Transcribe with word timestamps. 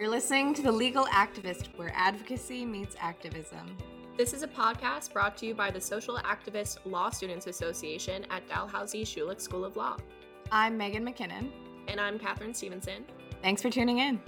You're 0.00 0.08
listening 0.08 0.54
to 0.54 0.62
The 0.62 0.72
Legal 0.72 1.04
Activist, 1.08 1.76
where 1.76 1.92
advocacy 1.94 2.64
meets 2.64 2.96
activism. 2.98 3.76
This 4.16 4.32
is 4.32 4.42
a 4.42 4.48
podcast 4.48 5.12
brought 5.12 5.36
to 5.36 5.46
you 5.46 5.54
by 5.54 5.70
the 5.70 5.78
Social 5.78 6.16
Activist 6.16 6.78
Law 6.86 7.10
Students 7.10 7.46
Association 7.46 8.24
at 8.30 8.48
Dalhousie 8.48 9.04
Schulich 9.04 9.42
School 9.42 9.62
of 9.62 9.76
Law. 9.76 9.98
I'm 10.50 10.78
Megan 10.78 11.04
McKinnon. 11.04 11.50
And 11.86 12.00
I'm 12.00 12.18
Catherine 12.18 12.54
Stevenson. 12.54 13.04
Thanks 13.42 13.60
for 13.60 13.68
tuning 13.68 13.98
in. 13.98 14.18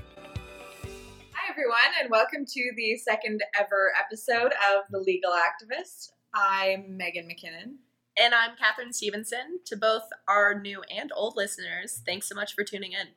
Hi, 1.33 1.51
everyone, 1.51 1.79
and 2.03 2.11
welcome 2.11 2.45
to 2.45 2.73
the 2.77 2.99
second 2.99 3.43
ever 3.59 3.95
episode 3.99 4.53
of 4.75 4.83
The 4.91 4.99
Legal 4.99 5.33
Activist. 5.33 6.11
I'm 6.35 6.99
Megan 6.99 7.25
McKinnon. 7.27 7.77
And 8.19 8.35
I'm 8.35 8.59
Catherine 8.59 8.93
Stevenson. 8.93 9.61
To 9.65 9.77
both 9.77 10.03
our 10.29 10.61
new 10.61 10.83
and 10.95 11.11
old 11.17 11.35
listeners, 11.35 12.03
thanks 12.05 12.29
so 12.29 12.35
much 12.35 12.55
for 12.55 12.63
tuning 12.63 12.93
in. 12.93 13.15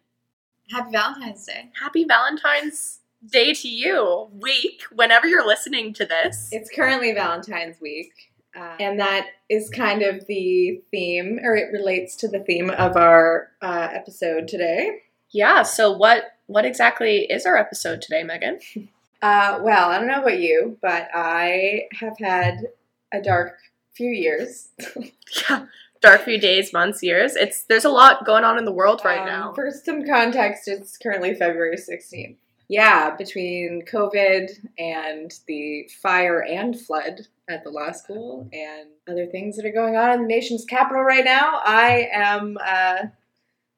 Happy 0.72 0.92
Valentine's 0.92 1.46
Day. 1.46 1.70
Happy 1.80 2.06
Valentine's 2.06 3.00
Day 3.26 3.54
to 3.54 3.68
you, 3.68 4.30
week, 4.34 4.82
whenever 4.92 5.28
you're 5.28 5.46
listening 5.46 5.94
to 5.94 6.06
this. 6.06 6.50
It's 6.52 6.70
currently 6.70 7.12
Valentine's 7.14 7.80
week, 7.80 8.12
uh, 8.56 8.76
and 8.80 9.00
that 9.00 9.28
is 9.50 9.70
kind 9.70 10.02
of 10.02 10.26
the 10.28 10.82
theme, 10.92 11.40
or 11.44 11.56
it 11.56 11.72
relates 11.72 12.16
to 12.18 12.28
the 12.28 12.40
theme 12.40 12.70
of 12.72 12.96
our 12.98 13.52
uh, 13.62 13.90
episode 13.92 14.48
today. 14.48 15.02
Yeah, 15.32 15.64
so 15.64 15.92
what 15.92 16.26
what 16.48 16.66
exactly 16.66 17.26
is 17.26 17.46
our 17.46 17.58
episode 17.58 18.02
today, 18.02 18.24
Megan? 18.24 18.60
Uh, 19.22 19.60
well, 19.64 19.90
I 19.90 19.98
don't 19.98 20.08
know 20.08 20.22
about 20.22 20.40
you, 20.40 20.78
but 20.84 21.08
I 21.12 21.88
have 22.00 22.16
had 22.20 22.68
a 23.12 23.20
dark 23.20 23.58
few 23.96 24.12
years. 24.12 24.70
yeah, 25.50 25.66
dark 26.06 26.22
few 26.22 26.40
days, 26.40 26.72
months, 26.72 27.02
years. 27.02 27.36
It's 27.36 27.64
there's 27.64 27.86
a 27.86 27.90
lot 27.90 28.26
going 28.26 28.44
on 28.44 28.58
in 28.58 28.66
the 28.66 28.72
world 28.72 29.02
right 29.04 29.22
Um, 29.22 29.26
now. 29.26 29.54
For 29.54 29.70
some 29.72 30.06
context, 30.06 30.68
it's 30.68 30.98
currently 30.98 31.34
February 31.34 31.78
16th. 31.78 32.38
Yeah, 32.68 33.16
between 33.16 33.84
COVID 33.92 34.50
and 34.80 35.32
the 35.48 35.90
fire 36.02 36.44
and 36.44 36.80
flood 36.80 37.22
at 37.48 37.64
the 37.64 37.70
law 37.70 37.92
school 37.92 38.50
and 38.52 38.90
other 39.08 39.28
things 39.28 39.56
that 39.56 39.66
are 39.66 39.72
going 39.72 39.96
on 39.96 40.12
in 40.14 40.22
the 40.22 40.28
nation's 40.28 40.66
capital 40.66 41.04
right 41.04 41.26
now, 41.26 41.60
I 41.64 42.10
am 42.12 42.58
uh, 42.64 43.08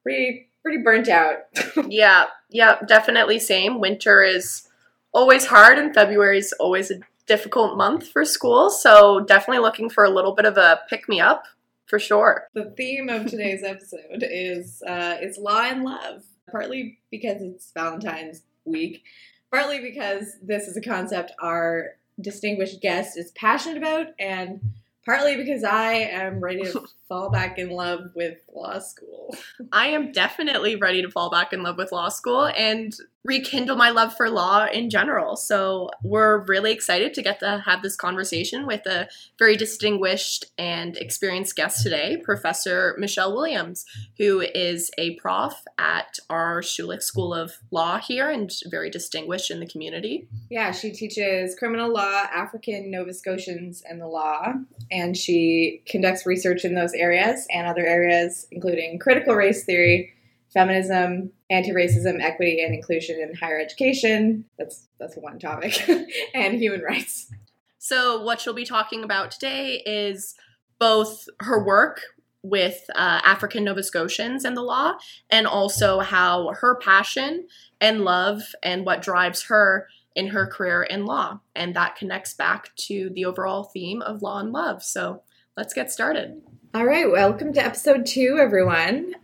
pretty 0.04 0.50
pretty 0.64 0.84
burnt 0.84 1.10
out. 1.10 1.40
yeah, 1.88 2.26
yeah, 2.50 2.80
definitely 2.88 3.40
same. 3.40 3.80
Winter 3.80 4.24
is 4.24 4.68
always 5.14 5.46
hard 5.46 5.78
and 5.78 5.94
February 5.94 6.40
is 6.40 6.54
always 6.60 6.92
a 6.92 7.00
difficult 7.26 7.78
month 7.78 8.08
for 8.10 8.24
school, 8.24 8.70
so 8.70 9.22
definitely 9.22 9.62
looking 9.62 9.90
for 9.90 10.06
a 10.06 10.10
little 10.10 10.34
bit 10.34 10.46
of 10.46 10.58
a 10.58 10.80
pick 10.90 11.10
me 11.10 11.20
up 11.20 11.44
for 11.88 12.00
sure. 12.00 12.48
the 12.54 12.72
theme 12.78 13.10
of 13.10 13.28
today's 13.28 13.64
episode 13.64 14.24
is 14.24 14.82
uh, 14.88 15.18
is 15.22 15.38
law 15.38 15.62
and 15.62 15.84
love, 15.84 16.24
partly 16.52 17.00
because 17.12 17.42
it's 17.42 17.72
Valentine's 17.72 18.44
week, 18.66 19.04
partly 19.52 19.80
because 19.80 20.36
this 20.42 20.68
is 20.68 20.78
a 20.78 20.82
concept 20.82 21.32
our 21.42 21.96
distinguished 22.20 22.82
guest 22.82 23.18
is 23.18 23.32
passionate 23.32 23.78
about, 23.78 24.08
and 24.20 24.60
partly 25.06 25.38
because 25.38 25.64
I 25.64 25.94
am 25.94 26.40
ready 26.40 26.64
to 26.64 26.86
fall 27.08 27.30
back 27.30 27.58
in 27.58 27.70
love 27.70 28.12
with 28.16 28.38
law 28.54 28.80
school. 28.80 29.36
I 29.72 29.88
am 29.88 30.12
definitely 30.12 30.76
ready 30.76 31.02
to 31.02 31.10
fall 31.10 31.30
back 31.30 31.54
in 31.54 31.64
love 31.64 31.78
with 31.78 31.92
law 31.92 32.10
school 32.10 32.46
and 32.46 32.94
rekindle 33.24 33.76
my 33.76 33.90
love 33.90 34.16
for 34.16 34.30
law 34.30 34.66
in 34.72 34.90
general. 34.90 35.36
So, 35.36 35.90
we're 36.02 36.46
really 36.46 36.72
excited 36.72 37.14
to 37.14 37.22
get 37.22 37.40
to 37.42 37.62
have 37.66 37.82
this 37.82 37.96
conversation 37.96 38.66
with 38.66 38.86
a 38.86 39.10
very 39.38 39.58
distinguished 39.58 40.46
and 40.58 40.96
experienced 40.98 41.56
guest 41.56 41.84
today, 41.84 42.18
Professor 42.24 42.96
Michelle 42.98 43.34
Williams, 43.36 43.86
who 44.18 44.40
is 44.40 44.90
a 44.98 45.16
prof 45.16 45.54
at 45.78 46.20
our 46.30 46.62
Schulich 46.62 47.04
School 47.04 47.34
of 47.34 47.58
Law 47.70 48.00
here 48.00 48.30
and 48.30 48.50
very 48.68 48.90
distinguished 48.90 49.52
in 49.52 49.60
the 49.60 49.68
community. 49.68 50.28
Yeah, 50.50 50.72
she 50.72 50.92
teaches 50.92 51.56
criminal 51.56 51.92
law, 51.92 52.24
African 52.34 52.90
Nova 52.90 53.14
Scotians, 53.14 53.84
and 53.88 54.00
the 54.00 54.08
law, 54.08 54.54
and 54.90 55.18
she 55.18 55.82
conducts 55.86 56.26
research 56.26 56.64
in 56.64 56.76
those 56.76 56.94
areas 56.98 57.46
and 57.52 57.68
other 57.68 57.86
areas, 57.86 58.48
including 58.52 59.00
critical 59.00 59.36
race 59.36 59.64
theory, 59.64 60.14
feminism, 60.54 61.32
anti-racism, 61.50 62.22
equity, 62.22 62.62
and 62.64 62.74
inclusion 62.74 63.20
in 63.20 63.36
higher 63.36 63.60
education. 63.60 64.46
That's 64.58 64.88
that's 65.00 65.16
one 65.16 65.40
topic, 65.40 65.88
and 66.34 66.56
human 66.56 66.82
rights. 66.82 67.32
So, 67.78 68.22
what 68.22 68.42
she'll 68.42 68.54
be 68.54 68.66
talking 68.66 69.04
about 69.04 69.32
today 69.32 69.82
is 69.86 70.36
both 70.80 71.28
her 71.42 71.64
work 71.64 72.02
with 72.44 72.84
uh, 72.96 73.22
African 73.24 73.64
Nova 73.64 73.84
Scotians 73.84 74.46
and 74.46 74.56
the 74.56 74.62
law, 74.62 74.94
and 75.30 75.48
also 75.48 76.00
how 76.00 76.54
her 76.60 76.76
passion 76.76 77.48
and 77.80 78.04
love 78.04 78.42
and 78.64 78.86
what 78.86 79.02
drives 79.02 79.44
her 79.44 79.88
in 80.16 80.28
her 80.28 80.48
career 80.48 80.84
in 80.84 81.06
law. 81.06 81.40
And 81.56 81.76
that 81.76 81.96
connects 81.96 82.34
back 82.34 82.76
to 82.76 83.10
the 83.14 83.26
overall 83.26 83.66
theme 83.66 84.02
of 84.02 84.22
law 84.22 84.40
and 84.40 84.52
love. 84.52 84.84
So, 84.84 85.22
let's 85.58 85.74
get 85.74 85.92
started. 85.92 86.40
All 86.76 86.86
right, 86.86 87.10
welcome 87.10 87.52
to 87.54 87.66
episode 87.66 88.06
two, 88.06 88.38
everyone. 88.40 89.16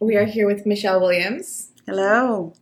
We 0.00 0.16
are 0.16 0.24
here 0.24 0.46
with 0.46 0.64
Michelle 0.64 1.00
Williams. 1.00 1.70
Hello. 1.86 2.54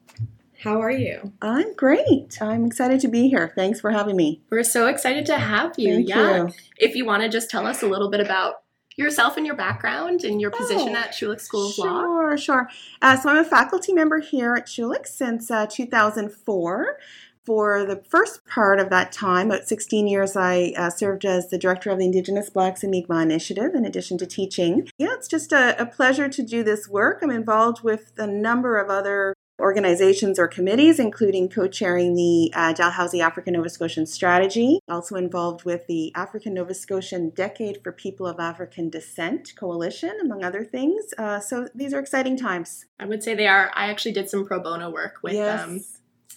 How 0.60 0.82
are 0.82 0.90
you? 0.90 1.32
I'm 1.40 1.74
great. 1.76 2.42
I'm 2.42 2.64
excited 2.64 2.98
to 3.00 3.08
be 3.08 3.28
here. 3.28 3.52
Thanks 3.54 3.80
for 3.80 3.92
having 3.92 4.16
me. 4.16 4.42
We're 4.50 4.64
so 4.64 4.88
excited 4.88 5.26
to 5.26 5.38
have 5.38 5.78
you. 5.78 5.94
Thank 5.94 6.08
yeah. 6.08 6.36
you. 6.44 6.52
If 6.78 6.96
you 6.96 7.04
want 7.04 7.22
to 7.22 7.28
just 7.28 7.50
tell 7.50 7.66
us 7.66 7.82
a 7.82 7.86
little 7.86 8.10
bit 8.10 8.20
about 8.20 8.64
yourself 8.96 9.36
and 9.36 9.46
your 9.46 9.56
background 9.56 10.24
and 10.24 10.40
your 10.40 10.50
position 10.50 10.90
Oh, 10.90 10.98
at 10.98 11.12
Schulich 11.12 11.40
School 11.40 11.68
of 11.68 11.78
Law. 11.78 12.00
Sure, 12.00 12.36
sure. 12.36 12.68
Uh, 13.00 13.16
so 13.16 13.28
I'm 13.28 13.38
a 13.38 13.44
faculty 13.44 13.92
member 13.92 14.18
here 14.18 14.54
at 14.54 14.66
Schulich 14.66 15.06
since 15.06 15.50
uh, 15.50 15.66
2004. 15.66 16.98
For 17.44 17.84
the 17.84 17.96
first 17.96 18.46
part 18.46 18.80
of 18.80 18.88
that 18.88 19.12
time, 19.12 19.50
about 19.50 19.68
16 19.68 20.06
years, 20.06 20.34
I 20.34 20.72
uh, 20.76 20.88
served 20.88 21.26
as 21.26 21.50
the 21.50 21.58
director 21.58 21.90
of 21.90 21.98
the 21.98 22.06
Indigenous 22.06 22.48
Blacks 22.48 22.82
and 22.82 22.90
Mi'kmaq 22.90 23.22
Initiative 23.22 23.74
in 23.74 23.84
addition 23.84 24.16
to 24.18 24.26
teaching. 24.26 24.88
Yeah, 24.96 25.12
it's 25.12 25.28
just 25.28 25.52
a, 25.52 25.80
a 25.80 25.84
pleasure 25.84 26.28
to 26.28 26.42
do 26.42 26.62
this 26.62 26.88
work. 26.88 27.20
I'm 27.22 27.30
involved 27.30 27.82
with 27.82 28.12
a 28.16 28.26
number 28.26 28.78
of 28.78 28.88
other 28.88 29.34
organizations 29.60 30.38
or 30.38 30.48
committees, 30.48 30.98
including 30.98 31.48
co-chairing 31.48 32.14
the 32.14 32.52
uh, 32.54 32.72
Dalhousie 32.72 33.20
African 33.20 33.54
Nova 33.54 33.68
Scotian 33.68 34.06
Strategy. 34.06 34.80
Also 34.88 35.16
involved 35.16 35.64
with 35.64 35.86
the 35.86 36.12
African 36.14 36.54
Nova 36.54 36.74
Scotian 36.74 37.30
Decade 37.30 37.82
for 37.82 37.92
People 37.92 38.26
of 38.26 38.40
African 38.40 38.90
Descent 38.90 39.52
Coalition, 39.56 40.18
among 40.20 40.42
other 40.42 40.64
things. 40.64 41.14
Uh, 41.16 41.40
so 41.40 41.68
these 41.74 41.94
are 41.94 42.00
exciting 42.00 42.36
times. 42.36 42.86
I 42.98 43.06
would 43.06 43.22
say 43.22 43.34
they 43.34 43.46
are. 43.46 43.70
I 43.74 43.88
actually 43.88 44.12
did 44.12 44.28
some 44.28 44.44
pro 44.44 44.60
bono 44.60 44.90
work 44.90 45.18
with 45.22 45.34
them. 45.34 45.74
yes. 45.74 45.93
um, 45.93 45.93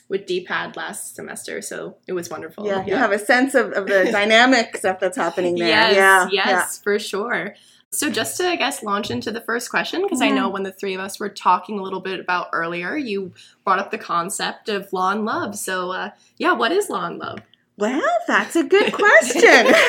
with 0.09 0.25
DPAD 0.25 0.75
last 0.75 1.15
semester, 1.15 1.61
so 1.61 1.97
it 2.07 2.13
was 2.13 2.29
wonderful. 2.29 2.65
yeah, 2.65 2.85
you 2.85 2.95
have 2.95 3.11
a 3.11 3.19
sense 3.19 3.55
of, 3.55 3.71
of 3.73 3.87
the 3.87 4.05
dynamic 4.11 4.77
stuff 4.77 4.99
that's 4.99 5.17
happening 5.17 5.55
there. 5.55 5.67
Yes, 5.69 5.95
yeah, 5.95 6.27
yes, 6.31 6.81
for 6.81 6.97
sure. 6.99 7.55
So 7.89 8.09
just 8.09 8.35
to, 8.37 8.47
I 8.47 8.57
guess, 8.57 8.83
launch 8.83 9.09
into 9.11 9.31
the 9.31 9.39
first 9.41 9.69
question, 9.69 10.01
because 10.01 10.21
I 10.21 10.29
know 10.29 10.49
when 10.49 10.63
the 10.63 10.73
three 10.73 10.93
of 10.93 10.99
us 10.99 11.19
were 11.21 11.29
talking 11.29 11.79
a 11.79 11.81
little 11.81 12.01
bit 12.01 12.19
about 12.19 12.49
earlier, 12.51 12.97
you 12.97 13.33
brought 13.63 13.79
up 13.79 13.91
the 13.91 13.97
concept 13.97 14.67
of 14.67 14.91
law 14.91 15.11
and 15.11 15.23
love. 15.25 15.55
So, 15.57 15.91
uh, 15.91 16.09
yeah, 16.37 16.51
what 16.51 16.73
is 16.73 16.89
law 16.89 17.05
and 17.05 17.17
love? 17.17 17.39
Well, 17.77 18.01
that's 18.27 18.55
a 18.57 18.63
good 18.63 18.91
question. 18.93 19.73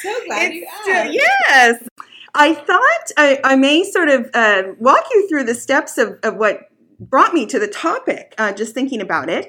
So 0.00 0.12
glad 0.26 0.52
you 0.52 0.66
It's, 0.68 0.88
uh, 0.88 0.90
asked. 0.92 1.12
yes. 1.12 1.88
I 2.34 2.54
thought 2.54 3.12
I, 3.16 3.40
I 3.44 3.56
may 3.56 3.84
sort 3.84 4.08
of 4.08 4.30
uh, 4.34 4.62
walk 4.78 5.04
you 5.12 5.28
through 5.28 5.44
the 5.44 5.54
steps 5.54 5.98
of, 5.98 6.18
of 6.22 6.36
what 6.36 6.60
brought 7.10 7.34
me 7.34 7.46
to 7.46 7.58
the 7.58 7.68
topic, 7.68 8.34
uh, 8.38 8.52
just 8.52 8.74
thinking 8.74 9.00
about 9.00 9.28
it. 9.28 9.48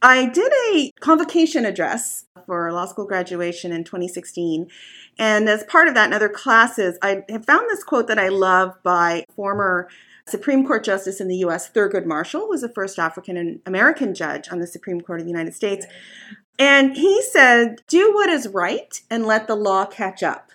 I 0.00 0.26
did 0.26 0.52
a 0.72 0.90
convocation 1.00 1.64
address 1.64 2.24
for 2.46 2.72
law 2.72 2.86
school 2.86 3.06
graduation 3.06 3.72
in 3.72 3.84
2016. 3.84 4.68
And 5.18 5.48
as 5.48 5.62
part 5.64 5.88
of 5.88 5.94
that 5.94 6.06
and 6.06 6.14
other 6.14 6.28
classes, 6.28 6.98
I 7.02 7.22
have 7.28 7.46
found 7.46 7.68
this 7.68 7.84
quote 7.84 8.08
that 8.08 8.18
I 8.18 8.28
love 8.28 8.74
by 8.82 9.24
former 9.36 9.88
Supreme 10.26 10.66
Court 10.66 10.84
Justice 10.84 11.20
in 11.20 11.28
the 11.28 11.36
U.S., 11.36 11.70
Thurgood 11.70 12.06
Marshall, 12.06 12.42
who 12.42 12.48
was 12.48 12.62
the 12.62 12.68
first 12.68 12.98
African 12.98 13.60
American 13.66 14.14
judge 14.14 14.48
on 14.50 14.58
the 14.58 14.66
Supreme 14.66 15.00
Court 15.00 15.20
of 15.20 15.26
the 15.26 15.30
United 15.32 15.54
States. 15.54 15.86
And 16.58 16.96
he 16.96 17.22
said, 17.22 17.82
Do 17.88 18.12
what 18.14 18.28
is 18.28 18.48
right 18.48 19.00
and 19.10 19.26
let 19.26 19.46
the 19.46 19.56
law 19.56 19.84
catch 19.84 20.22
up. 20.22 20.50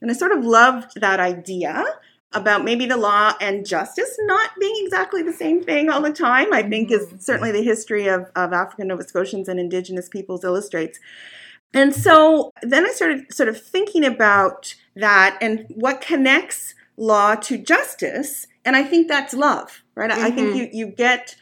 And 0.00 0.10
I 0.10 0.14
sort 0.14 0.32
of 0.32 0.44
loved 0.44 1.00
that 1.00 1.20
idea 1.20 1.84
about 2.34 2.64
maybe 2.64 2.86
the 2.86 2.96
law 2.96 3.34
and 3.40 3.66
justice 3.66 4.16
not 4.20 4.50
being 4.58 4.74
exactly 4.84 5.22
the 5.22 5.32
same 5.32 5.62
thing 5.62 5.90
all 5.90 6.00
the 6.00 6.12
time. 6.12 6.52
I 6.52 6.62
think 6.62 6.90
is 6.90 7.06
certainly 7.18 7.52
the 7.52 7.62
history 7.62 8.08
of, 8.08 8.30
of 8.36 8.52
African 8.52 8.88
Nova 8.88 9.02
Scotians 9.04 9.48
and 9.48 9.60
Indigenous 9.60 10.08
peoples 10.08 10.44
illustrates. 10.44 10.98
And 11.74 11.94
so 11.94 12.52
then 12.62 12.86
I 12.86 12.90
started 12.90 13.32
sort 13.32 13.48
of 13.48 13.60
thinking 13.60 14.04
about 14.04 14.74
that 14.96 15.38
and 15.40 15.66
what 15.70 16.00
connects 16.00 16.74
law 16.96 17.34
to 17.36 17.56
justice. 17.58 18.46
And 18.64 18.76
I 18.76 18.82
think 18.84 19.08
that's 19.08 19.32
love, 19.34 19.82
right? 19.94 20.10
I- 20.10 20.26
I 20.26 20.30
think 20.30 20.50
Mhm. 20.52 20.56
you, 20.56 20.68
you 20.72 20.86
get 20.86 21.34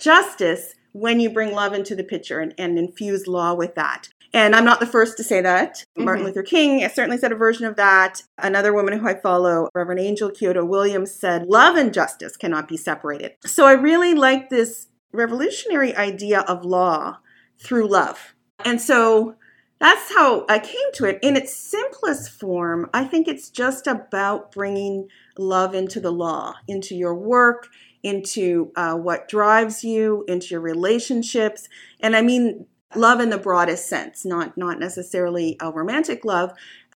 justice 0.00 0.74
when 0.92 1.20
you 1.20 1.30
bring 1.30 1.52
love 1.52 1.72
into 1.72 1.94
the 1.94 2.04
picture 2.04 2.40
and, 2.40 2.54
and 2.58 2.78
infuse 2.78 3.26
law 3.26 3.54
with 3.54 3.74
that. 3.74 4.08
And 4.34 4.56
I'm 4.56 4.64
not 4.64 4.80
the 4.80 4.86
first 4.86 5.16
to 5.18 5.24
say 5.24 5.40
that. 5.40 5.84
Martin 5.96 6.24
Mhm. 6.24 6.26
Luther 6.26 6.42
King 6.42 6.86
certainly 6.88 7.18
said 7.18 7.30
a 7.30 7.36
version 7.36 7.66
of 7.66 7.76
that. 7.76 8.24
Another 8.36 8.74
woman 8.74 8.98
who 8.98 9.06
I 9.06 9.14
follow, 9.14 9.68
Reverend 9.74 10.00
Angel 10.00 10.28
Kyodo 10.28 10.64
Williams, 10.64 11.14
said, 11.14 11.46
Love 11.46 11.76
and 11.76 11.94
justice 11.94 12.36
cannot 12.36 12.66
be 12.66 12.76
separated. 12.76 13.36
So 13.46 13.64
I 13.64 13.72
really 13.72 14.12
like 14.12 14.50
this 14.50 14.88
revolutionary 15.12 15.94
idea 15.96 16.40
of 16.40 16.64
law 16.64 17.18
through 17.62 17.86
love. 17.86 18.34
And 18.64 18.80
so 18.80 19.36
that's 19.78 20.12
how 20.12 20.44
I 20.48 20.58
came 20.58 20.92
to 20.94 21.04
it. 21.04 21.20
In 21.22 21.36
its 21.36 21.54
simplest 21.54 22.30
form, 22.32 22.90
I 22.92 23.04
think 23.04 23.28
it's 23.28 23.50
just 23.50 23.86
about 23.86 24.50
bringing 24.50 25.08
love 25.38 25.74
into 25.76 26.00
the 26.00 26.10
law, 26.10 26.54
into 26.66 26.96
your 26.96 27.14
work, 27.14 27.68
into 28.02 28.72
uh, 28.74 28.94
what 28.94 29.28
drives 29.28 29.84
you, 29.84 30.24
into 30.26 30.48
your 30.48 30.60
relationships. 30.60 31.68
And 32.00 32.16
I 32.16 32.22
mean 32.22 32.66
love 32.96 33.20
in 33.20 33.30
the 33.30 33.38
broadest 33.38 33.88
sense, 33.88 34.24
not 34.24 34.56
not 34.56 34.78
necessarily 34.78 35.56
a 35.60 35.70
romantic 35.70 36.24
love, 36.24 36.52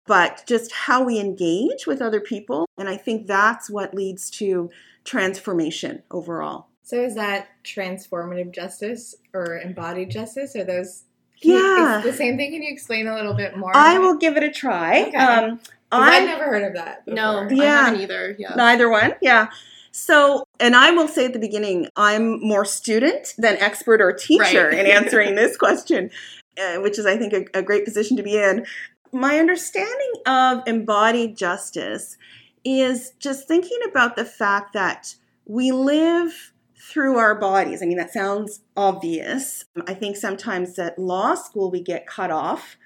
but 0.06 0.42
just 0.46 0.72
how 0.72 1.04
we 1.04 1.18
engage 1.18 1.86
with 1.86 2.00
other 2.00 2.20
people. 2.20 2.66
And 2.78 2.88
I 2.88 2.96
think 2.96 3.26
that's 3.26 3.68
what 3.70 3.94
leads 3.94 4.30
to 4.30 4.70
transformation 5.04 6.02
overall. 6.10 6.66
So 6.82 6.96
is 7.00 7.14
that 7.16 7.48
transformative 7.64 8.54
justice 8.54 9.14
or 9.34 9.58
embodied 9.58 10.10
justice? 10.10 10.56
Are 10.56 10.64
those 10.64 11.04
yeah 11.40 12.00
the 12.02 12.12
same 12.12 12.36
thing? 12.36 12.50
Can 12.52 12.62
you 12.62 12.72
explain 12.72 13.06
a 13.06 13.14
little 13.14 13.34
bit 13.34 13.56
more? 13.56 13.72
I 13.74 13.98
will 13.98 14.16
give 14.16 14.36
it 14.36 14.42
a 14.42 14.50
try. 14.50 15.02
Okay. 15.02 15.16
Um, 15.16 15.60
I've 15.90 16.24
never 16.24 16.44
heard 16.44 16.64
of 16.64 16.74
that. 16.74 17.04
Before. 17.04 17.16
No, 17.16 17.48
Yeah. 17.48 17.62
I 17.62 17.66
haven't 17.66 18.00
either. 18.00 18.36
Yeah. 18.38 18.54
Neither 18.56 18.90
one, 18.90 19.14
yeah. 19.22 19.48
So, 19.90 20.44
and 20.60 20.76
I 20.76 20.90
will 20.90 21.08
say 21.08 21.26
at 21.26 21.32
the 21.32 21.38
beginning, 21.38 21.88
I'm 21.96 22.40
more 22.40 22.64
student 22.64 23.34
than 23.38 23.56
expert 23.56 24.00
or 24.00 24.12
teacher 24.12 24.68
Right. 24.68 24.78
in 24.78 24.86
answering 24.86 25.34
this 25.34 25.56
question, 25.56 26.10
uh, 26.60 26.76
which 26.76 26.98
is, 26.98 27.06
I 27.06 27.16
think, 27.16 27.32
a, 27.32 27.58
a 27.58 27.62
great 27.62 27.84
position 27.84 28.16
to 28.16 28.22
be 28.22 28.36
in. 28.36 28.66
My 29.12 29.38
understanding 29.38 30.12
of 30.26 30.62
embodied 30.66 31.36
justice 31.36 32.16
is 32.64 33.12
just 33.18 33.48
thinking 33.48 33.78
about 33.88 34.16
the 34.16 34.24
fact 34.24 34.74
that 34.74 35.14
we 35.46 35.72
live 35.72 36.52
through 36.76 37.16
our 37.16 37.34
bodies. 37.34 37.82
I 37.82 37.86
mean, 37.86 37.98
that 37.98 38.12
sounds 38.12 38.60
obvious. 38.76 39.64
I 39.86 39.94
think 39.94 40.16
sometimes 40.16 40.78
at 40.78 40.98
law 40.98 41.34
school 41.34 41.70
we 41.70 41.82
get 41.82 42.06
cut 42.06 42.30
off 42.30 42.76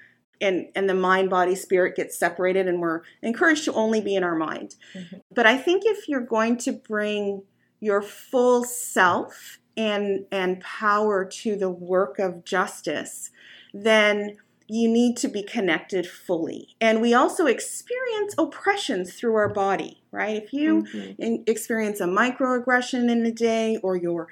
and, 0.43 0.67
and 0.75 0.89
the 0.89 0.93
mind, 0.93 1.29
body, 1.29 1.55
spirit 1.55 1.95
gets 1.95 2.17
separated, 2.17 2.67
and 2.67 2.79
we're 2.81 3.01
encouraged 3.21 3.65
to 3.65 3.73
only 3.73 4.01
be 4.01 4.15
in 4.15 4.23
our 4.23 4.35
mind. 4.35 4.75
Mhm. 4.95 5.21
But 5.33 5.47
I 5.47 5.57
think 5.57 5.83
if 5.85 6.07
you're 6.07 6.21
going 6.37 6.57
to 6.57 6.71
bring 6.73 7.43
your 7.79 8.01
full 8.01 8.63
self 8.63 9.59
and 9.75 10.25
and 10.31 10.59
power 10.61 11.25
to 11.25 11.55
the 11.55 11.69
work 11.69 12.19
of 12.19 12.45
justice, 12.45 13.31
then 13.73 14.37
you 14.67 14.87
need 14.87 15.17
to 15.17 15.27
be 15.27 15.43
connected 15.43 16.07
fully. 16.07 16.69
And 16.79 17.01
we 17.01 17.13
also 17.13 17.47
experience 17.47 18.33
oppressions 18.37 19.13
through 19.13 19.35
our 19.35 19.49
body, 19.49 20.01
right? 20.11 20.41
If 20.41 20.53
you 20.53 20.83
Mhm. 20.83 21.15
in- 21.17 21.43
experience 21.47 21.99
a 21.99 22.05
microaggression 22.05 23.09
in 23.09 23.23
the 23.23 23.31
day 23.31 23.77
or 23.83 23.95
you're 23.97 24.27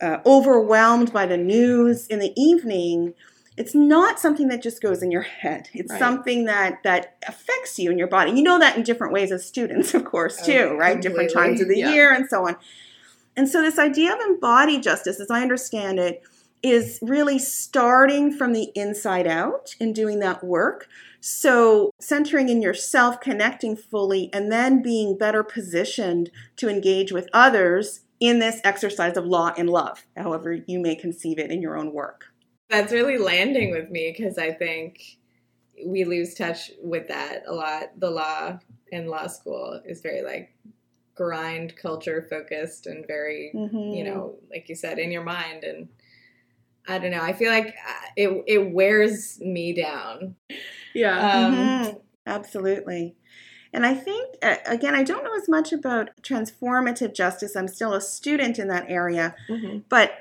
uh, 0.00 0.18
overwhelmed 0.26 1.10
by 1.12 1.24
the 1.24 1.38
news 1.38 2.06
in 2.08 2.18
the 2.18 2.32
evening, 2.36 3.14
it's 3.56 3.74
not 3.74 4.18
something 4.20 4.48
that 4.48 4.62
just 4.62 4.82
goes 4.82 5.02
in 5.02 5.10
your 5.10 5.22
head. 5.22 5.68
It's 5.72 5.90
Right. 5.90 5.98
something 5.98 6.44
that 6.44 6.82
that 6.84 7.16
affects 7.26 7.78
you 7.78 7.90
in 7.90 7.98
your 7.98 8.06
body. 8.08 8.32
You 8.32 8.42
know 8.42 8.58
that 8.58 8.76
in 8.76 8.82
different 8.82 9.12
ways 9.12 9.32
as 9.32 9.46
students, 9.46 9.94
of 9.94 10.04
course, 10.04 10.44
too, 10.44 10.70
Oh, 10.72 10.76
right? 10.76 11.00
Different 11.00 11.30
times 11.32 11.60
of 11.60 11.68
the 11.68 11.78
Yeah. 11.78 11.90
year 11.90 12.12
and 12.12 12.28
so 12.28 12.46
on. 12.46 12.56
And 13.36 13.48
so 13.48 13.62
this 13.62 13.78
idea 13.78 14.14
of 14.14 14.20
embodied 14.20 14.82
justice, 14.82 15.20
as 15.20 15.30
I 15.30 15.42
understand 15.42 15.98
it, 15.98 16.22
is 16.62 16.98
really 17.02 17.38
starting 17.38 18.32
from 18.32 18.52
the 18.52 18.70
inside 18.74 19.26
out 19.26 19.74
and 19.78 19.94
doing 19.94 20.20
that 20.20 20.42
work. 20.42 20.88
So, 21.20 21.90
centering 22.00 22.48
in 22.48 22.62
yourself, 22.62 23.20
connecting 23.20 23.76
fully, 23.76 24.30
and 24.32 24.50
then 24.50 24.80
being 24.82 25.18
better 25.18 25.42
positioned 25.42 26.30
to 26.56 26.68
engage 26.68 27.12
with 27.12 27.28
others 27.32 28.00
in 28.20 28.38
this 28.38 28.60
exercise 28.64 29.16
of 29.16 29.26
law 29.26 29.52
and 29.58 29.68
love, 29.68 30.06
however 30.16 30.52
you 30.66 30.78
may 30.78 30.94
conceive 30.94 31.38
it 31.38 31.50
in 31.50 31.60
your 31.60 31.76
own 31.76 31.92
work. 31.92 32.26
That's 32.68 32.92
really 32.92 33.18
landing 33.18 33.70
with 33.70 33.90
me 33.90 34.12
because 34.16 34.38
I 34.38 34.52
think 34.52 35.18
we 35.84 36.04
lose 36.04 36.34
touch 36.34 36.72
with 36.82 37.08
that 37.08 37.44
a 37.46 37.52
lot. 37.52 37.98
The 37.98 38.10
law 38.10 38.58
in 38.90 39.06
law 39.08 39.26
school 39.26 39.80
is 39.84 40.00
very 40.00 40.22
like 40.22 40.54
grind 41.14 41.76
culture 41.76 42.26
focused 42.28 42.86
and 42.86 43.06
very, 43.06 43.52
Mm-hmm. 43.54 43.76
you 43.94 44.04
know, 44.04 44.36
like 44.50 44.68
you 44.68 44.74
said, 44.74 44.98
in 44.98 45.10
your 45.12 45.22
mind. 45.24 45.64
And 45.64 45.88
I 46.88 46.98
don't 46.98 47.10
know. 47.10 47.22
I 47.22 47.32
feel 47.32 47.50
like 47.50 47.68
uh, 47.68 48.06
it 48.16 48.44
it 48.46 48.70
wears 48.72 49.38
me 49.40 49.72
down. 49.72 50.36
Yeah. 50.94 51.18
Um, 51.46 51.54
Mhm. 51.54 52.00
Absolutely. 52.26 53.14
And 53.72 53.84
I 53.86 53.94
think, 53.94 54.36
uh, 54.42 54.56
again, 54.66 54.94
I 54.94 55.02
don't 55.04 55.22
know 55.22 55.34
as 55.36 55.48
much 55.48 55.72
about 55.72 56.10
transformative 56.22 57.14
justice. 57.14 57.54
I'm 57.54 57.68
still 57.68 57.92
a 57.92 58.00
student 58.00 58.58
in 58.58 58.68
that 58.68 58.86
area. 58.88 59.34
Mhm. 59.48 59.84
But 59.88 60.12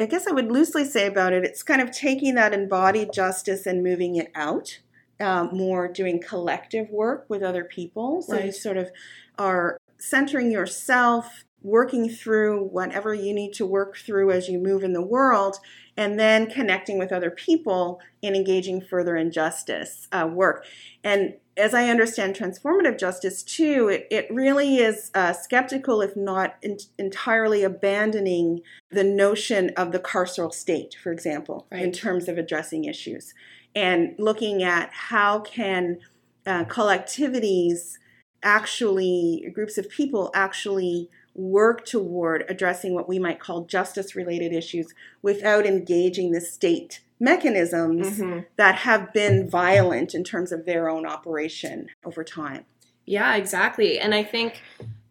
I 0.00 0.06
guess 0.06 0.26
I 0.26 0.32
would 0.32 0.50
loosely 0.50 0.84
say 0.84 1.06
about 1.06 1.32
it, 1.32 1.44
it's 1.44 1.62
kind 1.62 1.80
of 1.80 1.90
taking 1.90 2.34
that 2.34 2.52
embodied 2.52 3.12
justice 3.12 3.66
and 3.66 3.82
moving 3.82 4.16
it 4.16 4.30
out, 4.34 4.80
um, 5.20 5.50
more 5.52 5.86
doing 5.86 6.20
collective 6.20 6.90
work 6.90 7.26
with 7.28 7.42
other 7.42 7.64
people. 7.64 8.22
So 8.22 8.38
you 8.38 8.52
sort 8.52 8.76
of 8.76 8.90
are 9.38 9.78
centering 9.98 10.50
yourself, 10.50 11.44
working 11.62 12.08
through 12.08 12.64
whatever 12.64 13.14
you 13.14 13.34
need 13.34 13.52
to 13.52 13.66
work 13.66 13.96
through 13.96 14.30
as 14.30 14.48
you 14.48 14.58
move 14.58 14.82
in 14.82 14.92
the 14.92 15.02
world, 15.02 15.58
and 15.96 16.18
then 16.18 16.50
connecting 16.50 16.98
with 16.98 17.12
other 17.12 17.30
people 17.30 18.00
and 18.22 18.34
engaging 18.34 18.80
further 18.80 19.16
in 19.16 19.30
justice 19.30 20.08
uh, 20.10 20.28
work. 20.30 20.64
And 21.04 21.34
as 21.60 21.74
I 21.74 21.88
understand 21.88 22.34
transformative 22.34 22.98
justice 22.98 23.42
too, 23.42 23.88
it, 23.88 24.06
it 24.10 24.26
really 24.30 24.78
is 24.78 25.10
uh, 25.14 25.32
skeptical, 25.32 26.00
if 26.00 26.16
not 26.16 26.56
en- 26.62 26.78
entirely 26.98 27.62
abandoning 27.62 28.62
the 28.90 29.04
notion 29.04 29.70
of 29.76 29.92
the 29.92 29.98
carceral 29.98 30.52
state, 30.52 30.96
for 31.02 31.12
example, 31.12 31.66
in 31.70 31.92
terms 31.92 32.28
of 32.28 32.38
addressing 32.38 32.84
issues 32.84 33.34
and 33.74 34.14
looking 34.18 34.62
at 34.62 34.90
how 34.92 35.40
can 35.40 35.98
uh, 36.46 36.64
collectivities 36.64 37.98
actually, 38.42 39.50
groups 39.54 39.76
of 39.78 39.88
people 39.90 40.30
actually 40.34 41.10
work 41.34 41.84
toward 41.84 42.44
addressing 42.48 42.94
what 42.94 43.08
we 43.08 43.18
might 43.18 43.38
call 43.38 43.64
justice 43.64 44.16
related 44.16 44.52
issues 44.52 44.92
without 45.22 45.66
engaging 45.66 46.32
the 46.32 46.40
state 46.40 47.00
mechanisms 47.20 48.18
Mhm. 48.18 48.46
that 48.56 48.76
have 48.76 49.12
been 49.12 49.48
violent 49.48 50.14
in 50.14 50.24
terms 50.24 50.50
of 50.52 50.64
their 50.64 50.88
own 50.88 51.06
operation 51.06 51.88
over 52.04 52.24
time. 52.24 52.64
Yeah, 53.06 53.36
exactly. 53.36 53.98
And 53.98 54.14
I 54.14 54.22
think 54.24 54.62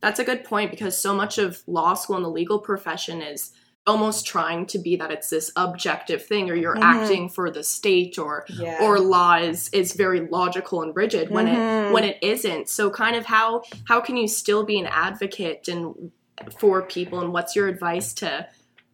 that's 0.02 0.20
a 0.20 0.24
good 0.24 0.44
point 0.44 0.72
because 0.72 0.98
so 0.98 1.14
much 1.14 1.38
of 1.38 1.62
law 1.68 1.94
school 1.94 2.16
and 2.16 2.26
the 2.26 2.30
legal 2.30 2.60
profession 2.60 3.22
is 3.22 3.52
almost 3.88 4.26
trying 4.28 4.66
to 4.68 4.78
be 4.78 4.96
that 4.96 5.12
it's 5.12 5.30
this 5.30 5.52
objective 5.56 6.24
thing 6.24 6.50
or 6.50 6.54
you're 6.56 6.76
Mhm. 6.76 6.84
acting 6.84 7.30
for 7.30 7.50
the 7.50 7.64
state 7.64 8.20
or 8.20 8.46
yeah. 8.50 8.78
or 8.84 9.00
law 9.00 9.36
is 9.38 9.70
is 9.74 9.94
very 9.94 10.28
logical 10.28 10.82
and 10.84 10.96
rigid 10.96 11.30
when 11.32 11.48
Mhm. 11.48 11.90
it 11.90 11.94
when 11.94 12.04
it 12.04 12.18
isn't. 12.22 12.70
So 12.70 12.90
kind 12.90 13.16
of 13.16 13.26
how 13.26 13.64
how 13.88 14.00
can 14.00 14.16
you 14.18 14.28
still 14.28 14.64
be 14.64 14.80
an 14.80 14.86
advocate 14.88 15.68
and 15.68 16.12
for 16.60 16.82
people 16.84 17.20
and 17.20 17.34
what's 17.34 17.56
your 17.56 17.68
advice 17.68 18.14
to 18.14 18.48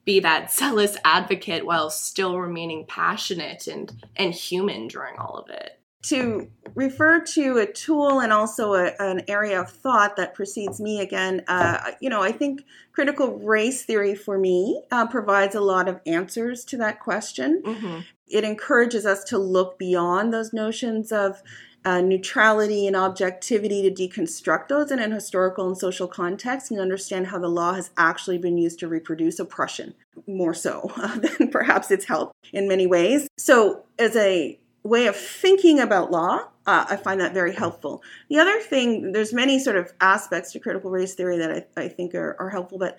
be 0.06 0.20
that 0.22 0.52
zealous 0.54 0.98
advocate 1.04 1.66
while 1.66 1.90
still 1.90 2.40
remaining 2.40 2.86
passionate 2.88 3.68
and 3.68 3.92
and 4.16 4.34
human 4.34 4.88
during 4.88 5.18
all 5.18 5.38
of 5.38 5.50
it? 5.50 5.80
to 6.06 6.48
refer 6.76 7.20
to 7.20 7.58
a 7.58 7.66
tool 7.66 8.20
and 8.20 8.32
also 8.32 8.74
a, 8.74 8.92
an 9.00 9.24
area 9.28 9.60
of 9.60 9.72
thought 9.72 10.16
that 10.18 10.36
precedes 10.36 10.80
me 10.80 11.02
again, 11.02 11.44
uh, 11.48 11.92
you 12.00 12.10
know, 12.10 12.22
I 12.22 12.32
think 12.32 12.64
critical 12.92 13.40
race 13.40 13.84
theory 13.84 14.14
for 14.14 14.38
me 14.38 14.84
uh, 14.92 15.08
provides 15.08 15.56
a 15.56 15.62
lot 15.62 15.88
of 15.88 16.00
answers 16.06 16.64
to 16.66 16.78
that 16.78 17.00
question. 17.00 17.64
Mm-hmm. 17.66 18.00
It 18.28 18.44
encourages 18.44 19.06
us 19.06 19.24
to 19.26 19.40
look 19.40 19.80
beyond 19.80 20.32
those 20.32 20.54
notions 20.54 21.12
of 21.12 21.42
uh, 21.86 22.02
neutrality 22.02 22.88
and 22.88 22.96
objectivity 22.96 23.88
to 23.88 23.92
deconstruct 23.92 24.68
those 24.68 24.92
in 24.92 25.00
an 25.00 25.12
historical 25.12 25.68
and 25.68 25.78
social 25.78 26.08
context 26.08 26.72
and 26.72 26.80
understand 26.80 27.28
how 27.28 27.38
the 27.38 27.48
law 27.48 27.74
has 27.74 27.92
actually 27.96 28.40
been 28.40 28.58
used 28.58 28.80
to 28.80 28.88
reproduce 28.88 29.38
oppression, 29.40 29.94
more 30.28 30.54
so 30.54 30.92
than 31.38 31.50
perhaps 31.50 31.92
its 31.92 32.06
help 32.06 32.32
in 32.52 32.68
many 32.68 32.88
ways. 32.88 33.28
So, 33.38 33.84
as 34.00 34.16
a 34.16 34.60
way 34.84 35.06
of 35.08 35.16
thinking 35.16 35.80
about 35.80 36.12
law, 36.12 36.48
uh, 36.66 36.86
I 36.90 36.96
find 36.96 37.22
that 37.22 37.34
very 37.34 37.54
helpful. 37.54 38.02
The 38.30 38.40
other 38.40 38.60
thing, 38.60 39.12
there's 39.12 39.34
many 39.34 39.60
sort 39.60 39.78
of 39.78 39.94
aspects 40.02 40.52
to 40.54 40.60
critical 40.60 40.90
race 40.90 41.14
theory 41.14 41.38
that 41.38 41.52
I, 41.52 41.82
I 41.84 41.88
think 41.88 42.16
are, 42.16 42.36
are 42.40 42.50
helpful, 42.50 42.80
but 42.80 42.98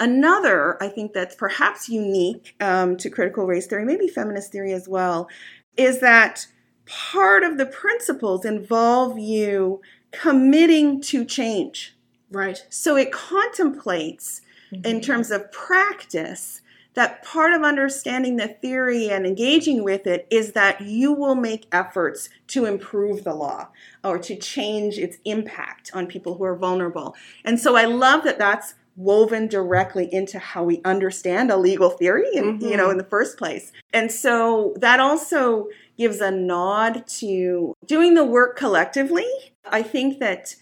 another 0.00 0.82
I 0.82 0.88
think 0.88 1.12
that's 1.12 1.36
perhaps 1.36 1.88
unique 1.88 2.56
um, 2.60 2.96
to 2.96 3.08
critical 3.08 3.46
race 3.46 3.66
theory, 3.66 3.84
maybe 3.84 4.08
feminist 4.08 4.50
theory 4.50 4.72
as 4.72 4.88
well, 4.88 5.28
is 5.76 6.00
that 6.00 6.46
part 6.86 7.42
of 7.42 7.58
the 7.58 7.66
principles 7.66 8.44
involve 8.44 9.18
you 9.18 9.80
committing 10.12 11.00
to 11.02 11.24
change. 11.24 11.94
Right. 12.30 12.64
So 12.70 12.96
it 12.96 13.12
contemplates 13.12 14.40
in 14.84 15.00
terms 15.00 15.30
of 15.30 15.50
practice 15.52 16.60
that 16.94 17.22
part 17.22 17.52
of 17.52 17.62
understanding 17.62 18.36
the 18.36 18.48
theory 18.48 19.10
and 19.10 19.26
engaging 19.26 19.84
with 19.84 20.06
it 20.06 20.26
is 20.30 20.52
that 20.52 20.80
you 20.80 21.12
will 21.12 21.34
make 21.34 21.66
efforts 21.70 22.28
to 22.48 22.64
improve 22.64 23.22
the 23.22 23.34
law 23.34 23.68
or 24.02 24.18
to 24.18 24.34
change 24.34 24.98
its 24.98 25.18
impact 25.24 25.90
on 25.94 26.06
people 26.06 26.36
who 26.36 26.44
are 26.44 26.56
vulnerable. 26.56 27.14
And 27.44 27.60
so 27.60 27.76
I 27.76 27.84
love 27.84 28.24
that 28.24 28.38
that's 28.38 28.74
woven 28.96 29.46
directly 29.46 30.08
into 30.12 30.38
how 30.38 30.64
we 30.64 30.80
understand 30.84 31.50
a 31.50 31.56
legal 31.56 31.90
theory 31.90 32.30
and 32.34 32.62
you 32.62 32.76
know 32.78 32.88
Mhm. 32.88 32.92
in 32.92 32.96
the 32.96 33.04
first 33.04 33.36
place 33.36 33.70
and 33.92 34.10
so 34.10 34.72
that 34.78 35.00
also 35.00 35.68
gives 35.96 36.20
a 36.20 36.30
nod 36.30 37.06
to 37.06 37.74
doing 37.84 38.14
the 38.14 38.24
work 38.24 38.56
collectively 38.56 39.26
i 39.64 39.82
think 39.82 40.18
that 40.18 40.54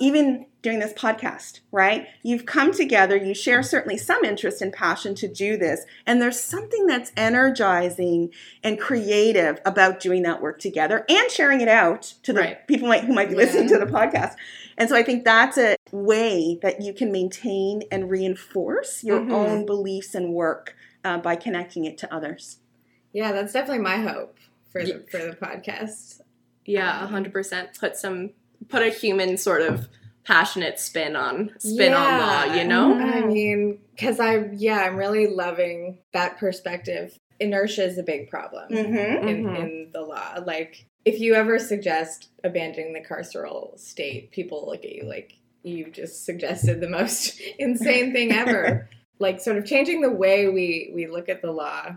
even 0.00 0.46
doing 0.62 0.78
this 0.78 0.92
podcast 0.92 1.60
right 1.70 2.06
you've 2.22 2.46
come 2.46 2.72
together 2.72 3.16
you 3.16 3.34
share 3.34 3.62
certainly 3.62 3.96
some 3.98 4.24
interest 4.24 4.62
and 4.62 4.72
passion 4.72 5.14
to 5.14 5.28
do 5.28 5.56
this 5.56 5.84
and 6.06 6.20
there's 6.22 6.40
something 6.40 6.86
that's 6.86 7.12
energizing 7.16 8.30
and 8.62 8.78
creative 8.80 9.58
about 9.64 10.00
doing 10.00 10.22
that 10.22 10.40
work 10.40 10.58
together 10.60 11.04
and 11.08 11.30
sharing 11.30 11.60
it 11.60 11.68
out 11.68 12.02
to 12.22 12.32
the 12.32 12.40
Right. 12.40 12.66
people 12.66 12.88
might, 12.88 13.04
who 13.04 13.12
might 13.12 13.28
be 13.28 13.34
Yeah. 13.34 13.42
listening 13.42 13.68
to 13.68 13.78
the 13.78 13.86
podcast 13.86 14.34
and 14.78 14.88
so 14.88 14.96
I 14.96 15.02
think 15.02 15.24
that's 15.24 15.58
a 15.58 15.76
way 15.92 16.58
that 16.62 16.80
you 16.80 16.94
can 16.94 17.12
maintain 17.12 17.82
and 17.92 18.08
reinforce 18.10 19.04
your 19.04 19.20
Mhm. 19.20 19.32
own 19.32 19.66
beliefs 19.66 20.14
and 20.14 20.32
work 20.32 20.74
uh, 21.04 21.18
by 21.18 21.36
connecting 21.36 21.84
it 21.84 21.98
to 21.98 22.14
others. 22.14 22.58
Yeah, 23.12 23.32
that's 23.32 23.52
definitely 23.52 23.82
my 23.82 23.96
hope 23.96 24.36
for 24.72 24.84
the, 24.84 25.04
for 25.10 25.18
the 25.18 25.36
podcast. 25.40 26.20
Yeah, 26.64 27.06
hundred 27.06 27.32
percent. 27.32 27.70
Put 27.78 27.96
some 27.96 28.30
put 28.68 28.82
a 28.82 28.88
human 28.90 29.36
sort 29.36 29.62
of 29.62 29.88
passionate 30.24 30.78
spin 30.78 31.16
on 31.16 31.50
spin 31.58 31.92
on 31.92 32.20
law. 32.20 32.54
You 32.54 32.64
know. 32.64 32.94
I 32.94 33.20
mean, 33.26 33.78
because 33.90 34.20
I 34.20 34.48
yeah, 34.52 34.78
I'm 34.80 34.96
really 34.96 35.26
loving 35.26 35.98
that 36.12 36.38
perspective. 36.38 37.18
Inertia 37.40 37.84
is 37.84 37.98
a 37.98 38.04
big 38.04 38.30
problem 38.30 38.70
Mm-hmm. 38.70 39.28
in, 39.28 39.44
Mhm. 39.44 39.58
in 39.58 39.90
the 39.92 40.02
law. 40.02 40.36
Like, 40.46 40.86
if 41.04 41.18
you 41.18 41.34
ever 41.34 41.58
suggest 41.58 42.28
abandoning 42.44 42.92
the 42.92 43.00
carceral 43.00 43.76
state, 43.80 44.30
people 44.30 44.64
look 44.66 44.84
at 44.84 44.92
you 44.92 45.02
like 45.04 45.34
you 45.64 45.90
just 45.90 46.24
suggested 46.24 46.80
the 46.80 46.88
most 46.88 47.40
insane 47.58 48.12
thing 48.12 48.30
ever. 48.32 48.88
like, 49.18 49.40
sort 49.40 49.56
of 49.56 49.64
changing 49.64 50.00
the 50.02 50.10
way 50.10 50.46
we 50.48 50.92
we 50.94 51.08
look 51.08 51.28
at 51.28 51.42
the 51.42 51.50
law. 51.50 51.96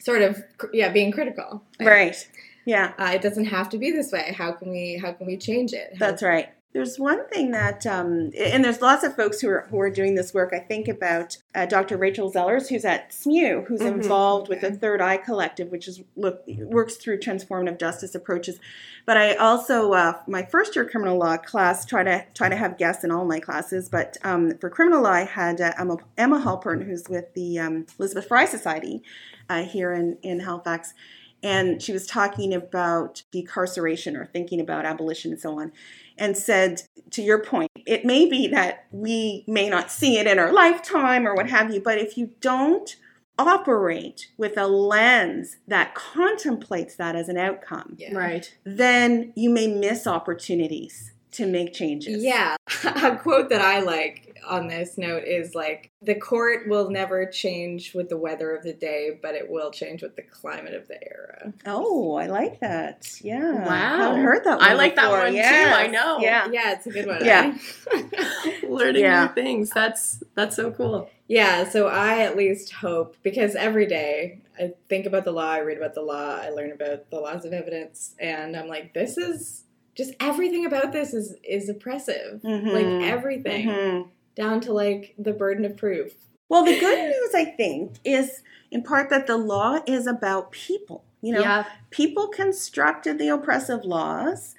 Sort 0.00 0.22
of, 0.22 0.42
yeah, 0.72 0.88
being 0.90 1.10
critical. 1.12 1.62
Right. 1.80 2.16
Yeah, 2.64 2.92
Uh, 2.98 3.10
it 3.14 3.22
doesn't 3.22 3.46
have 3.46 3.68
to 3.70 3.78
be 3.78 3.90
this 3.90 4.12
way. 4.12 4.32
How 4.36 4.52
can 4.52 4.70
we? 4.70 4.96
How 5.02 5.12
can 5.12 5.26
we 5.26 5.36
change 5.36 5.72
it? 5.72 5.94
How- 5.98 6.06
that's 6.10 6.22
right. 6.22 6.48
There's 6.72 6.98
one 6.98 7.28
thing 7.28 7.50
that, 7.50 7.84
um, 7.86 8.30
and 8.34 8.64
there's 8.64 8.80
lots 8.80 9.04
of 9.04 9.14
folks 9.14 9.42
who 9.42 9.48
are 9.50 9.66
who 9.70 9.78
are 9.78 9.90
doing 9.90 10.14
this 10.14 10.32
work. 10.32 10.54
I 10.54 10.58
think 10.58 10.88
about 10.88 11.36
uh, 11.54 11.66
Dr. 11.66 11.98
Rachel 11.98 12.32
Zellars, 12.32 12.68
who's 12.68 12.86
at 12.86 13.12
SMU, 13.12 13.64
who's 13.66 13.82
Mhm. 13.82 13.88
involved 13.88 14.48
with 14.48 14.62
the 14.62 14.70
Third 14.70 15.02
Eye 15.02 15.18
Collective, 15.18 15.70
which 15.70 15.86
is 15.86 16.02
look 16.16 16.42
works 16.46 16.96
through 16.96 17.18
transformative 17.20 17.78
justice 17.78 18.14
approaches. 18.14 18.58
But 19.04 19.18
I 19.18 19.34
also, 19.34 19.92
uh, 19.92 20.14
my 20.26 20.44
first 20.44 20.74
year 20.74 20.86
criminal 20.86 21.18
law 21.18 21.36
class, 21.36 21.84
try 21.84 22.04
to 22.04 22.24
try 22.32 22.48
to 22.48 22.56
have 22.56 22.78
guests 22.78 23.04
in 23.04 23.10
all 23.10 23.26
my 23.26 23.38
classes. 23.38 23.90
But 23.90 24.16
um, 24.24 24.56
for 24.56 24.70
criminal 24.70 25.02
law, 25.02 25.10
I 25.10 25.24
had 25.24 25.60
uh, 25.60 25.72
Emma, 25.78 25.98
Emma 26.16 26.40
Halpern, 26.40 26.86
who's 26.86 27.06
with 27.06 27.34
the 27.34 27.58
um, 27.58 27.86
Elizabeth 27.98 28.28
Fry 28.28 28.46
Society 28.46 29.02
uh, 29.50 29.64
here 29.64 29.92
in 29.92 30.16
in 30.22 30.40
Halifax, 30.40 30.94
and 31.42 31.82
she 31.82 31.92
was 31.92 32.06
talking 32.06 32.54
about 32.54 33.24
decarceration 33.30 34.16
or 34.16 34.24
thinking 34.24 34.58
about 34.58 34.86
abolition 34.86 35.32
and 35.32 35.40
so 35.40 35.58
on 35.60 35.72
and 36.18 36.36
said 36.36 36.82
to 37.10 37.22
your 37.22 37.42
point 37.42 37.70
it 37.86 38.04
may 38.04 38.28
be 38.28 38.46
that 38.48 38.86
we 38.90 39.44
may 39.46 39.68
not 39.68 39.90
see 39.90 40.18
it 40.18 40.26
in 40.26 40.38
our 40.38 40.52
lifetime 40.52 41.26
or 41.26 41.34
what 41.34 41.48
have 41.50 41.72
you 41.72 41.80
but 41.80 41.98
if 41.98 42.16
you 42.16 42.30
don't 42.40 42.96
operate 43.38 44.28
with 44.36 44.56
a 44.58 44.66
lens 44.66 45.56
that 45.66 45.94
contemplates 45.94 46.96
that 46.96 47.16
as 47.16 47.28
an 47.28 47.36
outcome 47.38 47.96
Yeah. 47.98 48.14
Right. 48.14 48.54
then 48.64 49.32
you 49.34 49.50
may 49.50 49.66
miss 49.66 50.06
opportunities 50.06 51.11
to 51.32 51.46
make 51.46 51.72
changes 51.72 52.22
Yeah. 52.22 52.56
A 52.84 53.16
quote 53.16 53.48
that 53.50 53.60
I 53.62 53.80
like 53.80 54.28
on 54.48 54.66
this 54.66 54.98
note 54.98 55.22
is 55.24 55.54
like 55.54 55.88
the 56.02 56.16
court 56.16 56.68
will 56.68 56.90
never 56.90 57.24
change 57.26 57.94
with 57.94 58.08
the 58.08 58.16
weather 58.16 58.54
of 58.56 58.64
the 58.64 58.72
day, 58.72 59.18
but 59.22 59.34
it 59.36 59.48
will 59.48 59.70
change 59.70 60.02
with 60.02 60.16
the 60.16 60.22
climate 60.22 60.74
of 60.74 60.88
the 60.88 60.98
era. 61.02 61.52
oh 61.64 62.14
i 62.16 62.26
like 62.26 62.58
that 62.60 63.08
yeah 63.22 63.52
Wow. 63.64 63.66
I 63.68 64.02
haven't 64.04 64.22
heard 64.24 64.44
that 64.44 64.58
one 64.58 64.68
I 64.70 64.74
like 64.74 64.96
that 64.96 65.02
before. 65.02 65.20
one 65.20 65.32
too, 65.32 65.40
I 65.40 65.86
know. 65.86 66.18
yeah 66.20 66.48
Yeah, 66.52 66.72
it's 66.72 66.86
a 66.86 66.90
good 66.90 67.06
one. 67.06 67.24
Yeah. 67.24 67.56
Learning 68.68 69.02
Yeah. 69.02 69.26
new 69.26 69.34
things. 69.34 69.70
That's 69.70 70.22
that's 70.34 70.56
so 70.56 70.70
cool. 70.72 71.08
yeah, 71.28 71.68
so 71.68 71.86
I 71.88 72.20
at 72.20 72.36
least 72.36 72.72
hope 72.72 73.16
because 73.22 73.54
every 73.54 73.86
day 73.86 74.40
I 74.58 74.72
think 74.88 75.06
about 75.06 75.24
the 75.24 75.32
law, 75.32 75.50
I 75.50 75.60
read 75.60 75.78
about 75.78 75.94
the 75.94 76.02
law, 76.02 76.36
I 76.42 76.50
learn 76.50 76.72
about 76.72 77.10
the 77.10 77.20
laws 77.20 77.44
of 77.44 77.52
evidence, 77.52 78.14
and 78.18 78.56
I'm 78.56 78.68
like, 78.68 78.92
this 78.92 79.16
is 79.16 79.64
just 79.94 80.14
everything 80.20 80.66
about 80.66 80.92
this 80.92 81.12
is 81.14 81.34
is 81.44 81.68
oppressive. 81.68 82.40
Mhm. 82.42 82.72
Like 82.72 83.10
everything. 83.10 83.66
Mhm. 83.68 84.08
Down 84.34 84.60
to 84.62 84.72
like 84.72 85.14
the 85.18 85.32
burden 85.32 85.64
of 85.64 85.76
proof. 85.76 86.14
Well, 86.48 86.64
the 86.64 86.78
good 86.78 87.10
news, 87.10 87.34
I 87.34 87.44
think, 87.46 87.92
is 88.04 88.42
in 88.70 88.82
part 88.82 89.10
that 89.10 89.26
the 89.26 89.36
law 89.36 89.80
is 89.86 90.06
about 90.06 90.50
people. 90.52 91.04
You 91.20 91.34
know, 91.34 91.40
yeah. 91.40 91.64
people 91.90 92.28
constructed 92.28 93.18
the 93.18 93.28
oppressive 93.28 93.84
laws, 93.84 94.54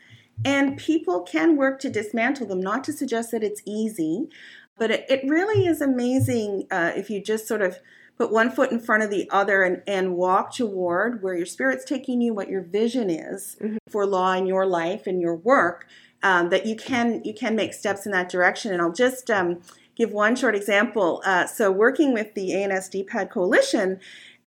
and 0.46 0.78
people 0.78 1.22
can 1.22 1.58
work 1.58 1.80
to 1.80 1.90
dismantle 1.90 2.48
them. 2.48 2.62
Not 2.62 2.84
to 2.86 2.94
suggest 2.94 3.32
that 3.32 3.44
it's 3.44 3.62
easy, 3.66 4.30
but 4.78 4.92
it, 4.92 5.06
it 5.10 5.22
really 5.28 5.66
is 5.66 5.82
amazing 5.82 6.68
uh, 6.72 6.94
if 6.96 7.10
you 7.10 7.22
just 7.22 7.48
sort 7.48 7.62
of 7.62 7.80
put 8.18 8.32
one 8.32 8.52
foot 8.52 8.72
in 8.72 8.80
front 8.80 9.04
of 9.04 9.10
the 9.10 9.30
other 9.32 9.64
and, 9.64 9.82
and 9.88 10.16
walk 10.16 10.54
toward 10.54 11.22
where 11.24 11.36
your 11.36 11.46
spirit's 11.46 11.84
taking 11.86 12.22
you, 12.22 12.34
what 12.34 12.50
your 12.50 12.62
vision 12.62 13.10
is 13.10 13.58
Mhm. 13.62 13.78
for 13.90 14.06
law 14.06 14.34
in 14.34 14.46
your 14.46 14.66
life 14.66 15.08
and 15.08 15.22
your 15.22 15.36
work. 15.36 15.88
Um, 16.22 16.50
that 16.52 16.66
you 16.66 16.78
can 16.78 17.22
you 17.26 17.34
can 17.34 17.54
make 17.54 17.74
steps 17.74 18.06
in 18.06 18.14
that 18.14 18.30
direction. 18.30 18.72
And 18.72 18.82
I'll 18.82 18.94
just 18.94 19.30
um, 19.30 19.60
give 19.96 20.14
one 20.14 20.38
short 20.38 20.56
example. 20.56 21.22
Uh, 21.26 21.46
so, 21.46 21.70
working 21.70 22.14
with 22.14 22.34
the 22.34 22.54
ANS 22.54 22.90
DPAD 22.90 23.30
Coalition, 23.30 24.00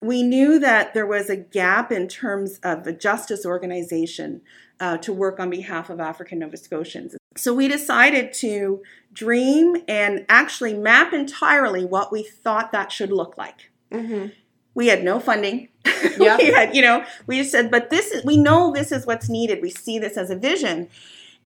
we 0.03 0.23
knew 0.23 0.59
that 0.59 0.93
there 0.93 1.07
was 1.07 1.31
a 1.31 1.37
gap 1.37 1.91
in 1.91 2.07
terms 2.09 2.59
of 2.63 2.87
a 2.87 2.93
justice 2.93 3.47
organization 3.47 4.43
uh, 4.79 4.99
to 4.99 5.13
work 5.13 5.41
on 5.41 5.49
behalf 5.49 5.89
of 5.89 6.01
African 6.01 6.41
Nova 6.41 6.59
Scotians. 6.59 7.17
So, 7.37 7.55
we 7.55 7.69
decided 7.69 8.33
to 8.35 8.83
dream 9.13 9.77
and 9.89 10.27
actually 10.29 10.75
map 10.75 11.13
entirely 11.13 11.85
what 11.85 12.13
we 12.13 12.23
thought 12.23 12.73
that 12.73 12.93
should 12.93 13.13
look 13.13 13.39
like. 13.39 13.71
Mm-hmm. 13.91 14.29
We 14.75 14.89
had 14.89 15.05
no 15.05 15.21
funding. 15.21 15.69
Yeah. 16.19 16.37
we 16.37 16.53
had, 16.53 16.77
you 16.77 16.83
know, 16.83 17.05
we 17.27 17.39
just 17.39 17.51
said, 17.51 17.71
but 17.73 17.91
this 17.91 18.13
is, 18.13 18.25
we 18.25 18.37
know 18.37 18.73
this 18.73 18.93
is 18.93 19.05
what's 19.05 19.29
needed. 19.29 19.61
We 19.61 19.71
see 19.71 19.99
this 19.99 20.17
as 20.17 20.31
a 20.31 20.37
vision. 20.37 20.89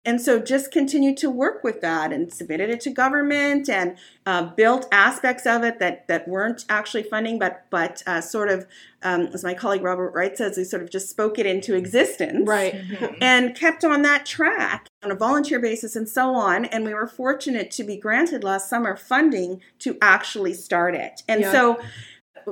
And 0.05 0.19
so 0.19 0.37
just 0.39 0.69
continued 0.71 1.15
to 1.17 1.29
work 1.29 1.63
with 1.63 1.79
that 1.79 2.11
and 2.11 2.31
submitted 2.31 2.69
it 2.69 2.81
to 2.81 2.89
government 2.89 3.69
and 3.69 3.95
uh, 4.25 4.43
built 4.43 4.85
aspects 4.91 5.45
of 5.45 5.63
it 5.63 5.79
that, 5.79 6.07
that 6.09 6.27
weren't 6.27 6.65
actually 6.67 7.03
funding, 7.03 7.39
but 7.39 7.65
but 7.69 8.03
uh, 8.05 8.19
sort 8.19 8.49
of, 8.49 8.67
um, 9.01 9.29
as 9.33 9.43
my 9.43 9.53
colleague 9.53 9.81
Robert 9.81 10.11
Wright 10.13 10.37
says, 10.37 10.57
we 10.57 10.65
sort 10.65 10.83
of 10.83 10.89
just 10.89 11.09
spoke 11.09 11.39
it 11.39 11.45
into 11.45 11.73
existence 11.73 12.47
Right. 12.47 12.75
and 13.21 13.55
kept 13.55 13.85
on 13.85 14.01
that 14.01 14.25
track 14.25 14.87
on 15.03 15.11
a 15.11 15.15
volunteer 15.15 15.59
basis 15.59 15.95
and 15.95 16.07
so 16.09 16.35
on. 16.35 16.65
And 16.65 16.83
we 16.83 16.93
were 16.93 17.07
fortunate 17.07 17.71
to 17.71 17.83
be 17.83 17.95
granted 17.95 18.43
last 18.43 18.69
summer 18.69 18.97
funding 18.97 19.61
to 19.79 19.97
actually 20.01 20.53
start 20.53 20.95
it. 20.95 21.23
And 21.29 21.41
Yeah. 21.41 21.51
so 21.51 21.81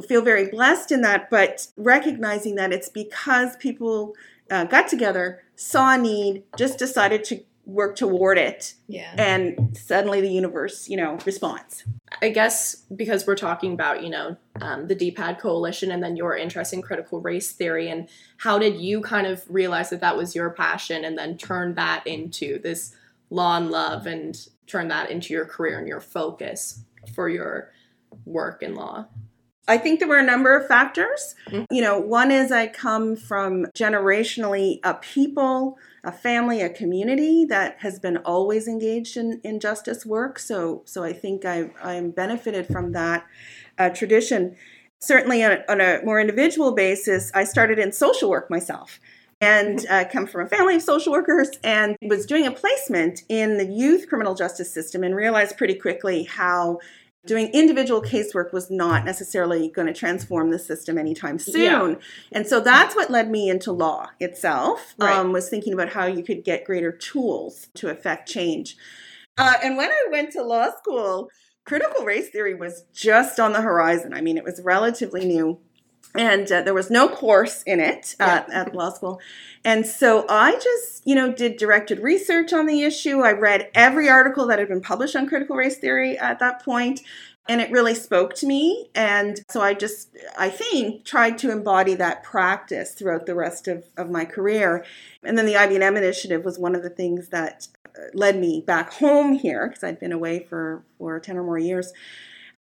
feel 0.07 0.21
very 0.21 0.47
blessed 0.47 0.91
in 0.91 1.01
that, 1.01 1.29
but 1.29 1.67
recognizing 1.75 2.55
that 2.55 2.71
it's 2.71 2.87
because 2.87 3.57
people 3.57 4.15
uh, 4.49 4.63
got 4.65 4.87
together, 4.87 5.41
saw 5.61 5.93
a 5.93 5.97
need, 5.97 6.43
just 6.57 6.77
decided 6.79 7.23
to 7.25 7.43
work 7.65 7.95
toward 7.95 8.37
it, 8.39 8.73
Yeah. 8.87 9.13
and 9.17 9.77
suddenly 9.77 10.19
the 10.19 10.27
universe, 10.29 10.89
you 10.89 10.97
know, 10.97 11.17
responds. 11.25 11.83
I 12.21 12.29
guess 12.29 12.75
because 12.95 13.27
we're 13.27 13.35
talking 13.35 13.73
about, 13.73 14.03
you 14.03 14.09
know, 14.09 14.35
um, 14.59 14.87
the 14.87 14.95
DPAD 14.95 15.39
coalition 15.39 15.91
and 15.91 16.03
then 16.03 16.15
your 16.15 16.35
interest 16.35 16.73
in 16.73 16.81
critical 16.81 17.21
race 17.21 17.51
theory, 17.51 17.87
and 17.89 18.09
how 18.37 18.57
did 18.57 18.81
you 18.81 19.01
kind 19.01 19.27
of 19.27 19.43
realize 19.47 19.91
that 19.91 20.01
that 20.01 20.17
was 20.17 20.35
your 20.35 20.49
passion 20.49 21.05
and 21.05 21.17
then 21.17 21.37
turn 21.37 21.75
that 21.75 22.05
into 22.07 22.59
this 22.59 22.95
law 23.29 23.57
and 23.57 23.69
love 23.69 24.07
and 24.07 24.47
turn 24.65 24.87
that 24.87 25.11
into 25.11 25.31
your 25.33 25.45
career 25.45 25.77
and 25.77 25.87
your 25.87 26.01
focus 26.01 26.83
for 27.13 27.29
your 27.29 27.71
work 28.25 28.63
in 28.63 28.73
law? 28.75 29.05
I 29.71 29.77
think 29.77 29.99
there 29.99 30.07
were 30.09 30.19
a 30.19 30.31
number 30.33 30.55
of 30.57 30.67
factors. 30.67 31.33
Mhm. 31.49 31.65
You 31.71 31.81
know, 31.81 31.97
one 31.97 32.29
is 32.29 32.51
I 32.51 32.67
come 32.67 33.15
from 33.15 33.67
generationally 33.73 34.79
a 34.83 34.95
people, 34.95 35.77
a 36.03 36.11
family, 36.11 36.61
a 36.61 36.69
community 36.69 37.45
that 37.45 37.77
has 37.79 37.97
been 37.97 38.17
always 38.17 38.67
engaged 38.67 39.15
in, 39.15 39.39
in 39.45 39.61
justice 39.61 40.05
work. 40.05 40.39
So, 40.39 40.81
so 40.85 41.03
I 41.03 41.13
think 41.13 41.45
I 41.45 41.71
I'm 41.81 42.11
benefited 42.11 42.67
from 42.67 42.91
that 42.91 43.25
uh, 43.77 43.89
tradition. 43.89 44.57
Certainly, 44.99 45.43
on 45.45 45.51
a, 45.53 45.63
on 45.69 45.79
a 45.79 45.99
more 46.03 46.19
individual 46.19 46.73
basis, 46.73 47.31
I 47.33 47.45
started 47.45 47.79
in 47.79 47.93
social 47.93 48.29
work 48.29 48.49
myself. 48.49 48.99
And 49.39 49.87
uh, 49.89 50.03
come 50.13 50.27
from 50.27 50.45
a 50.45 50.49
family 50.49 50.75
of 50.75 50.83
social 50.83 51.11
workers, 51.13 51.49
and 51.63 51.95
was 52.13 52.27
doing 52.27 52.45
a 52.45 52.51
placement 52.51 53.23
in 53.27 53.57
the 53.57 53.65
youth 53.65 54.07
criminal 54.07 54.35
justice 54.35 54.71
system, 54.71 55.03
and 55.03 55.15
realized 55.15 55.57
pretty 55.57 55.73
quickly 55.73 56.23
how 56.25 56.77
doing 57.25 57.47
individual 57.53 58.01
casework 58.01 58.51
was 58.51 58.71
not 58.71 59.05
necessarily 59.05 59.69
going 59.69 59.87
to 59.87 59.93
transform 59.93 60.49
the 60.49 60.57
system 60.57 60.97
anytime 60.97 61.37
soon. 61.37 61.61
Yeah. 61.61 61.95
And 62.31 62.47
so 62.47 62.59
that's 62.59 62.95
what 62.95 63.11
led 63.11 63.29
me 63.29 63.49
into 63.49 63.71
law 63.71 64.09
itself, 64.19 64.95
Right. 64.97 65.15
um, 65.15 65.31
was 65.31 65.47
thinking 65.47 65.73
about 65.73 65.89
how 65.89 66.05
you 66.05 66.23
could 66.23 66.43
get 66.43 66.65
greater 66.65 66.91
tools 66.91 67.67
to 67.75 67.89
affect 67.89 68.27
change. 68.27 68.75
Uh, 69.37 69.53
and 69.63 69.77
when 69.77 69.91
I 69.91 70.07
went 70.11 70.31
to 70.31 70.43
law 70.43 70.69
school, 70.77 71.29
critical 71.65 72.03
race 72.05 72.29
theory 72.29 72.55
was 72.55 72.85
just 72.91 73.39
on 73.39 73.53
the 73.53 73.61
horizon. 73.61 74.13
I 74.13 74.21
mean, 74.21 74.37
it 74.37 74.43
was 74.43 74.59
relatively 74.63 75.25
new. 75.25 75.59
And 76.15 76.51
uh, 76.51 76.61
there 76.61 76.73
was 76.73 76.89
no 76.89 77.07
course 77.07 77.63
in 77.63 77.79
it 77.79 78.15
uh, 78.19 78.43
at 78.51 78.75
law 78.75 78.91
school. 78.91 79.21
And 79.63 79.85
so 79.85 80.25
I 80.27 80.53
just, 80.55 81.05
you 81.05 81.15
know, 81.15 81.31
did 81.31 81.57
directed 81.57 81.99
research 81.99 82.51
on 82.51 82.65
the 82.65 82.81
issue. 82.81 83.21
I 83.21 83.31
read 83.31 83.69
every 83.73 84.09
article 84.09 84.47
that 84.47 84.59
had 84.59 84.67
been 84.67 84.81
published 84.81 85.15
on 85.15 85.27
critical 85.27 85.55
race 85.55 85.77
theory 85.77 86.17
at 86.17 86.39
that 86.39 86.63
point, 86.63 87.01
and 87.47 87.61
it 87.61 87.71
really 87.71 87.95
spoke 87.95 88.33
to 88.35 88.47
me. 88.47 88.89
And 88.95 89.41
so 89.49 89.61
I 89.61 89.73
just, 89.73 90.15
I 90.37 90.49
think, 90.49 91.05
tried 91.05 91.37
to 91.39 91.51
embody 91.51 91.95
that 91.95 92.23
practice 92.23 92.93
throughout 92.93 93.25
the 93.25 93.35
rest 93.35 93.67
of, 93.67 93.85
of 93.97 94.09
my 94.09 94.25
career. 94.25 94.85
And 95.23 95.37
then 95.37 95.45
the 95.45 95.55
IB&M 95.55 95.97
initiative 95.97 96.43
was 96.43 96.59
one 96.59 96.75
of 96.75 96.83
the 96.83 96.89
things 96.89 97.29
that 97.29 97.67
uh, 97.85 98.03
led 98.13 98.39
me 98.39 98.63
back 98.65 98.93
home 98.93 99.33
here 99.33 99.67
because 99.67 99.83
I'd 99.83 99.99
been 99.99 100.11
away 100.11 100.39
for, 100.39 100.83
for 100.97 101.19
10 101.19 101.37
or 101.37 101.43
more 101.43 101.57
years 101.57 101.93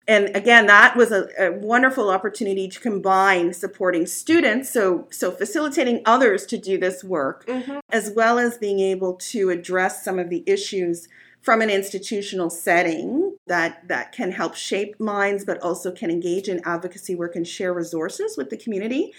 and 0.07 0.35
again 0.35 0.65
that 0.67 0.95
was 0.95 1.11
a, 1.11 1.27
a, 1.37 1.51
wonderful 1.51 2.09
opportunity 2.09 2.67
to 2.67 2.79
combine 2.79 3.53
supporting 3.53 4.05
students 4.05 4.69
so 4.69 5.07
so 5.11 5.31
facilitating 5.31 6.01
others 6.05 6.45
to 6.45 6.57
do 6.57 6.77
this 6.77 7.03
work 7.03 7.45
mm-hmm. 7.45 7.79
as 7.89 8.11
well 8.15 8.39
as 8.39 8.57
being 8.57 8.79
able 8.79 9.13
to 9.15 9.49
address 9.49 10.03
some 10.03 10.17
of 10.19 10.29
the 10.29 10.43
issues 10.45 11.07
from 11.41 11.61
an 11.61 11.69
institutional 11.69 12.49
setting 12.49 13.37
that 13.47 13.87
that 13.87 14.11
can 14.11 14.31
help 14.31 14.55
shape 14.55 14.99
minds 14.99 15.45
but 15.45 15.61
also 15.61 15.91
can 15.91 16.09
engage 16.09 16.47
in 16.47 16.61
advocacy 16.65 17.15
work 17.15 17.35
and 17.35 17.47
share 17.47 17.73
resources 17.73 18.35
with 18.37 18.49
the 18.49 18.57
community 18.57 19.13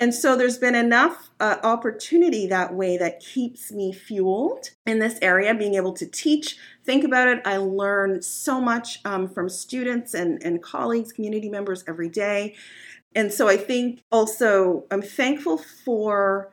and 0.00 0.12
so 0.12 0.36
there's 0.36 0.58
been 0.58 0.74
enough 0.74 1.30
uh, 1.38 1.56
opportunity 1.62 2.46
that 2.48 2.74
way 2.74 2.96
that 2.98 3.20
keeps 3.20 3.70
me 3.70 3.92
fueled 3.92 4.70
in 4.84 4.98
this 4.98 5.18
area, 5.22 5.54
being 5.54 5.74
able 5.74 5.92
to 5.94 6.06
teach, 6.06 6.58
think 6.84 7.04
about 7.04 7.28
it. 7.28 7.40
I 7.44 7.58
learn 7.58 8.20
so 8.20 8.60
much 8.60 8.98
um, 9.04 9.28
from 9.28 9.48
students 9.48 10.12
and, 10.12 10.42
and 10.42 10.62
colleagues, 10.62 11.12
community 11.12 11.48
members 11.48 11.84
every 11.86 12.08
day. 12.08 12.56
And 13.14 13.32
so 13.32 13.48
I 13.48 13.56
think 13.56 14.02
also 14.10 14.84
I'm 14.90 15.02
thankful 15.02 15.58
for 15.58 16.50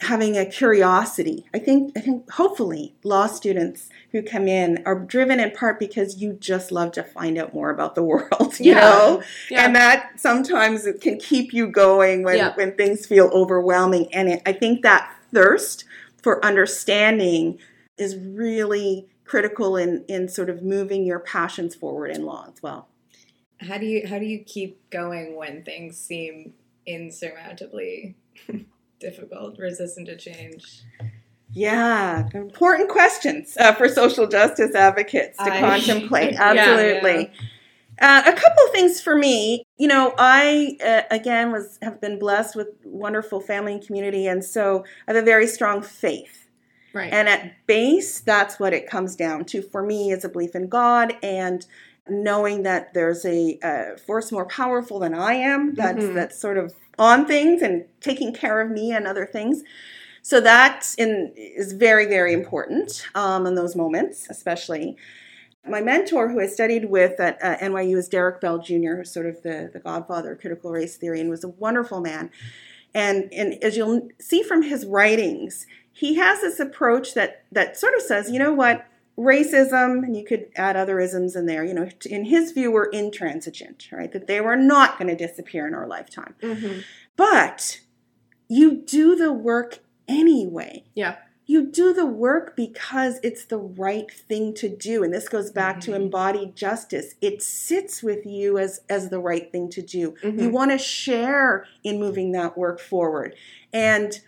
having 0.00 0.36
a 0.36 0.46
curiosity. 0.46 1.46
I 1.52 1.58
think 1.58 1.96
I 1.96 2.00
think 2.00 2.30
hopefully 2.30 2.94
law 3.02 3.26
students 3.26 3.88
who 4.12 4.22
come 4.22 4.46
in 4.46 4.82
are 4.86 4.98
driven 4.98 5.40
in 5.40 5.50
part 5.50 5.78
because 5.78 6.18
you 6.18 6.34
just 6.34 6.70
love 6.70 6.92
to 6.92 7.02
find 7.02 7.36
out 7.36 7.52
more 7.52 7.70
about 7.70 7.94
the 7.94 8.02
world, 8.04 8.58
you 8.58 8.72
yeah. 8.72 8.80
know? 8.80 9.22
Yeah. 9.50 9.64
And 9.64 9.76
that 9.76 10.20
sometimes 10.20 10.86
it 10.86 11.00
can 11.00 11.18
keep 11.18 11.52
you 11.52 11.66
going 11.66 12.22
when, 12.22 12.36
yeah. 12.36 12.54
when 12.54 12.76
things 12.76 13.06
feel 13.06 13.26
overwhelming. 13.32 14.12
And 14.14 14.28
it, 14.28 14.42
I 14.46 14.52
think 14.52 14.82
that 14.82 15.12
thirst 15.32 15.84
for 16.22 16.44
understanding 16.44 17.58
is 17.96 18.16
really 18.16 19.08
critical 19.24 19.76
in, 19.76 20.04
in 20.08 20.28
sort 20.28 20.48
of 20.48 20.62
moving 20.62 21.04
your 21.04 21.18
passions 21.18 21.74
forward 21.74 22.10
in 22.10 22.24
law 22.24 22.46
as 22.50 22.62
well. 22.62 22.88
How 23.60 23.76
do 23.76 23.86
you 23.86 24.06
how 24.06 24.20
do 24.20 24.24
you 24.24 24.44
keep 24.44 24.88
going 24.88 25.36
when 25.36 25.64
things 25.64 25.98
seem 25.98 26.54
insurmountably 26.86 28.14
difficult, 28.98 29.58
resistant 29.58 30.06
to 30.06 30.16
change? 30.16 30.82
Yeah, 31.52 32.28
important 32.34 32.88
questions 32.90 33.56
uh, 33.58 33.72
for 33.74 33.88
social 33.88 34.26
justice 34.26 34.74
advocates 34.74 35.38
to 35.38 35.52
I, 35.52 35.60
contemplate. 35.60 36.34
Absolutely. 36.38 37.12
Yeah, 37.12 37.28
yeah. 37.40 37.46
Uh, 38.00 38.22
a 38.26 38.32
couple 38.32 38.64
of 38.64 38.70
things 38.70 39.00
for 39.00 39.16
me. 39.16 39.64
You 39.76 39.88
know, 39.88 40.14
I 40.18 40.76
uh, 40.84 41.02
again 41.10 41.50
was 41.50 41.78
have 41.82 42.00
been 42.00 42.18
blessed 42.18 42.54
with 42.54 42.68
wonderful 42.84 43.40
family 43.40 43.72
and 43.72 43.84
community, 43.84 44.26
and 44.26 44.44
so 44.44 44.84
I 45.06 45.12
have 45.12 45.22
a 45.22 45.24
very 45.24 45.46
strong 45.46 45.82
faith. 45.82 46.48
Right. 46.94 47.12
And 47.12 47.28
at 47.28 47.66
base, 47.66 48.20
that's 48.20 48.58
what 48.58 48.72
it 48.72 48.88
comes 48.88 49.14
down 49.14 49.44
to 49.46 49.62
for 49.62 49.82
me 49.82 50.10
is 50.10 50.24
a 50.24 50.28
belief 50.28 50.54
in 50.54 50.68
God 50.68 51.14
and 51.22 51.66
knowing 52.10 52.62
that 52.62 52.94
there's 52.94 53.24
a, 53.24 53.58
a 53.62 53.96
force 53.98 54.32
more 54.32 54.46
powerful 54.46 54.98
than 54.98 55.14
I 55.14 55.34
am. 55.34 55.74
That's 55.74 56.02
mm-hmm. 56.02 56.14
that's 56.14 56.40
sort 56.40 56.58
of 56.58 56.74
on 56.98 57.26
things 57.26 57.62
and 57.62 57.84
taking 58.00 58.32
care 58.34 58.60
of 58.60 58.70
me 58.70 58.92
and 58.92 59.06
other 59.06 59.26
things. 59.26 59.62
So 60.22 60.40
that 60.40 60.94
in, 60.98 61.32
is 61.36 61.72
very, 61.72 62.06
very 62.06 62.32
important 62.32 63.06
um, 63.14 63.46
in 63.46 63.54
those 63.54 63.76
moments, 63.76 64.26
especially. 64.28 64.96
My 65.66 65.80
mentor, 65.80 66.30
who 66.30 66.40
I 66.40 66.46
studied 66.46 66.86
with 66.86 67.20
at 67.20 67.38
uh, 67.42 67.56
NYU, 67.58 67.96
is 67.96 68.08
Derrick 68.08 68.40
Bell 68.40 68.58
Jr., 68.58 68.96
who's 68.96 69.12
sort 69.12 69.26
of 69.26 69.42
the, 69.42 69.70
the 69.72 69.80
godfather 69.80 70.32
of 70.32 70.40
critical 70.40 70.70
race 70.70 70.96
theory 70.96 71.20
and 71.20 71.30
was 71.30 71.44
a 71.44 71.48
wonderful 71.48 72.00
man. 72.00 72.30
And, 72.94 73.32
and 73.32 73.62
as 73.62 73.76
you'll 73.76 74.08
see 74.18 74.42
from 74.42 74.62
his 74.62 74.86
writings, 74.86 75.66
he 75.92 76.14
has 76.14 76.40
this 76.40 76.58
approach 76.58 77.14
that, 77.14 77.44
that 77.52 77.76
sort 77.76 77.94
of 77.94 78.02
says, 78.02 78.30
you 78.30 78.38
know 78.38 78.52
what, 78.52 78.86
racism, 79.18 80.04
and 80.04 80.16
you 80.16 80.24
could 80.24 80.48
add 80.54 80.76
other 80.76 81.00
isms 81.00 81.34
in 81.34 81.46
there, 81.46 81.64
you 81.64 81.74
know, 81.74 81.88
in 82.06 82.24
his 82.26 82.52
view, 82.52 82.70
were 82.70 82.88
intransigent, 82.92 83.88
right? 83.90 84.12
That 84.12 84.28
they 84.28 84.40
were 84.40 84.56
not 84.56 84.98
going 84.98 85.08
to 85.08 85.26
disappear 85.26 85.66
in 85.66 85.74
our 85.74 85.88
lifetime. 85.88 86.36
Mm-hmm. 86.40 86.80
But 87.16 87.80
you 88.48 88.76
do 88.76 89.16
the 89.16 89.32
work 89.32 89.80
anyway. 90.06 90.84
Yeah. 90.94 91.16
You 91.46 91.66
do 91.66 91.92
the 91.94 92.06
work 92.06 92.54
because 92.56 93.18
it's 93.22 93.46
the 93.46 93.58
right 93.58 94.10
thing 94.10 94.54
to 94.54 94.68
do. 94.68 95.02
And 95.02 95.12
this 95.12 95.28
goes 95.28 95.50
back 95.50 95.78
mm-hmm. 95.78 95.92
to 95.92 95.96
embodied 95.96 96.54
justice. 96.54 97.14
It 97.20 97.42
sits 97.42 98.02
with 98.02 98.24
you 98.24 98.58
as, 98.58 98.82
as 98.88 99.08
the 99.08 99.18
right 99.18 99.50
thing 99.50 99.70
to 99.70 99.82
do. 99.82 100.14
Mm-hmm. 100.22 100.38
You 100.38 100.50
want 100.50 100.70
to 100.72 100.78
share 100.78 101.66
in 101.82 101.98
moving 101.98 102.32
that 102.32 102.56
work 102.56 102.80
forward. 102.80 103.34
And 103.72 104.20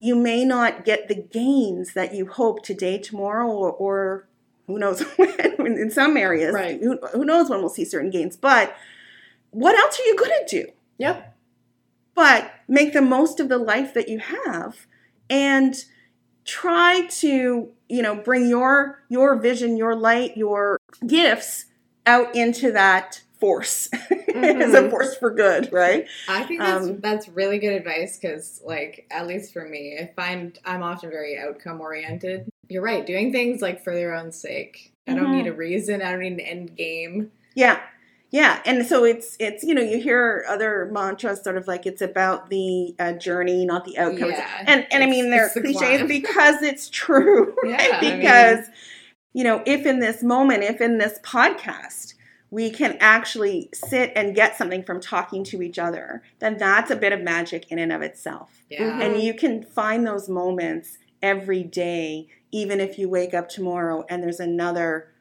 you 0.00 0.14
may 0.14 0.44
not 0.44 0.84
get 0.84 1.08
the 1.08 1.14
gains 1.14 1.94
that 1.94 2.14
you 2.14 2.26
hope 2.26 2.62
today, 2.62 2.98
tomorrow, 2.98 3.48
or, 3.48 3.72
or 3.72 4.28
who 4.66 4.78
knows 4.78 5.02
when 5.16 5.76
in 5.76 5.90
some 5.90 6.16
areas. 6.16 6.54
Right. 6.54 6.80
Who, 6.80 6.98
who, 7.12 7.24
knows 7.24 7.50
when 7.50 7.60
we'll 7.60 7.68
see 7.68 7.84
certain 7.84 8.10
gains. 8.10 8.36
But 8.36 8.76
what 9.50 9.76
else 9.76 9.98
are 9.98 10.04
you 10.04 10.16
going 10.16 10.30
to 10.46 10.62
do? 10.62 10.72
Yep. 10.98 11.36
But 12.14 12.52
make 12.68 12.92
the 12.92 13.02
most 13.02 13.40
of 13.40 13.48
the 13.48 13.58
life 13.58 13.94
that 13.94 14.08
you 14.08 14.18
have 14.18 14.86
and 15.30 15.74
try 16.44 17.06
to, 17.06 17.70
you 17.88 18.02
know, 18.02 18.16
bring 18.16 18.48
your 18.48 19.04
your 19.08 19.36
vision, 19.36 19.76
your 19.76 19.94
light, 19.94 20.36
your 20.36 20.80
gifts 21.06 21.66
out 22.06 22.34
into 22.34 22.72
that 22.72 23.22
force 23.38 23.88
mm-hmm. 24.42 24.60
as 24.62 24.74
a 24.74 24.90
force 24.90 25.16
for 25.16 25.30
good, 25.30 25.72
right? 25.72 26.06
I 26.28 26.44
think 26.44 26.60
that's 26.60 26.86
um, 26.86 27.00
that's 27.00 27.28
really 27.28 27.58
good 27.58 27.72
advice 27.72 28.18
because, 28.18 28.60
like, 28.64 29.06
at 29.10 29.26
least 29.26 29.52
for 29.52 29.66
me, 29.66 29.98
I 30.00 30.12
find 30.14 30.58
I'm 30.64 30.82
often 30.82 31.10
very 31.10 31.38
outcome 31.38 31.80
oriented. 31.80 32.48
You're 32.68 32.82
right, 32.82 33.06
doing 33.06 33.32
things 33.32 33.62
like 33.62 33.82
for 33.82 33.94
their 33.94 34.14
own 34.14 34.32
sake. 34.32 34.92
I 35.06 35.14
don't 35.14 35.24
mm-hmm. 35.24 35.32
need 35.32 35.46
a 35.46 35.52
reason. 35.52 36.02
I 36.02 36.10
don't 36.10 36.20
need 36.20 36.32
an 36.34 36.40
end 36.40 36.76
game. 36.76 37.30
Yeah, 37.54 37.80
yeah, 38.30 38.60
and 38.66 38.84
so 38.84 39.04
it's 39.04 39.36
it's 39.40 39.64
you 39.64 39.74
know 39.74 39.80
you 39.80 39.98
hear 39.98 40.44
other 40.46 40.90
mantras 40.92 41.42
sort 41.42 41.56
of 41.56 41.66
like 41.66 41.86
it's 41.86 42.02
about 42.02 42.50
the 42.50 42.94
uh, 42.98 43.12
journey, 43.12 43.64
not 43.64 43.86
the 43.86 43.96
outcome. 43.96 44.30
Yeah, 44.30 44.64
and 44.66 44.86
and 44.90 45.02
I 45.02 45.06
mean 45.06 45.30
they're 45.30 45.50
the 45.54 45.62
cliches 45.62 46.06
because 46.06 46.62
it's 46.62 46.90
true, 46.90 47.54
right? 47.62 47.80
Yeah, 47.80 48.00
because 48.00 48.58
I 48.58 48.62
mean, 48.62 48.72
you 49.32 49.44
know 49.44 49.62
if 49.64 49.86
in 49.86 50.00
this 50.00 50.22
moment, 50.22 50.62
if 50.62 50.82
in 50.82 50.98
this 50.98 51.18
podcast 51.20 52.14
we 52.50 52.70
can 52.70 52.96
actually 53.00 53.68
sit 53.74 54.12
and 54.16 54.34
get 54.34 54.56
something 54.56 54.82
from 54.82 55.00
talking 55.00 55.44
to 55.44 55.62
each 55.62 55.78
other, 55.78 56.22
then 56.38 56.56
that's 56.56 56.90
a 56.90 56.96
bit 56.96 57.12
of 57.12 57.20
magic 57.20 57.70
in 57.70 57.78
and 57.78 57.92
of 57.92 58.02
itself. 58.02 58.62
Yeah. 58.70 58.82
Mm-hmm. 58.82 59.00
And 59.02 59.20
you 59.22 59.34
can 59.34 59.62
find 59.62 60.06
those 60.06 60.28
moments 60.28 60.98
every 61.22 61.62
day, 61.62 62.28
even 62.50 62.80
if 62.80 62.98
you 62.98 63.08
wake 63.08 63.34
up 63.34 63.48
tomorrow 63.48 64.04
and 64.08 64.22
there's 64.22 64.40
another 64.40 65.12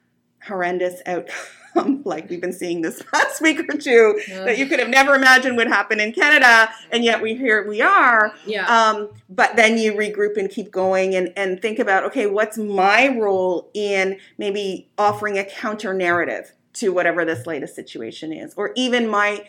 horrendous 0.46 1.02
outcome 1.06 1.34
like 2.06 2.30
we've 2.30 2.42
been 2.42 2.54
seeing 2.54 2.82
this 2.82 3.02
past 3.14 3.42
week 3.42 3.60
or 3.70 3.78
two 3.78 4.20
yeah. 4.28 4.46
that 4.46 4.58
you 4.58 4.66
could 4.66 4.80
have 4.80 4.90
never 4.90 5.14
imagined 5.16 5.58
would 5.58 5.68
happen 5.68 6.00
in 6.00 6.14
Canada 6.14 6.70
and 6.92 7.04
yet 7.04 7.22
we 7.22 7.36
here 7.36 7.68
we 7.68 7.82
are 7.82 8.34
yeah 8.46 8.66
um, 8.66 9.10
but 9.30 9.56
then 9.56 9.78
you 9.78 9.94
regroup 9.94 10.38
and 10.38 10.50
keep 10.50 10.72
going 10.72 11.16
and, 11.16 11.32
and 11.36 11.62
think 11.62 11.80
about 11.80 12.04
okay 12.04 12.28
what's 12.28 12.58
my 12.58 13.10
role 13.18 13.70
in 13.74 14.18
maybe 14.38 14.88
offering 14.98 15.38
a 15.38 15.44
counter 15.44 15.94
narrative 15.94 16.54
to 16.80 16.90
whatever 16.90 17.26
this 17.26 17.46
latest 17.46 17.76
situation 17.76 18.32
is 18.34 18.54
or 18.56 18.72
even 18.76 19.08
my 19.08 19.46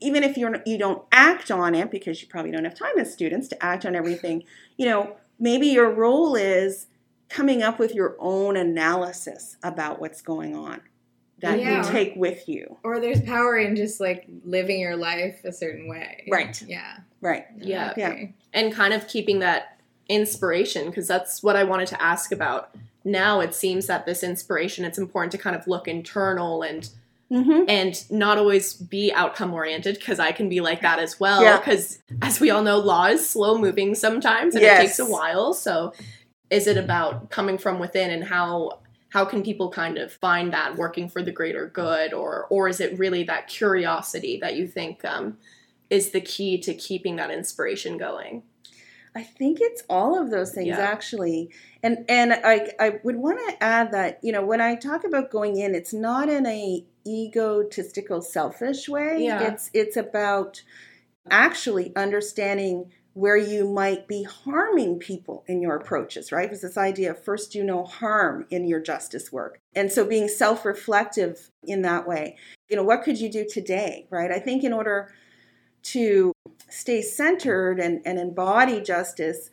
even 0.00 0.22
if 0.22 0.36
you're 0.36 0.62
you 0.64 0.78
don't 0.78 1.02
act 1.12 1.50
on 1.50 1.74
it 1.74 1.90
because 1.90 2.22
you 2.22 2.28
probably 2.28 2.50
don't 2.50 2.64
have 2.64 2.74
time 2.74 2.98
as 2.98 3.12
students 3.12 3.48
to 3.48 3.64
act 3.64 3.84
on 3.84 3.94
everything 3.94 4.42
you 4.76 4.86
know 4.86 5.16
maybe 5.38 5.66
your 5.66 5.90
role 5.90 6.34
is 6.34 6.86
coming 7.28 7.62
up 7.62 7.78
with 7.78 7.94
your 7.94 8.16
own 8.18 8.56
analysis 8.56 9.56
about 9.62 10.00
what's 10.00 10.22
going 10.22 10.54
on 10.54 10.80
that 11.40 11.58
yeah. 11.58 11.84
you 11.84 11.92
take 11.92 12.14
with 12.16 12.48
you. 12.48 12.78
Or 12.84 13.00
there's 13.00 13.20
power 13.20 13.58
in 13.58 13.76
just 13.76 14.00
like 14.00 14.26
living 14.44 14.80
your 14.80 14.96
life 14.96 15.44
a 15.44 15.52
certain 15.52 15.88
way. 15.88 16.24
Right. 16.30 16.62
Yeah. 16.62 16.98
Right. 17.20 17.44
Yeah. 17.58 17.92
Yeah 17.96 18.26
and 18.54 18.72
kind 18.72 18.94
of 18.94 19.06
keeping 19.08 19.40
that 19.40 19.78
inspiration 20.08 20.86
because 20.86 21.08
that's 21.08 21.42
what 21.42 21.56
i 21.56 21.64
wanted 21.64 21.88
to 21.88 22.00
ask 22.00 22.30
about 22.30 22.74
now 23.04 23.40
it 23.40 23.54
seems 23.54 23.86
that 23.86 24.06
this 24.06 24.22
inspiration 24.22 24.84
it's 24.84 24.98
important 24.98 25.30
to 25.32 25.38
kind 25.38 25.54
of 25.54 25.66
look 25.66 25.86
internal 25.86 26.62
and 26.62 26.90
mm-hmm. 27.30 27.64
and 27.68 28.10
not 28.10 28.38
always 28.38 28.74
be 28.74 29.12
outcome 29.12 29.52
oriented 29.52 29.96
because 29.98 30.18
i 30.18 30.32
can 30.32 30.48
be 30.48 30.60
like 30.60 30.80
that 30.82 30.98
as 30.98 31.20
well 31.20 31.58
because 31.58 31.98
yeah. 32.10 32.16
as 32.22 32.40
we 32.40 32.50
all 32.50 32.62
know 32.62 32.78
law 32.78 33.06
is 33.06 33.28
slow 33.28 33.58
moving 33.58 33.94
sometimes 33.94 34.54
and 34.54 34.62
yes. 34.62 34.78
it 34.78 34.82
takes 34.86 34.98
a 34.98 35.06
while 35.06 35.52
so 35.52 35.92
is 36.50 36.66
it 36.66 36.76
about 36.76 37.30
coming 37.30 37.58
from 37.58 37.78
within 37.78 38.10
and 38.10 38.24
how 38.24 38.80
how 39.10 39.24
can 39.24 39.44
people 39.44 39.70
kind 39.70 39.96
of 39.96 40.12
find 40.12 40.52
that 40.52 40.76
working 40.76 41.08
for 41.08 41.22
the 41.22 41.30
greater 41.30 41.68
good 41.68 42.12
or 42.12 42.46
or 42.50 42.68
is 42.68 42.80
it 42.80 42.98
really 42.98 43.22
that 43.22 43.46
curiosity 43.46 44.38
that 44.40 44.56
you 44.56 44.66
think 44.66 45.04
um, 45.04 45.38
is 45.88 46.10
the 46.10 46.20
key 46.20 46.58
to 46.58 46.74
keeping 46.74 47.16
that 47.16 47.30
inspiration 47.30 47.96
going 47.96 48.42
I 49.16 49.22
think 49.22 49.58
it's 49.60 49.82
all 49.88 50.20
of 50.20 50.30
those 50.30 50.52
things 50.52 50.68
Yeah. 50.68 50.80
actually. 50.80 51.50
And 51.82 52.04
and 52.08 52.32
I 52.32 52.72
I 52.80 53.00
would 53.04 53.16
want 53.16 53.38
to 53.48 53.62
add 53.62 53.92
that, 53.92 54.18
you 54.22 54.32
know, 54.32 54.44
when 54.44 54.60
I 54.60 54.74
talk 54.74 55.04
about 55.04 55.30
going 55.30 55.56
in, 55.56 55.74
it's 55.74 55.92
not 55.92 56.28
in 56.28 56.46
a 56.46 56.84
egotistical 57.06 58.22
selfish 58.22 58.88
way. 58.88 59.24
Yeah. 59.24 59.52
It's 59.52 59.70
it's 59.72 59.96
about 59.96 60.62
actually 61.30 61.94
understanding 61.96 62.90
where 63.14 63.36
you 63.36 63.68
might 63.68 64.08
be 64.08 64.24
harming 64.24 64.98
people 64.98 65.44
in 65.46 65.62
your 65.62 65.76
approaches, 65.76 66.32
right? 66.32 66.48
Because 66.48 66.62
this 66.62 66.76
idea 66.76 67.12
of 67.12 67.24
first 67.24 67.52
do 67.52 67.62
no 67.62 67.84
harm 67.84 68.44
in 68.50 68.66
your 68.66 68.80
justice 68.80 69.30
work. 69.32 69.60
And 69.76 69.92
so 69.92 70.04
being 70.04 70.26
self-reflective 70.26 71.50
in 71.62 71.82
that 71.82 72.08
way. 72.08 72.36
You 72.68 72.76
know, 72.76 72.82
what 72.82 73.04
could 73.04 73.20
you 73.20 73.30
do 73.30 73.46
today, 73.48 74.08
right? 74.10 74.32
I 74.32 74.40
think 74.40 74.64
in 74.64 74.72
order 74.72 75.12
to 75.84 76.32
stay 76.68 77.02
centered 77.02 77.78
and, 77.78 78.00
and 78.04 78.18
embody 78.18 78.80
justice, 78.80 79.50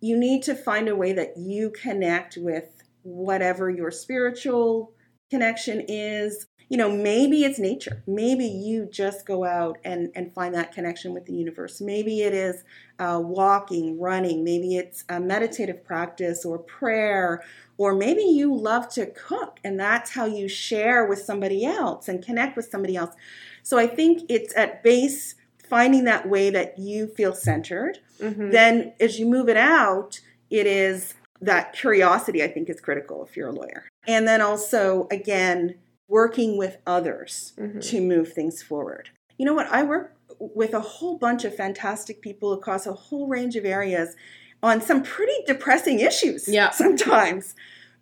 you 0.00 0.16
need 0.16 0.42
to 0.44 0.54
find 0.54 0.88
a 0.88 0.96
way 0.96 1.12
that 1.12 1.36
you 1.36 1.70
connect 1.70 2.36
with 2.36 2.82
whatever 3.02 3.70
your 3.70 3.90
spiritual 3.90 4.92
connection 5.30 5.84
is. 5.88 6.46
You 6.68 6.78
know, 6.78 6.90
maybe 6.90 7.44
it's 7.44 7.58
nature. 7.58 8.02
Maybe 8.06 8.46
you 8.46 8.88
just 8.90 9.26
go 9.26 9.44
out 9.44 9.76
and, 9.84 10.10
and 10.14 10.32
find 10.32 10.54
that 10.54 10.72
connection 10.72 11.12
with 11.12 11.26
the 11.26 11.34
universe. 11.34 11.82
Maybe 11.82 12.22
it 12.22 12.32
is 12.32 12.64
uh, 12.98 13.20
walking, 13.22 14.00
running. 14.00 14.42
Maybe 14.42 14.76
it's 14.76 15.04
a 15.10 15.20
meditative 15.20 15.84
practice 15.84 16.46
or 16.46 16.58
prayer. 16.58 17.42
Or 17.76 17.94
maybe 17.94 18.22
you 18.22 18.54
love 18.54 18.88
to 18.94 19.06
cook 19.06 19.58
and 19.64 19.78
that's 19.78 20.12
how 20.12 20.24
you 20.24 20.48
share 20.48 21.06
with 21.06 21.18
somebody 21.18 21.64
else 21.66 22.08
and 22.08 22.24
connect 22.24 22.56
with 22.56 22.70
somebody 22.70 22.96
else. 22.96 23.14
So 23.62 23.78
I 23.78 23.86
think 23.86 24.22
it's 24.30 24.56
at 24.56 24.82
base 24.82 25.34
finding 25.72 26.04
that 26.04 26.28
way 26.28 26.50
that 26.50 26.78
you 26.78 27.06
feel 27.06 27.34
centered. 27.34 27.98
Mm-hmm. 28.20 28.50
Then 28.50 28.92
as 29.00 29.18
you 29.18 29.24
move 29.24 29.48
it 29.48 29.56
out, 29.56 30.20
it 30.50 30.66
is 30.66 31.14
that 31.40 31.72
curiosity, 31.72 32.42
I 32.44 32.48
think, 32.48 32.68
is 32.68 32.78
critical 32.78 33.24
if 33.24 33.38
you're 33.38 33.48
a 33.48 33.52
lawyer. 33.52 33.88
And 34.06 34.28
then 34.28 34.42
also, 34.42 35.08
again, 35.10 35.76
working 36.08 36.58
with 36.58 36.76
others 36.86 37.54
Mhm. 37.58 37.82
to 37.88 38.02
move 38.02 38.34
things 38.34 38.62
forward. 38.62 39.08
You 39.38 39.46
know 39.46 39.54
what? 39.54 39.66
I 39.68 39.82
work 39.82 40.14
with 40.38 40.74
a 40.74 40.80
whole 40.80 41.16
bunch 41.16 41.42
of 41.46 41.56
fantastic 41.56 42.20
people 42.20 42.52
across 42.52 42.86
a 42.86 42.92
whole 42.92 43.26
range 43.26 43.56
of 43.56 43.64
areas 43.64 44.14
on 44.62 44.82
some 44.82 45.02
pretty 45.02 45.32
depressing 45.46 46.00
issues 46.00 46.48
Yeah. 46.48 46.68
sometimes. 46.82 47.54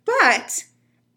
But 0.03 0.65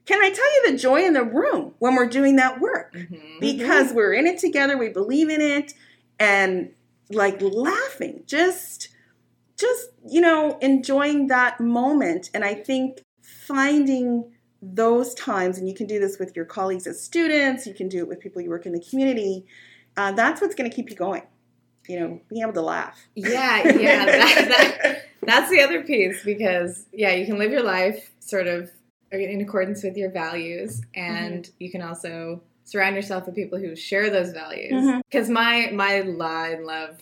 can 0.07 0.23
I 0.23 0.31
tell 0.31 0.55
you 0.55 0.71
the 0.71 0.79
joy 0.79 1.05
in 1.05 1.15
the 1.15 1.25
room 1.25 1.75
when 1.81 1.97
we're 1.97 2.07
doing 2.07 2.37
that 2.37 2.61
work? 2.61 2.95
Mhm. 2.95 3.41
because 3.41 3.93
we're 3.93 4.13
in 4.13 4.29
it 4.29 4.39
together 4.39 4.79
we 4.79 4.89
believe 4.89 5.29
in 5.31 5.41
it 5.41 5.75
and 6.19 6.71
like 7.11 7.41
laughing 7.41 8.23
just 8.27 8.89
just 9.59 9.89
you 10.09 10.21
know 10.21 10.59
enjoying 10.61 11.27
that 11.29 11.61
moment 11.61 12.31
and 12.35 12.45
i 12.45 12.55
think 12.55 13.03
finding 13.23 14.31
those 14.63 15.15
times 15.15 15.59
and 15.59 15.69
you 15.69 15.75
can 15.75 15.87
do 15.87 16.01
this 16.01 16.19
with 16.19 16.35
your 16.35 16.45
colleagues 16.45 16.87
as 16.87 17.03
students 17.03 17.67
you 17.67 17.75
can 17.75 17.89
do 17.89 17.99
it 17.99 18.09
with 18.09 18.21
people 18.21 18.41
you 18.41 18.49
work 18.49 18.67
in 18.67 18.73
the 18.73 18.81
community 18.81 19.45
uh, 19.97 20.11
that's 20.13 20.41
what's 20.41 20.55
going 20.55 20.69
to 20.69 20.75
keep 20.75 20.91
you 20.91 20.97
going 20.97 21.23
you 21.87 22.01
know 22.01 22.21
being 22.29 22.43
able 22.43 22.53
to 22.53 22.63
laugh 22.63 22.99
Yeah, 23.15 23.69
yeah. 23.69 24.05
That, 24.07 24.49
that, 24.49 25.05
that's 25.27 25.51
the 25.51 25.63
other 25.63 25.83
piece 25.83 26.23
because, 26.25 26.87
yeah, 26.93 27.13
you 27.13 27.27
can 27.27 27.39
live 27.39 27.51
your 27.51 27.63
life 27.63 28.11
sort 28.21 28.47
of 28.47 28.71
in 29.11 29.41
accordance 29.41 29.83
with 29.83 29.97
your 29.97 30.11
values, 30.11 30.83
and 30.95 31.49
you 31.59 31.71
can 31.71 31.83
also 31.83 32.43
surround 32.65 32.97
yourself 32.97 33.27
with 33.27 33.35
people 33.35 33.59
who 33.59 33.77
share 33.77 34.11
those 34.11 34.31
values. 34.33 35.03
Because 35.11 35.29
my 35.29 35.71
my 35.73 36.01
law 36.01 36.45
and 36.45 36.65
love 36.67 36.99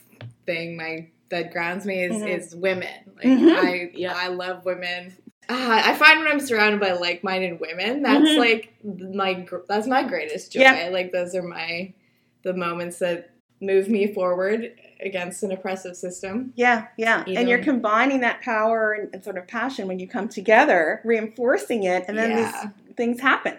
thing, 0.47 0.77
my 0.77 1.07
that 1.31 1.51
grounds 1.53 1.87
me 1.87 2.03
is 2.05 2.13
Mhm. 2.23 2.29
is 2.29 2.55
women. 2.55 2.95
Like 3.17 3.25
Mhm. 3.27 3.57
I 3.57 3.91
Yeah. 3.95 4.15
I 4.17 4.29
love 4.29 4.65
women. 4.65 5.15
Uh, 5.49 5.83
I 5.85 5.95
find 5.95 6.21
when 6.21 6.29
I'm 6.29 6.41
surrounded 6.41 6.81
by 6.81 6.93
like-minded 6.93 7.59
women, 7.61 8.03
that's 8.03 8.25
Mhm. 8.25 8.39
like 8.39 8.73
my 8.85 9.47
that's 9.69 9.87
my 9.87 10.03
greatest 10.03 10.53
joy. 10.53 10.61
Yeah. 10.61 10.89
Like 10.93 11.13
those 11.13 11.35
are 11.35 11.43
my 11.43 11.93
the 12.43 12.53
moments 12.53 12.99
that 12.99 13.31
move 13.61 13.89
me 13.89 14.13
forward 14.13 14.73
against 15.01 15.43
an 15.45 15.53
oppressive 15.53 15.97
system. 15.97 16.53
yeah 16.57 16.87
yeah 16.97 17.25
You 17.27 17.37
and 17.39 17.49
you're 17.49 17.59
combining 17.63 18.21
that 18.21 18.41
power 18.41 18.93
and, 18.93 19.09
and 19.15 19.23
sort 19.23 19.37
of 19.39 19.47
passion 19.47 19.87
when 19.89 19.99
you 20.01 20.07
come 20.09 20.29
together 20.29 21.01
reinforcing 21.05 21.85
it 21.85 22.05
and 22.09 22.19
then 22.19 22.31
Yeah. 22.31 22.37
these 22.89 22.95
things 22.97 23.21
happen 23.21 23.55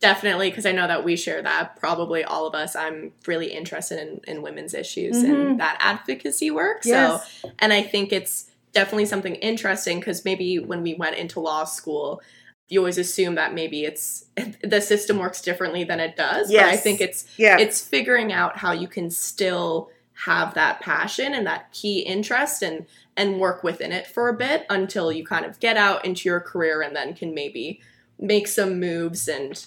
Definitely, 0.00 0.50
because 0.50 0.64
I 0.66 0.72
know 0.72 0.86
that 0.86 1.04
we 1.04 1.16
share 1.16 1.42
that. 1.42 1.76
Probably 1.76 2.22
all 2.22 2.46
of 2.46 2.54
us. 2.54 2.76
I'm 2.76 3.12
really 3.26 3.48
interested 3.52 3.98
in, 4.00 4.20
in 4.28 4.42
women's 4.42 4.72
issues 4.74 5.16
Mhm. 5.16 5.24
and 5.30 5.60
that 5.60 5.76
advocacy 5.80 6.50
work. 6.52 6.82
Yes. 6.84 7.40
So, 7.42 7.50
and 7.58 7.72
I 7.72 7.82
think 7.82 8.12
it's 8.12 8.50
definitely 8.72 9.06
something 9.06 9.34
interesting 9.36 9.98
because 9.98 10.24
maybe 10.24 10.58
when 10.60 10.82
we 10.82 10.94
went 10.94 11.16
into 11.16 11.40
law 11.40 11.64
school, 11.64 12.22
you 12.68 12.78
always 12.80 12.98
assume 12.98 13.34
that 13.36 13.54
maybe 13.54 13.84
it's 13.84 14.26
the 14.62 14.80
system 14.80 15.18
works 15.18 15.40
differently 15.42 15.82
than 15.84 15.98
it 16.00 16.14
does. 16.16 16.52
But 16.52 16.64
I 16.64 16.76
think 16.76 17.00
it's 17.00 17.24
yeah 17.36 17.58
it's 17.58 17.80
figuring 17.80 18.32
out 18.32 18.58
how 18.58 18.72
you 18.72 18.86
can 18.86 19.10
still 19.10 19.90
have 20.24 20.54
that 20.54 20.80
passion 20.80 21.32
and 21.34 21.46
that 21.46 21.72
key 21.72 22.00
interest 22.00 22.62
and 22.62 22.86
and 23.16 23.40
work 23.40 23.64
within 23.64 23.90
it 23.90 24.06
for 24.06 24.28
a 24.28 24.34
bit 24.34 24.64
until 24.70 25.10
you 25.10 25.24
kind 25.24 25.44
of 25.44 25.58
get 25.60 25.76
out 25.76 26.04
into 26.04 26.28
your 26.28 26.40
career 26.40 26.82
and 26.82 26.94
then 26.94 27.14
can 27.14 27.34
maybe 27.34 27.80
make 28.18 28.46
some 28.46 28.78
moves 28.78 29.26
and 29.28 29.66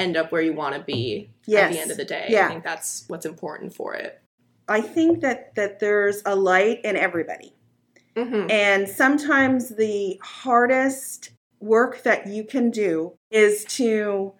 end 0.00 0.16
up 0.16 0.32
where 0.32 0.42
you 0.42 0.52
want 0.52 0.74
to 0.74 0.80
be 0.80 1.30
at 1.52 1.72
the 1.72 1.78
end 1.78 1.90
of 1.90 1.96
the 1.96 2.04
day. 2.04 2.26
Yeah. 2.28 2.46
I 2.46 2.48
think 2.48 2.64
that's 2.64 3.04
what's 3.08 3.26
important 3.26 3.74
for 3.74 3.94
it. 3.94 4.20
I 4.68 4.80
think 4.80 5.20
that 5.20 5.54
that 5.56 5.80
there's 5.80 6.22
a 6.24 6.34
light 6.34 6.84
in 6.84 6.96
everybody. 6.96 7.54
Mm-hmm. 8.16 8.50
And 8.50 8.88
sometimes 8.88 9.70
the 9.70 10.18
hardest 10.22 11.30
work 11.60 12.02
that 12.02 12.26
you 12.26 12.44
can 12.44 12.70
do 12.70 13.12
is 13.30 13.64
to 13.64 14.32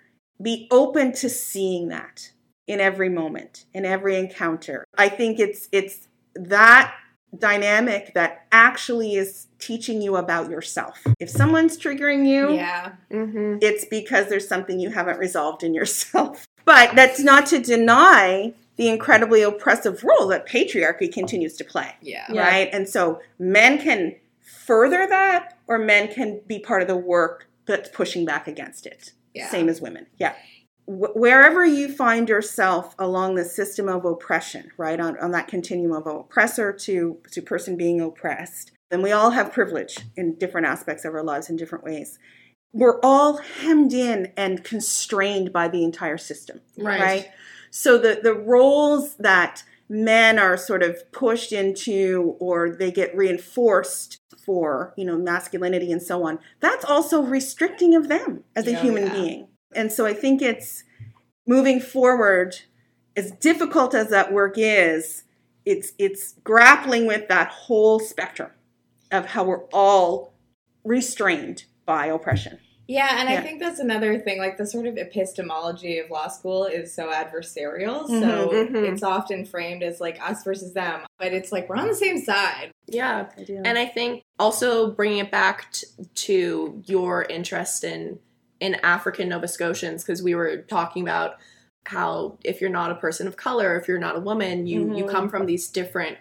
be 0.42 0.68
open 0.70 1.12
to 1.12 1.29
seeing 1.29 1.88
that 1.88 2.31
in 2.66 2.81
every 2.81 3.09
moment, 3.09 3.66
in 3.75 3.85
every 3.85 4.16
encounter. 4.16 4.85
I 4.96 5.09
think 5.09 5.38
it's 5.38 5.68
it's 5.73 6.09
that 6.35 6.94
dynamic 7.38 8.12
that 8.14 8.47
actually 8.53 9.14
is 9.14 9.47
teaching 9.59 10.03
you 10.03 10.16
about 10.16 10.51
yourself. 10.51 11.03
If 11.19 11.31
someone's 11.31 11.77
triggering 11.79 12.27
you, 12.27 12.53
Yeah. 12.55 12.93
Mm-hmm. 13.11 13.59
it's 13.62 13.85
because 13.85 14.29
there's 14.29 14.49
something 14.49 14.81
you 14.81 14.90
haven't 14.90 15.19
resolved 15.19 15.62
in 15.62 15.75
yourself. 15.75 16.47
But 16.66 16.95
that's 16.95 17.19
not 17.19 17.47
to 17.47 17.59
deny 17.59 18.53
the 18.77 18.88
incredibly 18.88 19.43
oppressive 19.43 20.05
role 20.05 20.29
that 20.29 20.47
patriarchy 20.47 21.12
continues 21.12 21.57
to 21.57 21.64
play 21.64 21.95
Yeah. 22.03 22.27
Yeah. 22.31 22.43
right? 22.47 22.69
And 22.73 22.88
so 22.88 23.21
men 23.38 23.79
can 23.81 24.14
further 24.40 25.07
that, 25.09 25.59
or 25.66 25.79
men 25.79 26.12
can 26.12 26.40
be 26.47 26.59
part 26.61 26.83
of 26.83 26.87
the 26.88 26.97
work 26.97 27.49
that's 27.66 27.88
pushing 27.88 28.25
back 28.25 28.47
against 28.47 28.87
it. 28.87 29.12
Yeah. 29.35 29.49
Same 29.49 29.69
as 29.69 29.81
women. 29.81 30.07
Yeah. 30.19 30.35
Wh- 30.90 31.14
Wherever 31.16 31.64
you 31.64 31.88
find 31.92 32.29
yourself 32.29 32.94
along 32.98 33.35
the 33.37 33.44
system 33.44 33.88
of 33.88 34.05
oppression, 34.05 34.70
right, 34.76 34.98
on, 34.98 35.18
on 35.20 35.31
that 35.33 35.46
continuum 35.48 35.92
of 35.92 36.07
oppressor 36.07 36.72
to, 36.72 37.18
to 37.31 37.42
person 37.42 37.76
being 37.76 38.00
oppressed, 38.00 38.72
then 38.90 39.03
we 39.03 39.12
all 39.12 39.31
have 39.31 39.53
privilege 39.53 39.98
in 40.16 40.35
different 40.35 40.66
aspects 40.66 41.05
of 41.05 41.14
our 41.14 41.22
lives 41.22 41.48
in 41.48 41.57
different 41.57 41.85
ways. 41.85 42.18
We're 42.72 43.00
all 43.03 43.37
hemmed 43.38 43.92
in 43.92 44.33
and 44.37 44.64
constrained 44.64 45.53
by 45.53 45.68
the 45.68 45.85
entire 45.85 46.18
system 46.18 46.61
Right. 46.76 47.00
right? 47.00 47.31
So 47.70 47.98
the 47.98 48.18
the 48.22 48.35
roles 48.35 49.16
that 49.16 49.62
men 49.88 50.38
are 50.38 50.57
sort 50.57 50.83
of 50.83 51.11
pushed 51.12 51.53
into 51.53 52.37
or 52.40 52.70
they 52.70 52.90
get 52.92 53.16
reinforced 53.16 54.18
for, 54.44 54.92
you 54.96 55.05
know, 55.05 55.16
masculinity 55.16 55.92
and 55.92 56.03
so 56.03 56.24
on, 56.26 56.38
that's 56.61 56.85
also 56.85 57.22
restricting 57.22 57.94
of 57.94 58.09
them 58.09 58.42
as 58.57 58.66
a 58.66 58.72
Yeah, 58.72 58.83
human 58.83 59.07
yeah. 59.07 59.12
being. 59.12 59.48
And 59.74 59.92
so 59.92 60.06
I 60.06 60.12
think 60.12 60.42
it's 60.42 60.85
moving 61.46 61.80
forward 61.80 62.56
as 63.16 63.33
difficult 63.33 63.94
as 63.94 64.09
that 64.11 64.33
work 64.33 64.54
is, 64.56 65.24
it's 65.64 65.92
it's 65.98 66.33
grappling 66.44 67.06
with 67.06 67.28
that 67.28 67.48
whole 67.48 68.00
spectrum 68.00 68.50
of 69.12 69.26
how 69.26 69.44
we're 69.44 69.64
all 69.72 70.33
restrained 70.85 71.64
by 71.85 72.06
oppression. 72.06 72.59
Yeah, 72.88 73.20
and 73.20 73.28
Yeah. 73.28 73.38
I 73.38 73.42
think 73.42 73.61
that's 73.61 73.78
another 73.78 74.18
thing. 74.18 74.38
Like 74.38 74.56
the 74.56 74.66
sort 74.66 74.87
of 74.87 74.96
epistemology 74.98 75.98
of 75.98 76.11
law 76.11 76.26
school 76.28 76.64
is 76.64 76.92
so 76.92 77.09
adversarial. 77.12 78.06
So 78.09 78.48
Mhm, 78.48 78.70
mhm. 78.70 78.92
it's 78.92 79.02
often 79.04 79.44
framed 79.44 79.83
as 79.85 80.00
like 80.00 80.18
us 80.28 80.42
versus 80.42 80.72
them, 80.72 81.02
but 81.18 81.33
it's 81.33 81.52
like 81.52 81.68
we're 81.68 81.76
on 81.76 81.87
the 81.88 81.94
same 81.94 82.18
side. 82.18 82.72
Yeah. 82.87 83.28
I. 83.38 83.46
And 83.64 83.78
I 83.78 83.87
think 83.87 84.22
also 84.40 84.90
bringing 84.90 85.18
it 85.18 85.30
back 85.30 85.70
t- 85.72 85.87
to 86.14 86.83
your 86.87 87.24
interest 87.24 87.85
in 87.85 88.18
in 88.61 88.77
African 88.77 89.29
Nova 89.29 89.49
Scotians, 89.49 90.05
because 90.05 90.23
we 90.23 90.35
were 90.35 90.59
talking 90.59 91.03
about 91.03 91.37
how 91.87 92.38
if 92.44 92.61
you're 92.61 92.70
not 92.70 92.90
a 92.90 92.94
person 92.96 93.27
of 93.27 93.37
color, 93.37 93.77
if 93.77 93.88
you're 93.88 93.99
not 93.99 94.16
a 94.16 94.20
woman, 94.20 94.66
you 94.66 94.94
you 94.94 95.05
Mhm. 95.05 95.11
come 95.11 95.29
from 95.31 95.46
these 95.46 95.68
different 95.68 96.18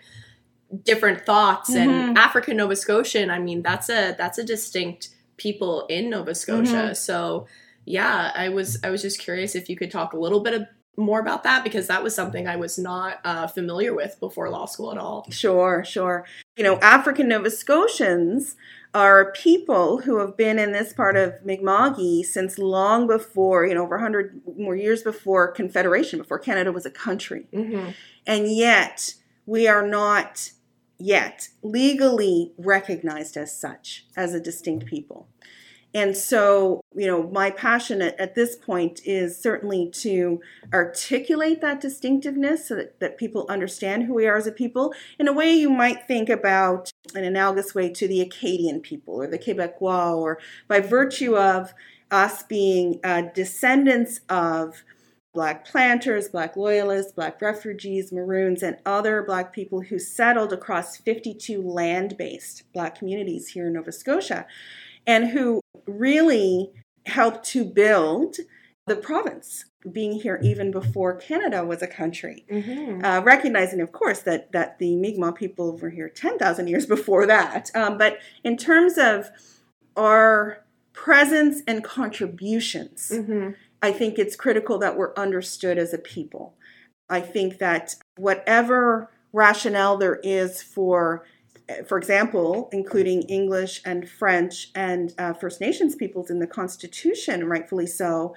different 0.86 1.26
thoughts. 1.26 1.72
Mhm. 1.72 1.78
And 2.10 2.18
African 2.18 2.58
Nova 2.58 2.76
Scotian, 2.76 3.30
I 3.30 3.40
mean, 3.40 3.62
that's 3.62 3.90
a 3.90 4.16
that's 4.18 4.38
a 4.38 4.44
distinct 4.44 5.10
people 5.38 5.86
in 5.88 6.10
Nova 6.10 6.36
Scotia. 6.36 6.96
So 6.96 7.48
Yeah, 7.86 8.32
I 8.36 8.50
was 8.50 8.78
I 8.84 8.92
was 8.92 9.02
just 9.02 9.20
curious 9.20 9.56
if 9.56 9.68
you 9.68 9.76
could 9.76 9.90
talk 9.90 10.14
a 10.14 10.18
little 10.18 10.42
bit 10.42 10.54
of, 10.54 10.68
more 10.96 11.20
about 11.22 11.42
that 11.44 11.64
because 11.64 11.88
that 11.88 12.04
was 12.04 12.14
something 12.14 12.48
I 12.48 12.56
was 12.58 12.78
not 12.78 13.20
uh, 13.24 13.48
familiar 13.48 13.96
with 13.96 14.20
before 14.20 14.50
law 14.52 14.66
school 14.66 14.92
at 14.92 14.98
all. 15.00 15.26
Sure, 15.32 15.84
sure. 15.84 16.26
You 16.56 16.64
know, 16.66 16.78
African 16.82 17.30
Nova 17.30 17.50
Scotians 17.50 18.56
are 18.94 19.32
people 19.34 20.00
who 20.00 20.18
have 20.18 20.36
been 20.36 20.58
in 20.58 20.72
this 20.72 20.94
part 20.94 21.16
of 21.16 21.46
Mi'kma'ki 21.46 22.24
since 22.24 22.58
long 22.58 23.06
before, 23.08 23.66
you 23.66 23.76
know, 23.76 23.84
over 23.84 23.96
100 23.96 24.42
more 24.58 24.76
years 24.76 25.04
before 25.04 25.52
Confederation, 25.52 26.20
before 26.20 26.40
Canada 26.40 26.72
was 26.72 26.86
a 26.86 26.92
country. 26.92 27.46
Mm-hmm. 27.54 27.92
And 28.26 28.52
yet, 28.52 29.14
we 29.46 29.68
are 29.68 29.86
not 29.86 30.52
yet 30.98 31.50
legally 31.64 32.54
recognized 32.58 33.38
as 33.38 33.58
such, 33.58 34.06
as 34.16 34.34
a 34.34 34.40
distinct 34.40 34.86
people. 34.86 35.28
And 35.94 36.16
so, 36.16 36.82
you 36.96 37.08
know, 37.08 37.24
my 37.30 37.50
passion 37.50 38.02
at, 38.02 38.20
at, 38.20 38.36
this 38.36 38.56
point 38.56 39.02
is 39.06 39.42
certainly 39.42 39.90
to 39.96 40.40
articulate 40.72 41.62
that 41.62 41.82
distinctiveness 41.82 42.68
so 42.68 42.76
that, 42.76 43.00
that 43.00 43.18
people 43.18 43.48
understand 43.50 44.04
who 44.04 44.14
we 44.14 44.28
are 44.28 44.38
as 44.38 44.46
a 44.46 44.52
people. 44.52 44.94
In 45.18 45.28
a 45.28 45.34
way 45.34 45.52
you 45.52 45.70
might 45.70 46.08
think 46.08 46.30
about 46.30 46.92
an 47.16 47.24
analogous 47.24 47.74
way 47.74 47.90
to 47.92 48.08
the 48.08 48.22
Acadian 48.22 48.82
people 48.82 49.16
or 49.16 49.26
the 49.26 49.40
Quebecois, 49.40 50.16
or 50.16 50.38
by 50.68 50.80
virtue 50.80 51.36
of 51.36 51.74
us 52.12 52.44
being 52.44 53.00
uh, 53.04 53.24
descendants 53.34 54.22
of 54.30 54.84
Black 55.34 55.66
planters, 55.66 56.28
Black 56.28 56.56
loyalists, 56.56 57.14
Black 57.14 57.42
refugees, 57.42 58.12
Maroons, 58.12 58.62
and 58.62 58.78
other 58.86 59.24
Black 59.24 59.54
people 59.54 59.82
who 59.82 59.98
settled 59.98 60.52
across 60.54 60.98
52 60.98 61.62
land 61.62 62.16
based 62.18 62.64
Black 62.74 62.96
communities 62.96 63.50
here 63.50 63.68
in 63.68 63.74
Nova 63.74 63.92
Scotia 63.92 64.46
and 65.10 65.30
who 65.30 65.60
really 65.88 66.72
helped 67.08 67.44
to 67.44 67.66
build 67.66 68.36
the 68.86 68.96
province 68.96 69.66
being 69.92 70.12
here 70.12 70.40
even 70.44 70.70
before 70.70 71.16
Canada 71.16 71.66
was 71.66 71.82
a 71.82 71.88
country. 71.88 72.46
Mm-hmm. 72.52 73.04
Uh, 73.04 73.22
recognizing, 73.22 73.82
of 73.82 73.92
course, 73.92 74.20
that, 74.20 74.52
that 74.52 74.78
the 74.78 74.96
Mi'kmaq 74.96 75.36
people 75.36 75.76
were 75.78 75.90
here 75.90 76.10
10,000 76.10 76.68
years 76.68 76.86
before 76.96 77.26
that. 77.26 77.72
Um, 77.74 77.98
but 77.98 78.20
in 78.44 78.56
terms 78.56 79.00
of 79.00 79.32
our 79.98 80.64
presence 80.94 81.62
and 81.68 81.84
contributions, 81.84 83.12
Mm-hmm. 83.14 83.52
I 83.82 83.94
think 83.94 84.20
it's 84.20 84.36
critical 84.36 84.78
that 84.80 84.98
we're 84.98 85.14
understood 85.16 85.78
as 85.78 85.94
a 85.94 85.98
people. 85.98 86.54
I 87.10 87.22
think 87.22 87.60
that 87.60 87.96
whatever 88.18 89.10
rationale 89.32 89.96
there 89.96 90.20
is 90.22 90.62
for 90.62 91.26
for 91.88 91.98
example, 91.98 92.70
including 92.72 93.22
English 93.24 93.82
and 93.86 94.10
French 94.10 94.70
and 94.76 95.14
uh, 95.18 95.34
First 95.34 95.62
Nations 95.62 95.96
peoples 95.96 96.30
in 96.30 96.40
the 96.40 96.48
Constitution, 96.48 97.48
rightfully 97.48 97.86
so, 97.88 98.36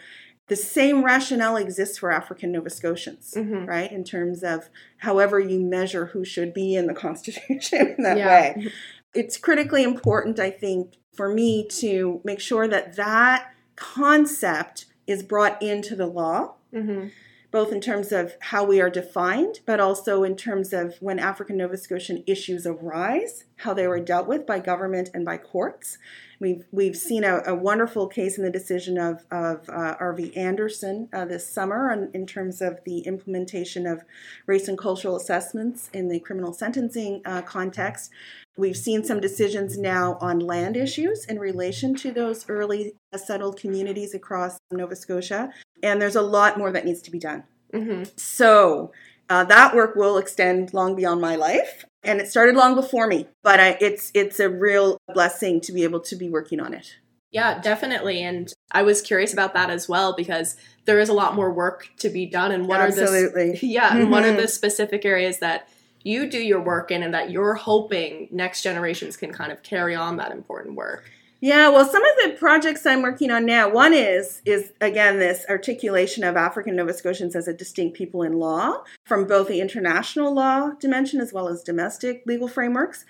the 0.48 0.56
same 0.56 1.04
rationale 1.04 1.56
exists 1.56 1.98
for 1.98 2.10
African 2.10 2.52
Nova 2.52 2.68
Scotians, 2.70 3.32
Mm-hmm. 3.36 3.64
right? 3.66 3.90
In 3.90 4.04
terms 4.04 4.42
of 4.42 4.68
however 4.98 5.38
you 5.40 5.60
measure 5.60 6.06
who 6.06 6.24
should 6.24 6.52
be 6.52 6.74
in 6.74 6.86
the 6.86 6.94
Constitution 7.06 7.94
in 7.96 8.02
that 8.04 8.18
Yeah. 8.18 8.26
way. 8.28 8.68
It's 9.14 9.36
critically 9.38 9.82
important, 9.82 10.38
I 10.40 10.50
think, 10.50 10.94
for 11.14 11.28
me 11.32 11.66
to 11.80 12.20
make 12.24 12.40
sure 12.40 12.66
that 12.68 12.96
that 12.96 13.52
concept 13.76 14.86
is 15.06 15.22
brought 15.22 15.60
into 15.62 15.94
the 15.96 16.06
law 16.06 16.54
Mm-hmm. 16.74 17.08
Both 17.52 17.70
in 17.70 17.80
terms 17.80 18.10
of 18.10 18.34
how 18.40 18.64
we 18.64 18.80
are 18.80 18.90
defined, 18.90 19.60
but 19.66 19.78
also 19.78 20.24
in 20.24 20.34
terms 20.34 20.72
of 20.72 20.96
when 21.00 21.18
African 21.18 21.58
Nova 21.58 21.76
Scotian 21.76 22.24
issues 22.26 22.66
arise, 22.66 23.44
how 23.58 23.74
they 23.74 23.86
were 23.86 24.00
dealt 24.00 24.26
with 24.26 24.46
by 24.46 24.58
government 24.58 25.10
and 25.14 25.24
by 25.24 25.36
courts. 25.36 25.98
We've, 26.42 26.66
we've 26.72 26.96
seen 26.96 27.22
a, 27.22 27.40
a 27.46 27.54
wonderful 27.54 28.08
case 28.08 28.36
in 28.36 28.42
the 28.42 28.50
decision 28.50 28.98
of, 28.98 29.24
of 29.30 29.68
uh, 29.68 29.94
R.V. 30.00 30.36
Anderson 30.36 31.08
uh, 31.12 31.24
this 31.24 31.48
summer 31.48 31.92
on, 31.92 32.10
in 32.14 32.26
terms 32.26 32.60
of 32.60 32.80
the 32.84 32.98
implementation 33.00 33.86
of 33.86 34.02
race 34.46 34.66
and 34.66 34.76
cultural 34.76 35.14
assessments 35.14 35.88
in 35.94 36.08
the 36.08 36.18
criminal 36.18 36.52
sentencing 36.52 37.22
uh, 37.24 37.42
context. 37.42 38.10
We've 38.56 38.76
seen 38.76 39.04
some 39.04 39.20
decisions 39.20 39.78
now 39.78 40.18
on 40.20 40.40
land 40.40 40.76
issues 40.76 41.26
in 41.26 41.38
relation 41.38 41.94
to 41.94 42.10
those 42.10 42.44
early 42.50 42.94
settled 43.16 43.58
communities 43.58 44.12
across 44.12 44.58
Nova 44.72 44.96
Scotia 44.96 45.52
and 45.82 46.02
there's 46.02 46.16
a 46.16 46.22
lot 46.22 46.58
more 46.58 46.72
that 46.72 46.84
needs 46.84 47.02
to 47.02 47.10
be 47.10 47.18
done. 47.18 47.44
Mm-hmm. 47.72 48.04
So 48.16 48.92
uh, 49.28 49.44
that 49.44 49.74
work 49.74 49.96
will 49.96 50.18
extend 50.18 50.74
long 50.74 50.94
beyond 50.94 51.20
my 51.20 51.36
life, 51.36 51.84
and 52.02 52.20
it 52.20 52.28
started 52.28 52.56
long 52.56 52.74
before 52.74 53.06
me. 53.06 53.26
But 53.42 53.60
I, 53.60 53.76
it's 53.80 54.10
it's 54.14 54.40
a 54.40 54.48
real 54.48 54.98
blessing 55.12 55.60
to 55.62 55.72
be 55.72 55.84
able 55.84 56.00
to 56.00 56.16
be 56.16 56.28
working 56.28 56.60
on 56.60 56.74
it. 56.74 56.96
Yeah, 57.30 57.60
definitely. 57.60 58.22
And 58.22 58.52
I 58.72 58.82
was 58.82 59.00
curious 59.00 59.32
about 59.32 59.54
that 59.54 59.70
as 59.70 59.88
well 59.88 60.14
because 60.14 60.56
there 60.84 61.00
is 61.00 61.08
a 61.08 61.14
lot 61.14 61.34
more 61.34 61.50
work 61.50 61.88
to 62.00 62.10
be 62.10 62.26
done. 62.26 62.52
And 62.52 62.68
what 62.68 62.80
are 62.80 62.90
the 62.90 63.58
yeah, 63.62 63.96
and 63.96 64.10
what 64.10 64.24
are 64.24 64.32
the 64.32 64.42
mm-hmm. 64.42 64.46
specific 64.48 65.04
areas 65.04 65.38
that 65.38 65.68
you 66.02 66.28
do 66.28 66.38
your 66.38 66.60
work 66.60 66.90
in 66.90 67.02
and 67.02 67.14
that 67.14 67.30
you're 67.30 67.54
hoping 67.54 68.28
next 68.30 68.62
generations 68.62 69.16
can 69.16 69.32
kind 69.32 69.50
of 69.50 69.62
carry 69.62 69.94
on 69.94 70.16
that 70.18 70.32
important 70.32 70.76
work? 70.76 71.10
Yeah, 71.44 71.70
well, 71.70 71.84
some 71.84 72.04
of 72.04 72.16
the 72.22 72.36
projects 72.38 72.86
I'm 72.86 73.02
working 73.02 73.32
on 73.32 73.44
now, 73.44 73.68
one 73.68 73.92
is 73.92 74.40
is 74.44 74.72
again 74.80 75.18
this 75.18 75.44
articulation 75.48 76.22
of 76.22 76.36
African 76.36 76.76
Nova 76.76 76.94
Scotians 76.94 77.34
as 77.34 77.48
a 77.48 77.52
distinct 77.52 77.96
people 77.96 78.22
in 78.22 78.34
law 78.34 78.84
from 79.04 79.26
both 79.26 79.48
the 79.48 79.60
international 79.60 80.32
law 80.32 80.70
dimension 80.78 81.20
as 81.20 81.32
well 81.32 81.48
as 81.48 81.64
domestic 81.64 82.22
legal 82.26 82.46
frameworks. 82.46 83.04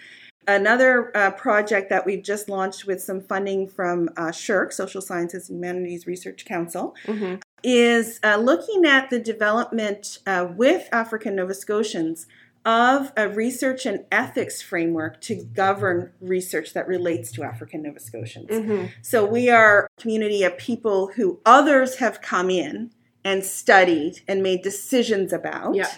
Another 0.48 1.14
uh, 1.14 1.30
project 1.32 1.90
that 1.90 2.06
we've 2.06 2.22
just 2.24 2.48
launched 2.48 2.86
with 2.86 3.02
some 3.02 3.20
funding 3.20 3.68
from 3.68 4.08
uh, 4.16 4.28
SSHRC, 4.28 4.72
Social 4.72 5.02
Sciences 5.02 5.50
and 5.50 5.58
Humanities 5.58 6.06
Research 6.06 6.46
Council, 6.46 6.96
Mm-hmm. 7.04 7.34
is 7.62 8.18
uh, 8.24 8.36
looking 8.38 8.86
at 8.86 9.10
the 9.10 9.20
development 9.20 10.18
uh, 10.26 10.48
with 10.56 10.88
African 10.90 11.36
Nova 11.36 11.54
Scotians 11.54 12.26
of 12.64 13.12
a 13.16 13.29
research 13.29 13.87
and 13.87 14.05
ethics 14.12 14.62
framework 14.62 15.20
to 15.22 15.44
govern 15.55 16.12
research 16.20 16.75
that 16.75 16.87
relates 16.87 17.33
to 17.33 17.42
African 17.42 17.83
Nova 17.83 17.98
Scotians. 17.98 18.51
Mm-hmm. 18.51 18.87
So 19.03 19.25
we 19.25 19.51
are 19.51 19.87
a 19.87 20.01
community 20.01 20.42
of 20.44 20.57
people 20.59 21.11
who 21.16 21.40
others 21.44 21.96
have 21.96 22.22
come 22.22 22.51
in 22.51 22.90
and 23.25 23.44
studied 23.44 24.20
and 24.29 24.42
made 24.42 24.62
decisions 24.62 25.33
about. 25.33 25.75
Yeah. 25.75 25.90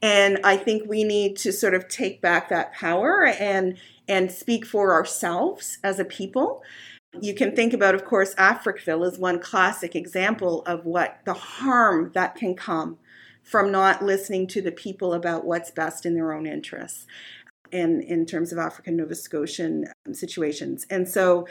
And 0.00 0.38
I 0.44 0.56
think 0.56 0.88
we 0.88 1.04
need 1.04 1.36
to 1.38 1.52
sort 1.52 1.74
of 1.74 1.88
take 1.88 2.20
back 2.20 2.48
that 2.48 2.72
power 2.72 3.26
and 3.26 3.76
and 4.08 4.30
speak 4.30 4.66
for 4.66 4.92
ourselves 4.92 5.78
as 5.82 5.98
a 5.98 6.04
people. 6.04 6.62
You 7.20 7.34
can 7.34 7.54
think 7.54 7.72
about, 7.72 7.94
of 7.94 8.04
course, 8.04 8.34
Africville 8.34 9.06
is 9.06 9.18
one 9.18 9.38
classic 9.38 9.94
example 9.94 10.62
of 10.62 10.84
what 10.84 11.18
the 11.24 11.34
harm 11.34 12.10
that 12.14 12.34
can 12.34 12.54
come 12.54 12.98
from 13.42 13.72
not 13.72 14.02
listening 14.02 14.46
to 14.48 14.62
the 14.62 14.72
people 14.72 15.14
about 15.14 15.44
what's 15.44 15.70
best 15.70 16.06
in 16.06 16.14
their 16.14 16.32
own 16.32 16.46
interests 16.46 17.06
in, 17.70 18.02
in 18.02 18.26
terms 18.26 18.52
of 18.52 18.58
African 18.58 18.96
Nova 18.96 19.14
Scotian 19.14 19.86
um, 20.06 20.14
situations. 20.14 20.86
And 20.90 21.08
so 21.08 21.46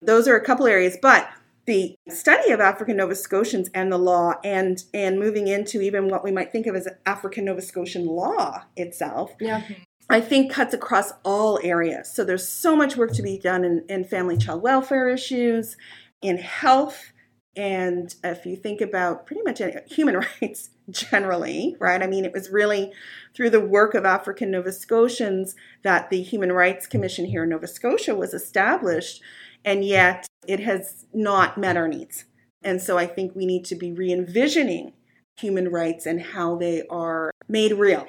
those 0.00 0.28
are 0.28 0.36
a 0.36 0.44
couple 0.44 0.66
areas, 0.66 0.96
but 1.00 1.28
the 1.66 1.96
study 2.08 2.52
of 2.52 2.60
African 2.60 2.96
Nova 2.96 3.14
Scotians 3.14 3.70
and 3.74 3.90
the 3.90 3.98
law 3.98 4.34
and 4.44 4.84
and 4.92 5.18
moving 5.18 5.48
into 5.48 5.80
even 5.80 6.08
what 6.08 6.22
we 6.22 6.30
might 6.30 6.52
think 6.52 6.66
of 6.66 6.76
as 6.76 6.86
African 7.06 7.46
Nova 7.46 7.62
Scotian 7.62 8.06
law 8.06 8.64
itself, 8.76 9.32
Yeah. 9.40 9.62
I 10.10 10.20
think 10.20 10.52
cuts 10.52 10.74
across 10.74 11.12
all 11.24 11.58
areas. 11.62 12.12
So 12.12 12.24
there's 12.24 12.46
so 12.46 12.76
much 12.76 12.94
work 12.94 13.12
to 13.12 13.22
be 13.22 13.38
done 13.38 13.64
in, 13.64 13.84
in 13.88 14.04
family 14.04 14.36
child 14.36 14.60
welfare 14.60 15.08
issues, 15.08 15.78
in 16.20 16.36
health, 16.36 17.12
and 17.56 18.14
if 18.22 18.44
you 18.44 18.56
think 18.56 18.82
about 18.82 19.26
pretty 19.26 19.42
much 19.42 19.60
any, 19.62 19.76
human 19.86 20.16
rights 20.42 20.70
generally, 20.90 21.76
right? 21.78 22.02
I 22.02 22.06
mean, 22.06 22.24
it 22.24 22.32
was 22.32 22.50
really 22.50 22.92
through 23.34 23.50
the 23.50 23.60
work 23.60 23.94
of 23.94 24.04
African 24.04 24.50
Nova 24.50 24.72
Scotians 24.72 25.54
that 25.82 26.10
the 26.10 26.22
Human 26.22 26.52
Rights 26.52 26.86
Commission 26.86 27.24
here 27.26 27.44
in 27.44 27.50
Nova 27.50 27.66
Scotia 27.66 28.14
was 28.14 28.34
established, 28.34 29.22
and 29.64 29.84
yet 29.84 30.26
it 30.46 30.60
has 30.60 31.06
not 31.12 31.58
met 31.58 31.76
our 31.76 31.88
needs. 31.88 32.24
And 32.62 32.80
so 32.80 32.98
I 32.98 33.06
think 33.06 33.34
we 33.34 33.46
need 33.46 33.64
to 33.66 33.74
be 33.74 33.92
re 33.92 34.12
envisioning 34.12 34.92
human 35.36 35.68
rights 35.68 36.06
and 36.06 36.20
how 36.20 36.56
they 36.56 36.84
are 36.88 37.30
made 37.48 37.72
real 37.72 38.06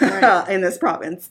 Right. 0.00 0.48
in 0.48 0.60
this 0.60 0.78
province. 0.78 1.28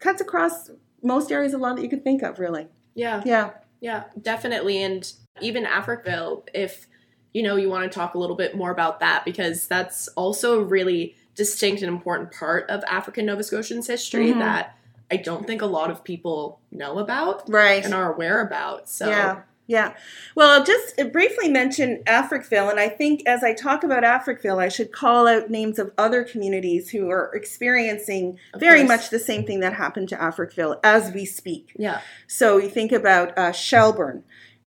Cuts 0.00 0.20
across 0.20 0.70
most 1.02 1.30
areas 1.30 1.54
of 1.54 1.60
law 1.60 1.74
that 1.74 1.82
you 1.82 1.88
could 1.88 2.04
think 2.04 2.22
of, 2.22 2.38
really. 2.38 2.68
Yeah. 2.94 3.22
Yeah. 3.24 3.50
Yeah, 3.80 4.04
definitely. 4.20 4.82
And 4.82 5.10
even 5.40 5.64
Africville, 5.64 6.46
if 6.52 6.86
you 7.32 7.42
know 7.42 7.56
you 7.56 7.68
want 7.68 7.90
to 7.90 7.94
talk 7.98 8.14
a 8.14 8.18
little 8.18 8.36
bit 8.36 8.56
more 8.56 8.70
about 8.70 9.00
that, 9.00 9.24
because 9.24 9.66
that's 9.66 10.08
also 10.08 10.60
a 10.60 10.64
really 10.64 11.14
distinct 11.34 11.80
and 11.82 11.88
important 11.88 12.32
part 12.32 12.68
of 12.68 12.82
African 12.88 13.26
Nova 13.26 13.42
Scotians 13.42 13.86
history 13.86 14.32
Mhm. 14.32 14.40
that 14.40 14.76
I 15.10 15.16
don't 15.16 15.46
think 15.46 15.62
a 15.62 15.66
lot 15.66 15.90
of 15.90 16.04
people 16.04 16.60
know 16.70 16.98
about 16.98 17.48
Right. 17.48 17.84
and 17.84 17.94
are 17.94 18.12
aware 18.12 18.40
about. 18.42 18.88
So 18.88 19.08
Yeah. 19.08 19.40
Yeah. 19.66 19.92
Well, 20.34 20.48
I'll 20.50 20.64
just 20.64 20.96
briefly 21.12 21.48
mention 21.48 22.02
Africville, 22.04 22.68
and 22.72 22.80
I 22.80 22.88
think 22.88 23.22
as 23.24 23.44
I 23.44 23.54
talk 23.54 23.84
about 23.84 24.02
Africville, 24.02 24.58
I 24.58 24.68
should 24.68 24.90
call 24.90 25.28
out 25.28 25.48
names 25.48 25.78
of 25.78 25.92
other 25.96 26.24
communities 26.24 26.90
who 26.90 27.08
are 27.08 27.30
experiencing 27.34 28.36
Of 28.52 28.58
very 28.58 28.80
course. 28.80 28.88
much 28.88 29.10
the 29.10 29.20
same 29.20 29.44
thing 29.46 29.60
that 29.60 29.74
happened 29.74 30.08
to 30.08 30.16
Africville 30.16 30.80
as 30.82 31.12
we 31.12 31.24
speak. 31.24 31.72
yeah. 31.76 32.00
So 32.26 32.56
you 32.58 32.68
think 32.68 32.90
about 32.90 33.36
uh, 33.38 33.52
Shelburne, 33.52 34.24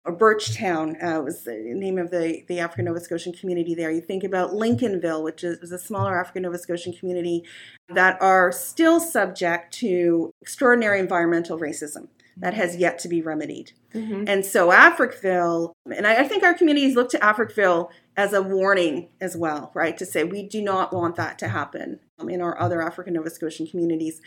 or 0.06 0.16
Birchtown 0.16 1.02
uh, 1.02 1.20
was 1.20 1.42
the 1.42 1.56
name 1.56 1.98
of 1.98 2.10
the, 2.10 2.44
the 2.46 2.60
African 2.60 2.84
Nova 2.84 3.00
Scotian 3.00 3.32
community 3.32 3.74
there. 3.74 3.90
You 3.90 4.00
think 4.00 4.22
about 4.22 4.52
Lincolnville, 4.52 5.24
which 5.24 5.42
is, 5.42 5.58
is 5.58 5.72
a 5.72 5.78
smaller 5.78 6.18
African 6.18 6.42
Nova 6.42 6.58
Scotian 6.58 6.92
community 6.92 7.42
that 7.88 8.20
are 8.22 8.52
still 8.52 9.00
subject 9.00 9.74
to 9.74 10.32
extraordinary 10.40 11.00
environmental 11.00 11.58
racism 11.58 12.08
that 12.38 12.55
has 12.55 12.77
yet 12.77 12.99
to 13.01 13.09
be 13.09 13.22
remedied. 13.22 13.72
Mm-hmm. 13.94 14.25
And 14.27 14.44
so 14.44 14.70
Africville, 14.70 15.72
and 15.94 16.07
I, 16.07 16.16
I 16.16 16.29
think 16.29 16.42
our 16.42 16.55
communities 16.55 16.94
look 16.94 17.11
to 17.11 17.18
Africville 17.18 17.88
as 18.16 18.33
a 18.33 18.42
warning 18.42 19.09
as 19.20 19.37
well, 19.37 19.70
right? 19.75 19.96
To 19.96 20.05
say 20.05 20.25
we 20.25 20.46
do 20.46 20.62
not 20.62 20.92
want 20.92 21.16
that 21.16 21.38
to 21.38 21.49
happen 21.49 21.99
um, 22.18 22.29
in 22.29 22.42
our 22.42 22.59
other 22.61 22.83
African 22.83 23.14
Nova 23.14 23.31
Scotian 23.31 23.66
communities. 23.66 24.20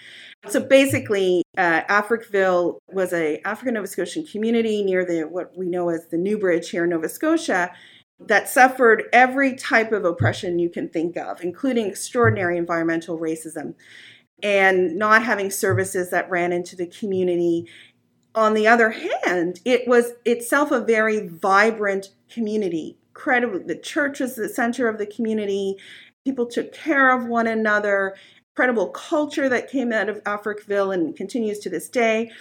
So 0.48 0.60
basically, 0.60 1.44
uh, 1.58 1.82
Africville 1.84 2.78
was 2.88 3.14
a 3.14 3.42
African 3.46 3.76
Nova 3.76 3.88
Scotian 3.88 4.26
community 4.26 4.84
near 4.84 5.06
the 5.06 5.24
what 5.24 5.56
we 5.56 5.68
know 5.68 5.90
as 5.90 6.08
the 6.08 6.18
New 6.18 6.40
Bridge 6.40 6.70
here 6.70 6.86
in 6.86 6.90
Nova 6.90 7.10
Scotia 7.10 7.72
that 8.20 8.50
suffered 8.50 9.04
every 9.14 9.56
type 9.56 9.92
of 9.92 10.04
oppression 10.04 10.60
you 10.60 10.70
can 10.70 10.90
think 10.90 11.16
of, 11.16 11.42
including 11.42 11.88
extraordinary 11.88 12.58
environmental 12.58 13.18
racism 13.18 13.76
and 14.44 14.96
not 14.96 15.24
having 15.24 15.52
services 15.52 16.10
that 16.12 16.30
ran 16.30 16.52
into 16.52 16.76
the 16.76 16.88
community 16.88 17.68
on 18.40 18.54
the 18.54 18.68
other 18.68 18.92
hand, 18.92 19.60
it 19.66 19.88
was 19.88 20.14
itself 20.26 20.72
a 20.72 20.80
very 20.80 21.28
vibrant 21.28 22.10
community. 22.30 22.98
Credible, 23.14 23.60
the 23.66 23.76
church 23.76 24.20
was 24.20 24.36
the 24.36 24.50
center 24.50 24.88
of 24.88 24.98
the 24.98 25.06
community. 25.06 25.76
People 26.26 26.46
took 26.46 26.72
care 26.72 27.12
of 27.12 27.28
one 27.28 27.48
another. 27.48 28.16
Incredible 28.54 28.90
culture 28.90 29.50
that 29.50 29.70
came 29.70 29.92
out 29.92 30.10
of 30.10 30.24
Africville 30.24 30.94
and 30.94 31.16
continues 31.16 31.60
to 31.60 31.70
this 31.70 31.90
day. 31.90 32.32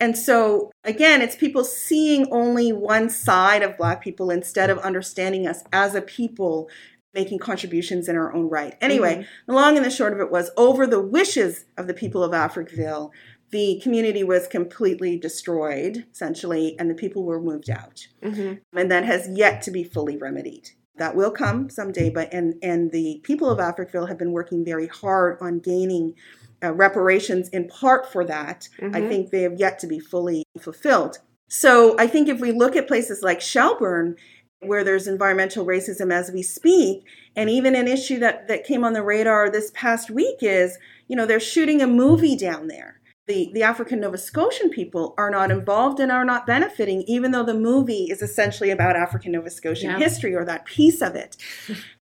And 0.00 0.18
so, 0.18 0.72
again, 0.84 1.22
it's 1.22 1.36
people 1.36 1.64
seeing 1.64 2.26
only 2.32 2.72
one 2.72 3.08
side 3.08 3.62
of 3.62 3.76
Black 3.76 4.02
people 4.02 4.30
instead 4.30 4.68
of 4.68 4.78
understanding 4.78 5.46
us 5.46 5.62
as 5.72 5.94
a 5.94 6.02
people 6.02 6.68
making 7.14 7.38
contributions 7.38 8.08
in 8.08 8.16
our 8.16 8.32
own 8.32 8.48
right. 8.48 8.76
Anyway, 8.80 9.14
mm-hmm. 9.14 9.22
the 9.46 9.54
long 9.54 9.76
and 9.76 9.84
the 9.84 9.90
short 9.90 10.12
of 10.12 10.20
it 10.20 10.30
was 10.30 10.50
over 10.56 10.86
the 10.86 11.00
wishes 11.00 11.66
of 11.76 11.86
the 11.86 11.94
people 11.94 12.24
of 12.24 12.32
Africville, 12.32 13.10
the 13.52 13.78
community 13.82 14.24
was 14.24 14.48
completely 14.48 15.18
destroyed, 15.18 16.06
essentially, 16.10 16.74
and 16.78 16.90
the 16.90 16.94
people 16.94 17.22
were 17.22 17.40
moved 17.40 17.68
out. 17.68 18.08
Mm-hmm. 18.22 18.54
And 18.76 18.90
that 18.90 19.04
has 19.04 19.28
yet 19.30 19.60
to 19.62 19.70
be 19.70 19.84
fully 19.84 20.16
remedied. 20.16 20.70
That 20.96 21.14
will 21.14 21.30
come 21.30 21.70
someday, 21.70 22.10
but 22.10 22.32
and 22.32 22.54
and 22.62 22.90
the 22.92 23.20
people 23.22 23.50
of 23.50 23.58
Africville 23.58 24.08
have 24.08 24.18
been 24.18 24.32
working 24.32 24.64
very 24.64 24.86
hard 24.86 25.38
on 25.40 25.58
gaining 25.58 26.14
uh, 26.62 26.72
reparations 26.72 27.48
in 27.50 27.68
part 27.68 28.10
for 28.10 28.24
that. 28.24 28.68
Mm-hmm. 28.80 28.96
I 28.96 29.00
think 29.08 29.30
they 29.30 29.42
have 29.42 29.58
yet 29.58 29.78
to 29.80 29.86
be 29.86 29.98
fully 29.98 30.44
fulfilled. 30.58 31.18
So 31.48 31.96
I 31.98 32.06
think 32.06 32.28
if 32.28 32.40
we 32.40 32.52
look 32.52 32.76
at 32.76 32.88
places 32.88 33.22
like 33.22 33.40
Shelburne, 33.40 34.16
where 34.60 34.84
there's 34.84 35.06
environmental 35.06 35.66
racism 35.66 36.12
as 36.12 36.30
we 36.30 36.42
speak, 36.42 37.04
and 37.36 37.50
even 37.50 37.74
an 37.74 37.88
issue 37.88 38.18
that 38.20 38.48
that 38.48 38.64
came 38.64 38.84
on 38.84 38.92
the 38.92 39.02
radar 39.02 39.50
this 39.50 39.70
past 39.74 40.10
week 40.10 40.38
is, 40.40 40.78
you 41.08 41.16
know, 41.16 41.26
they're 41.26 41.40
shooting 41.40 41.82
a 41.82 41.86
movie 41.86 42.36
down 42.36 42.68
there 42.68 43.01
the, 43.26 43.50
the 43.54 43.62
African 43.62 44.00
Nova 44.00 44.18
Scotian 44.18 44.70
people 44.70 45.14
are 45.16 45.30
not 45.30 45.50
involved 45.50 46.00
and 46.00 46.10
are 46.10 46.24
not 46.24 46.46
benefiting, 46.46 47.02
even 47.02 47.30
though 47.30 47.44
the 47.44 47.54
movie 47.54 48.04
is 48.10 48.20
essentially 48.20 48.70
about 48.70 48.96
African 48.96 49.32
Nova 49.32 49.50
Scotian 49.50 49.90
yeah. 49.90 49.98
history 49.98 50.34
or 50.34 50.44
that 50.44 50.64
piece 50.64 51.00
of 51.00 51.14
it. 51.14 51.36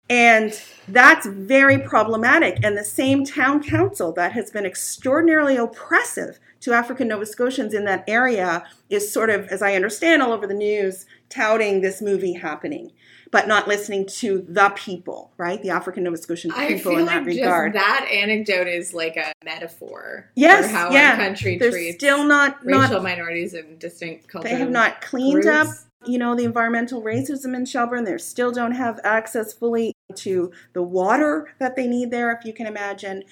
and 0.09 0.61
that's 0.87 1.27
very 1.27 1.79
problematic. 1.79 2.63
And 2.63 2.77
the 2.77 2.85
same 2.85 3.25
town 3.25 3.61
council 3.61 4.13
that 4.13 4.31
has 4.31 4.51
been 4.51 4.65
extraordinarily 4.65 5.57
oppressive 5.57 6.39
to 6.61 6.73
African 6.73 7.09
Nova 7.09 7.25
Scotians 7.25 7.73
in 7.73 7.83
that 7.85 8.05
area 8.07 8.63
is 8.89 9.11
sort 9.11 9.29
of, 9.29 9.47
as 9.47 9.61
I 9.61 9.73
understand, 9.73 10.21
all 10.21 10.31
over 10.31 10.47
the 10.47 10.53
news, 10.53 11.05
touting 11.29 11.81
this 11.81 12.01
movie 12.01 12.33
happening 12.33 12.91
but 13.31 13.47
not 13.47 13.67
listening 13.67 14.05
to 14.05 14.45
the 14.47 14.69
people, 14.75 15.31
right? 15.37 15.61
The 15.61 15.69
African 15.69 16.03
Nova 16.03 16.17
Scotian 16.17 16.51
people 16.51 16.97
in 16.97 17.05
that 17.05 17.19
like 17.19 17.25
regard. 17.25 17.73
that 17.73 18.07
anecdote 18.11 18.67
is 18.67 18.93
like 18.93 19.15
a 19.15 19.31
metaphor 19.43 20.29
yes, 20.35 20.65
for 20.65 20.71
how 20.71 20.91
yeah. 20.91 21.11
our 21.11 21.15
country 21.15 21.57
They're 21.57 21.71
treats 21.71 21.95
still 21.95 22.25
not 22.25 22.63
racial 22.63 22.95
not, 22.95 23.03
minorities 23.03 23.53
and 23.53 23.79
distinct 23.79 24.27
cultures. 24.27 24.51
They 24.51 24.57
have 24.57 24.69
not 24.69 25.01
cleaned 25.01 25.43
groups. 25.43 25.47
up, 25.47 25.67
you 26.05 26.17
know, 26.17 26.35
the 26.35 26.43
environmental 26.43 27.01
racism 27.01 27.55
in 27.55 27.65
Shelburne. 27.65 28.03
They 28.03 28.17
still 28.17 28.51
don't 28.51 28.73
have 28.73 28.99
access 29.05 29.53
fully 29.53 29.93
to 30.15 30.51
the 30.73 30.83
water 30.83 31.53
that 31.59 31.77
they 31.77 31.87
need 31.87 32.11
there, 32.11 32.31
if 32.33 32.45
you 32.45 32.53
can 32.53 32.67
imagine. 32.67 33.23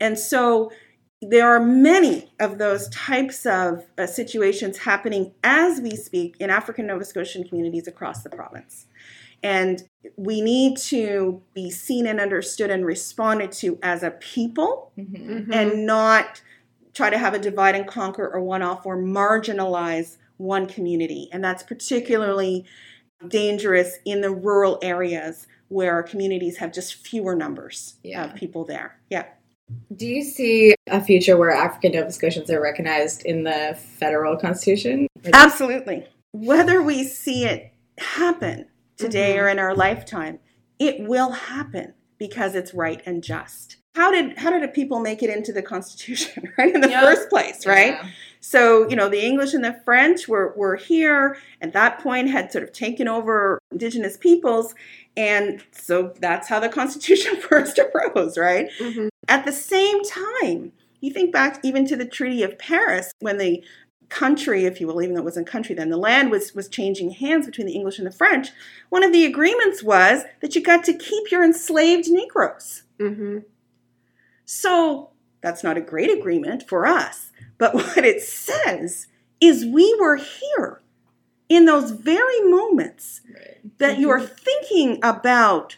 And 0.00 0.18
so 0.18 0.72
there 1.20 1.48
are 1.48 1.60
many 1.60 2.32
of 2.40 2.58
those 2.58 2.88
types 2.88 3.46
of 3.46 3.84
uh, 3.96 4.06
situations 4.06 4.78
happening 4.78 5.32
as 5.44 5.80
we 5.80 5.90
speak 5.90 6.36
in 6.40 6.50
African 6.50 6.86
Nova 6.86 7.04
Scotian 7.04 7.44
communities 7.44 7.86
across 7.86 8.22
the 8.22 8.30
province. 8.30 8.86
And 9.42 9.82
we 10.16 10.40
need 10.40 10.76
to 10.76 11.42
be 11.54 11.70
seen 11.70 12.06
and 12.06 12.20
understood 12.20 12.70
and 12.70 12.84
responded 12.84 13.52
to 13.52 13.78
as 13.82 14.02
a 14.02 14.10
people 14.10 14.92
mm-hmm. 14.98 15.52
and 15.52 15.86
not 15.86 16.42
try 16.94 17.10
to 17.10 17.18
have 17.18 17.34
a 17.34 17.38
divide 17.38 17.74
and 17.74 17.86
conquer 17.86 18.28
or 18.28 18.40
one 18.40 18.62
off 18.62 18.86
or 18.86 18.96
marginalize 18.96 20.18
one 20.36 20.66
community. 20.66 21.28
And 21.32 21.42
that's 21.42 21.62
particularly 21.62 22.64
dangerous 23.28 23.98
in 24.04 24.20
the 24.20 24.30
rural 24.30 24.78
areas 24.82 25.46
where 25.68 26.02
communities 26.02 26.58
have 26.58 26.72
just 26.72 26.94
fewer 26.94 27.34
numbers 27.34 27.94
yeah. 28.02 28.24
of 28.24 28.34
people 28.34 28.64
there. 28.64 28.98
Yeah. 29.08 29.24
Do 29.94 30.06
you 30.06 30.22
see 30.22 30.74
a 30.88 31.00
future 31.00 31.38
where 31.38 31.50
African 31.50 31.92
Nova 31.92 32.12
Scotians 32.12 32.50
are 32.50 32.60
recognized 32.60 33.24
in 33.24 33.44
the 33.44 33.78
federal 33.98 34.36
constitution? 34.36 35.06
Absolutely. 35.32 36.06
Whether 36.32 36.82
we 36.82 37.04
see 37.04 37.44
it 37.44 37.72
happen 37.98 38.66
today 38.96 39.34
mm-hmm. 39.34 39.44
or 39.44 39.48
in 39.48 39.58
our 39.58 39.74
lifetime. 39.74 40.38
It 40.78 41.00
will 41.00 41.32
happen 41.32 41.94
because 42.18 42.54
it's 42.54 42.74
right 42.74 43.02
and 43.06 43.22
just. 43.22 43.76
How 43.94 44.10
did 44.10 44.38
how 44.38 44.50
did 44.50 44.72
people 44.72 45.00
make 45.00 45.22
it 45.22 45.28
into 45.28 45.52
the 45.52 45.62
Constitution, 45.62 46.52
right? 46.58 46.74
In 46.74 46.80
the 46.80 46.88
yep. 46.88 47.02
first 47.02 47.28
place, 47.28 47.66
right? 47.66 47.94
Yeah. 47.94 48.08
So, 48.44 48.88
you 48.88 48.96
know, 48.96 49.08
the 49.08 49.24
English 49.24 49.54
and 49.54 49.64
the 49.64 49.80
French 49.84 50.26
were, 50.26 50.52
were 50.56 50.74
here 50.74 51.36
at 51.60 51.72
that 51.74 52.00
point, 52.00 52.28
had 52.28 52.50
sort 52.50 52.64
of 52.64 52.72
taken 52.72 53.06
over 53.06 53.60
indigenous 53.70 54.16
peoples. 54.16 54.74
And 55.16 55.62
so 55.70 56.12
that's 56.18 56.48
how 56.48 56.58
the 56.58 56.68
Constitution 56.68 57.36
first 57.40 57.78
arose, 57.78 58.36
right? 58.36 58.68
Mm-hmm. 58.80 59.08
At 59.28 59.44
the 59.44 59.52
same 59.52 60.02
time, 60.02 60.72
you 61.00 61.12
think 61.12 61.32
back 61.32 61.60
even 61.62 61.86
to 61.86 61.94
the 61.94 62.04
Treaty 62.04 62.42
of 62.42 62.58
Paris 62.58 63.12
when 63.20 63.38
the 63.38 63.62
country, 64.12 64.66
if 64.66 64.80
you 64.80 64.86
will, 64.86 65.02
even 65.02 65.14
though 65.14 65.22
it 65.22 65.24
wasn't 65.24 65.46
country 65.46 65.74
then, 65.74 65.88
the 65.88 65.96
land 65.96 66.30
was, 66.30 66.54
was 66.54 66.68
changing 66.68 67.10
hands 67.10 67.46
between 67.46 67.66
the 67.66 67.72
English 67.72 67.98
and 67.98 68.06
the 68.06 68.12
French, 68.12 68.50
one 68.90 69.02
of 69.02 69.12
the 69.12 69.24
agreements 69.24 69.82
was 69.82 70.22
that 70.40 70.54
you 70.54 70.62
got 70.62 70.84
to 70.84 70.92
keep 70.92 71.30
your 71.30 71.42
enslaved 71.42 72.08
Negroes. 72.08 72.82
Mm-hmm. 73.00 73.38
So 74.44 75.10
that's 75.40 75.64
not 75.64 75.78
a 75.78 75.80
great 75.80 76.10
agreement 76.10 76.68
for 76.68 76.86
us. 76.86 77.30
But 77.58 77.74
what 77.74 78.04
it 78.04 78.22
says 78.22 79.06
is 79.40 79.64
we 79.64 79.96
were 79.98 80.16
here 80.16 80.82
in 81.48 81.64
those 81.64 81.90
very 81.90 82.40
moments 82.40 83.22
right. 83.34 83.78
that 83.78 83.98
you 83.98 84.10
are 84.10 84.20
mm-hmm. 84.20 84.34
thinking 84.34 84.98
about 85.02 85.76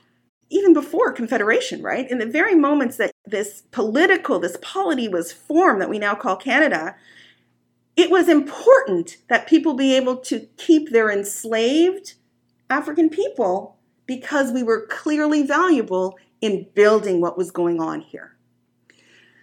even 0.51 0.73
before 0.73 1.12
Confederation, 1.12 1.83
right? 1.83 2.09
In 2.09 2.18
the 2.18 2.27
very 2.27 2.55
moments 2.55 2.97
that 2.99 3.12
this 3.27 3.62
political, 3.73 4.38
this 4.38 4.57
polity 4.61 5.09
was 5.09 5.33
formed 5.33 5.81
that 5.81 5.88
we 5.88 5.99
now 5.99 6.14
call 6.14 6.37
Canada, 6.37 6.94
it 7.96 8.11
was 8.11 8.28
important 8.28 9.18
that 9.28 9.46
people 9.46 9.74
be 9.74 9.94
able 9.96 10.16
to 10.16 10.48
keep 10.57 10.90
their 10.90 11.11
enslaved 11.11 12.14
African 12.68 13.09
people 13.09 13.76
because 14.07 14.52
we 14.52 14.62
were 14.62 14.87
clearly 14.87 15.42
valuable 15.42 16.18
in 16.40 16.66
building 16.74 17.20
what 17.20 17.38
was 17.38 17.50
going 17.50 17.80
on 17.80 18.00
here. 18.00 18.37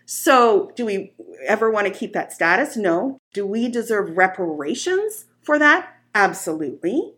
So, 0.06 0.72
do 0.76 0.86
we 0.86 1.14
ever 1.48 1.72
want 1.72 1.88
to 1.88 1.94
keep 1.94 2.12
that 2.14 2.34
status? 2.34 2.76
No. 2.76 3.20
Do 3.34 3.46
we 3.46 3.70
deserve 3.70 4.18
reparations 4.18 5.26
for 5.42 5.58
that? 5.58 5.96
Absolutely. 6.14 7.14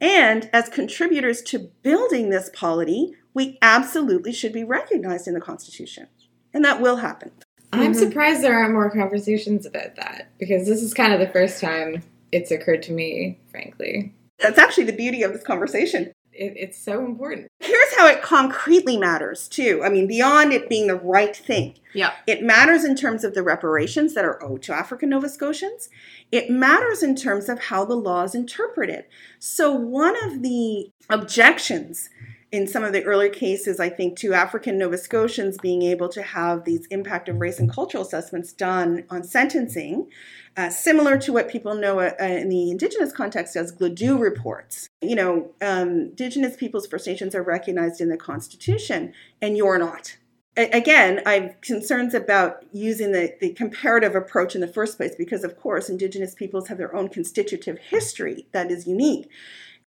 And 0.00 0.48
as 0.52 0.68
contributors 0.68 1.42
to 1.42 1.70
building 1.82 2.30
this 2.30 2.48
polity, 2.54 3.14
we 3.34 3.58
absolutely 3.60 4.32
should 4.32 4.52
be 4.52 4.64
recognized 4.64 5.26
in 5.26 5.34
the 5.34 5.40
Constitution. 5.40 6.06
And 6.54 6.64
that 6.64 6.80
will 6.80 6.96
happen. 6.96 7.32
I'm 7.72 7.92
mm-hmm. 7.92 8.00
surprised 8.00 8.42
there 8.42 8.58
aren't 8.58 8.74
more 8.74 8.90
conversations 8.90 9.64
about 9.64 9.96
that 9.96 10.30
because 10.38 10.66
this 10.66 10.82
is 10.82 10.92
kind 10.92 11.12
of 11.12 11.20
the 11.20 11.28
first 11.28 11.60
time 11.60 12.02
it's 12.32 12.50
occurred 12.50 12.82
to 12.84 12.92
me, 12.92 13.38
frankly. 13.50 14.14
That's 14.38 14.58
actually 14.58 14.84
the 14.84 14.96
beauty 14.96 15.22
of 15.22 15.32
this 15.32 15.42
conversation. 15.42 16.12
It, 16.32 16.54
it's 16.56 16.78
so 16.78 17.04
important. 17.04 17.48
Here's 17.60 17.96
how 17.96 18.06
it 18.06 18.22
concretely 18.22 18.96
matters, 18.96 19.48
too. 19.48 19.82
I 19.84 19.88
mean, 19.88 20.06
beyond 20.06 20.52
it 20.52 20.68
being 20.68 20.86
the 20.86 20.96
right 20.96 21.36
thing. 21.36 21.78
Yeah. 21.92 22.12
It 22.26 22.42
matters 22.42 22.84
in 22.84 22.96
terms 22.96 23.24
of 23.24 23.34
the 23.34 23.42
reparations 23.42 24.14
that 24.14 24.24
are 24.24 24.42
owed 24.42 24.62
to 24.62 24.74
African 24.74 25.10
Nova 25.10 25.28
Scotians. 25.28 25.88
It 26.32 26.48
matters 26.50 27.02
in 27.02 27.16
terms 27.16 27.48
of 27.48 27.64
how 27.64 27.84
the 27.84 27.96
law 27.96 28.22
is 28.22 28.34
interpreted. 28.34 29.04
So, 29.38 29.72
one 29.72 30.16
of 30.24 30.42
the 30.42 30.90
objections 31.08 32.08
in 32.52 32.66
some 32.66 32.82
of 32.82 32.92
the 32.92 33.04
earlier 33.04 33.28
cases, 33.28 33.78
I 33.78 33.88
think, 33.88 34.18
to 34.18 34.34
African 34.34 34.76
Nova 34.76 34.98
Scotians 34.98 35.56
being 35.58 35.82
able 35.82 36.08
to 36.08 36.22
have 36.22 36.64
these 36.64 36.86
impact 36.86 37.28
of 37.28 37.40
race 37.40 37.60
and 37.60 37.72
cultural 37.72 38.02
assessments 38.02 38.52
done 38.52 39.04
on 39.08 39.22
sentencing, 39.22 40.08
uh, 40.56 40.68
similar 40.68 41.16
to 41.18 41.32
what 41.32 41.48
people 41.48 41.74
know 41.74 42.00
uh, 42.00 42.12
in 42.20 42.48
the 42.48 42.70
Indigenous 42.72 43.12
context 43.12 43.54
as 43.54 43.72
Gladue 43.72 44.18
reports. 44.20 44.88
You 45.00 45.14
know, 45.14 45.52
um, 45.60 45.90
Indigenous 46.10 46.56
peoples, 46.56 46.88
First 46.88 47.06
Nations 47.06 47.36
are 47.36 47.42
recognized 47.42 48.00
in 48.00 48.08
the 48.08 48.16
Constitution, 48.16 49.12
and 49.40 49.56
you're 49.56 49.78
not. 49.78 50.16
Again, 50.56 51.22
I 51.24 51.34
have 51.34 51.60
concerns 51.60 52.12
about 52.12 52.64
using 52.72 53.12
the, 53.12 53.32
the 53.40 53.52
comparative 53.52 54.16
approach 54.16 54.56
in 54.56 54.60
the 54.60 54.66
first 54.66 54.96
place 54.96 55.14
because, 55.16 55.44
of 55.44 55.56
course, 55.56 55.88
Indigenous 55.88 56.34
peoples 56.34 56.66
have 56.66 56.76
their 56.76 56.94
own 56.94 57.08
constitutive 57.08 57.78
history 57.78 58.48
that 58.50 58.70
is 58.70 58.86
unique. 58.86 59.30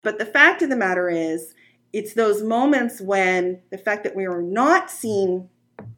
But 0.01 0.18
the 0.18 0.26
fact 0.26 0.62
of 0.62 0.70
the 0.70 0.78
matter 0.78 1.10
is, 1.10 1.53
it's 1.94 2.14
those 2.14 2.44
moments 2.44 3.00
when 3.02 3.62
the 3.72 3.78
fact 3.78 4.04
that 4.04 4.16
we 4.16 4.26
are 4.26 4.42
not 4.42 4.90
seen 4.92 5.50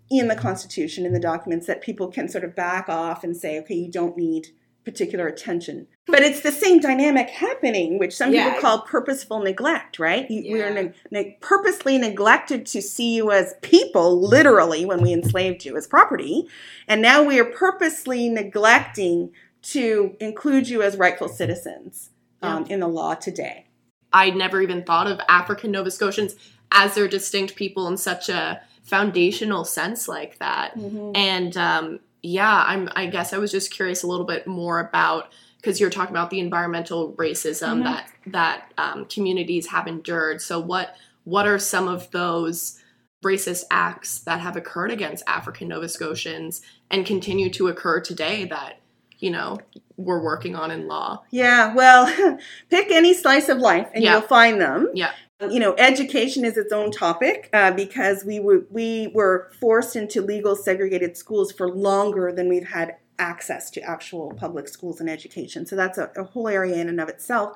in 0.10 0.28
the 0.28 0.36
Constitution, 0.36 1.06
in 1.06 1.14
the 1.14 1.20
documents, 1.20 1.68
that 1.68 1.82
people 1.82 2.08
can 2.08 2.30
sort 2.30 2.44
of 2.44 2.56
back 2.56 2.88
off 2.88 3.24
and 3.24 3.36
say, 3.36 3.60
okay, 3.60 3.76
you 3.76 3.92
don't 3.92 4.16
need 4.18 4.48
particular 4.86 5.28
attention. 5.28 5.86
But 6.06 6.22
it's 6.22 6.40
the 6.40 6.52
same 6.52 6.80
dynamic 6.80 7.30
happening, 7.30 8.00
which 8.00 8.16
some 8.16 8.32
Yeah. 8.34 8.46
people 8.46 8.62
call 8.62 8.82
purposeful 8.84 9.40
neglect, 9.42 10.00
right? 10.00 10.30
You, 10.32 10.54
We 10.54 10.62
are 10.62 10.74
ne- 10.74 10.94
ne- 11.12 11.38
purposely 11.42 11.98
neglected 11.98 12.66
to 12.68 12.82
see 12.82 13.16
you 13.16 13.30
as 13.32 13.56
people, 13.62 14.18
literally, 14.22 14.86
when 14.86 15.02
we 15.02 15.12
enslaved 15.12 15.66
you 15.66 15.76
as 15.76 15.88
property. 15.88 16.48
And 16.88 17.02
now 17.02 17.22
we 17.22 17.38
are 17.38 17.44
purposely 17.46 18.30
neglecting 18.30 19.32
to 19.64 20.16
include 20.22 20.70
you 20.70 20.82
as 20.82 20.96
rightful 20.96 21.28
citizens 21.28 22.12
um, 22.42 22.66
in 22.68 22.80
the 22.80 22.88
law 22.88 23.14
today. 23.16 23.67
I 24.14 24.30
never 24.32 24.62
even 24.62 24.84
thought 24.84 25.08
of 25.08 25.20
African 25.30 25.72
Nova 25.72 25.92
Scotians 25.92 26.36
as 26.72 26.96
their 26.96 27.08
distinct 27.08 27.56
people 27.56 27.88
in 27.88 27.98
such 27.98 28.30
a 28.30 28.62
foundational 28.84 29.66
sense 29.66 30.08
like 30.08 30.40
that. 30.40 30.76
And 30.76 31.56
um, 31.58 32.00
yeah, 32.22 32.64
I'm. 32.66 32.90
I 32.96 33.06
guess 33.08 33.34
I 33.34 33.38
was 33.38 33.52
just 33.52 33.72
curious 33.72 34.04
a 34.04 34.08
little 34.08 34.26
bit 34.26 34.48
more 34.48 34.80
about 34.80 35.32
because 35.58 35.80
you're 35.80 35.90
talking 35.90 36.16
about 36.16 36.30
the 36.30 36.40
environmental 36.40 37.14
racism 37.14 37.82
Mhm. 37.82 37.84
that 37.84 38.10
that 38.28 38.72
um, 38.78 39.06
communities 39.06 39.68
have 39.68 39.88
endured. 39.88 40.42
So 40.42 40.60
what 40.60 40.96
what 41.26 41.48
are 41.48 41.60
some 41.60 41.88
of 41.88 42.10
those 42.12 42.80
racist 43.26 43.64
acts 43.72 44.20
that 44.20 44.40
have 44.40 44.56
occurred 44.56 44.92
against 44.92 45.24
African 45.28 45.68
Nova 45.68 45.90
Scotians 45.90 46.62
and 46.92 47.06
continue 47.06 47.50
to 47.52 47.68
occur 47.68 48.00
today 48.00 48.46
that 48.46 48.80
you 49.20 49.30
know 49.32 49.58
we're 49.98 50.22
working 50.22 50.56
on 50.56 50.72
in 50.72 50.88
law? 50.88 51.24
Yeah, 51.32 51.74
well, 51.74 52.38
pick 52.70 52.92
any 52.92 53.14
slice 53.14 53.50
of 53.50 53.58
life 53.58 53.90
and 53.94 54.04
Yeah. 54.04 54.14
you'll 54.14 54.22
find 54.28 54.62
them. 54.62 54.90
Yeah. 54.94 55.12
You 55.40 55.60
know, 55.60 55.76
education 55.78 56.44
is 56.46 56.58
its 56.58 56.74
own 56.74 56.90
topic 56.92 57.50
uh, 57.54 57.72
because 57.72 58.26
we 58.26 58.40
were 58.40 58.66
we 58.72 59.12
were 59.14 59.52
forced 59.60 59.96
into 59.96 60.22
legal 60.22 60.56
segregated 60.56 61.16
schools 61.16 61.52
for 61.52 61.70
longer 61.70 62.32
than 62.32 62.50
we've 62.50 62.68
had 62.68 62.96
access 63.20 63.70
to 63.72 63.82
actual 63.82 64.34
public 64.34 64.68
schools 64.68 65.00
and 65.00 65.10
education. 65.10 65.66
So 65.66 65.76
that's 65.76 65.98
a, 65.98 66.12
a 66.16 66.24
whole 66.24 66.48
area 66.48 66.76
in 66.78 66.90
and 66.90 67.00
of 67.00 67.10
itself. 67.10 67.54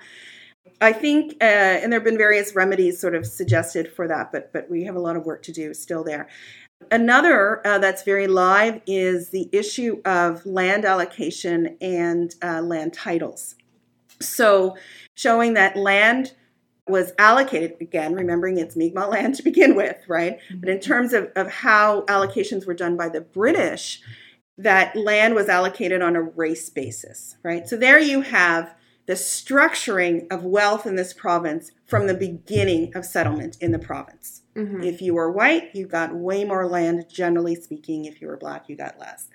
I 0.79 0.93
think, 0.93 1.33
uh, 1.41 1.45
and 1.81 1.91
there 1.91 1.99
have 1.99 2.03
been 2.03 2.17
various 2.19 2.55
remedies 2.55 2.99
sort 2.99 3.15
of 3.15 3.25
suggested 3.25 3.91
for 3.91 4.07
that, 4.07 4.31
but 4.31 4.53
but 4.53 4.69
we 4.69 4.83
have 4.83 4.95
a 4.95 4.99
lot 4.99 5.15
of 5.15 5.25
work 5.25 5.41
to 5.43 5.51
do 5.51 5.73
still 5.73 6.03
there. 6.03 6.27
Another 6.89 7.65
uh, 7.65 7.77
that's 7.77 8.03
very 8.03 8.27
live 8.27 8.81
is 8.87 9.29
the 9.29 9.49
issue 9.51 10.01
of 10.05 10.45
land 10.45 10.85
allocation 10.85 11.77
and 11.81 12.33
uh, 12.43 12.61
land 12.61 12.93
titles. 12.93 13.55
So, 14.19 14.75
showing 15.15 15.53
that 15.55 15.75
land 15.75 16.33
was 16.87 17.13
allocated, 17.17 17.75
again, 17.79 18.13
remembering 18.13 18.57
it's 18.57 18.75
Mi'kmaq 18.75 19.09
land 19.09 19.35
to 19.37 19.43
begin 19.43 19.75
with, 19.75 19.97
right? 20.07 20.39
But 20.53 20.69
in 20.69 20.79
terms 20.79 21.13
of, 21.13 21.31
of 21.35 21.49
how 21.49 22.01
allocations 22.03 22.65
were 22.65 22.73
done 22.73 22.97
by 22.97 23.09
the 23.09 23.21
British, 23.21 24.01
that 24.57 24.95
land 24.95 25.33
was 25.33 25.49
allocated 25.49 26.01
on 26.01 26.15
a 26.15 26.21
race 26.21 26.69
basis, 26.69 27.35
right? 27.43 27.67
So, 27.67 27.77
there 27.77 27.99
you 27.99 28.21
have 28.21 28.73
the 29.11 29.17
structuring 29.17 30.25
of 30.31 30.45
wealth 30.45 30.85
in 30.87 30.95
this 30.95 31.11
province 31.11 31.71
from 31.85 32.07
the 32.07 32.13
beginning 32.13 32.95
of 32.95 33.03
settlement 33.03 33.57
in 33.59 33.73
the 33.73 33.77
province. 33.77 34.43
Mhm. 34.55 34.85
If 34.85 35.01
you 35.01 35.13
were 35.15 35.29
white, 35.29 35.75
you 35.75 35.85
got 35.85 36.15
way 36.15 36.45
more 36.45 36.65
land, 36.65 37.07
generally 37.09 37.55
speaking. 37.55 38.05
If 38.05 38.21
you 38.21 38.29
were 38.29 38.37
black, 38.37 38.69
you 38.69 38.77
got 38.77 38.97
less. 38.97 39.27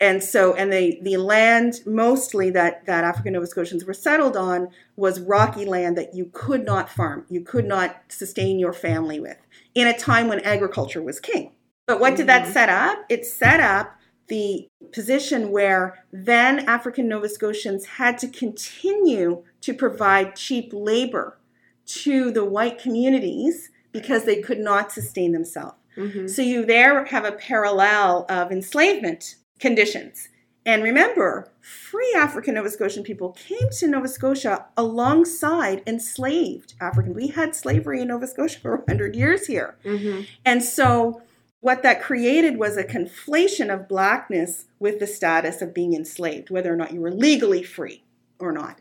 And 0.00 0.22
so, 0.22 0.52
and 0.52 0.70
the, 0.70 0.98
the 1.00 1.16
land 1.16 1.80
mostly 1.86 2.50
that, 2.50 2.84
that 2.84 3.04
African 3.04 3.32
Nova 3.32 3.46
Scotians 3.46 3.86
were 3.86 3.94
settled 3.94 4.36
on 4.36 4.68
was 4.96 5.18
rocky 5.18 5.64
land 5.64 5.96
that 5.96 6.14
you 6.14 6.28
could 6.34 6.66
not 6.66 6.90
farm, 6.90 7.24
you 7.30 7.40
could 7.40 7.64
not 7.64 8.02
sustain 8.08 8.58
your 8.58 8.74
family 8.74 9.18
with 9.18 9.38
in 9.74 9.88
a 9.88 9.96
time 9.98 10.28
when 10.28 10.40
agriculture 10.40 11.00
was 11.02 11.20
king. 11.20 11.52
But 11.86 12.00
what 12.00 12.16
did 12.16 12.26
that 12.26 12.46
Mhm. 12.48 12.52
set 12.52 12.68
up? 12.68 12.98
It 13.08 13.24
set 13.24 13.60
up 13.60 13.96
the 14.30 14.66
position 14.92 15.50
where 15.50 16.04
then 16.12 16.60
African 16.60 17.08
Nova 17.08 17.28
Scotians 17.28 17.84
had 17.84 18.16
to 18.18 18.28
continue 18.28 19.42
to 19.60 19.74
provide 19.74 20.36
cheap 20.36 20.70
labor 20.72 21.36
to 21.84 22.30
the 22.30 22.44
white 22.44 22.78
communities 22.78 23.70
because 23.92 24.24
they 24.24 24.40
could 24.40 24.60
not 24.60 24.92
sustain 24.92 25.32
themselves. 25.32 25.74
Mhm. 25.96 26.30
So 26.30 26.40
you 26.40 26.64
there 26.64 27.04
have 27.06 27.24
a 27.24 27.32
parallel 27.32 28.24
of 28.28 28.50
enslavement 28.52 29.34
conditions. 29.58 30.28
And 30.64 30.84
remember, 30.84 31.50
free 31.60 32.14
African 32.16 32.54
Nova 32.54 32.70
Scotian 32.70 33.02
people 33.02 33.32
came 33.32 33.68
to 33.78 33.88
Nova 33.88 34.06
Scotia 34.06 34.66
alongside 34.76 35.82
enslaved 35.86 36.74
African. 36.80 37.14
We 37.14 37.28
had 37.28 37.56
slavery 37.56 38.02
in 38.02 38.08
Nova 38.08 38.26
Scotia 38.26 38.60
for 38.60 38.74
100 38.76 39.16
years 39.16 39.46
here. 39.46 39.76
Mhm. 39.84 40.26
And 40.44 40.62
so 40.62 41.22
what 41.60 41.82
that 41.82 42.02
created 42.02 42.58
was 42.58 42.76
a 42.76 42.84
conflation 42.84 43.72
of 43.72 43.88
blackness 43.88 44.66
with 44.78 44.98
the 44.98 45.06
status 45.06 45.60
of 45.60 45.74
being 45.74 45.94
enslaved, 45.94 46.50
whether 46.50 46.72
or 46.72 46.76
not 46.76 46.92
you 46.92 47.00
were 47.00 47.12
legally 47.12 47.62
free 47.62 48.02
or 48.38 48.52
not. 48.52 48.78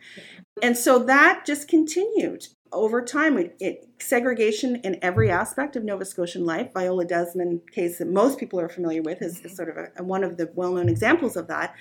And 0.62 0.78
so 0.78 1.00
that 1.00 1.46
just 1.46 1.68
continued 1.68 2.48
over 2.72 3.02
time. 3.02 3.38
It, 3.38 3.56
it, 3.60 3.86
segregation 4.00 4.78
in 4.78 4.98
every 5.02 5.30
aspect 5.30 5.76
of 5.76 5.84
Nova 5.84 6.06
Scotian 6.06 6.46
life. 6.46 6.72
Viola 6.74 7.06
Desmond 7.06 7.62
case 7.72 7.98
that 7.98 8.08
most 8.08 8.40
people 8.40 8.60
are 8.60 8.70
familiar 8.70 9.02
with 9.02 9.22
is, 9.22 9.38
is 9.38 9.40
mm-hmm. 9.40 9.56
sort 9.56 9.70
of 9.70 9.88
a, 9.98 10.04
one 10.04 10.24
of 10.24 10.38
the 10.38 10.50
well-known 10.56 10.88
examples 10.88 11.36
of 11.36 11.48
that. 11.48 11.76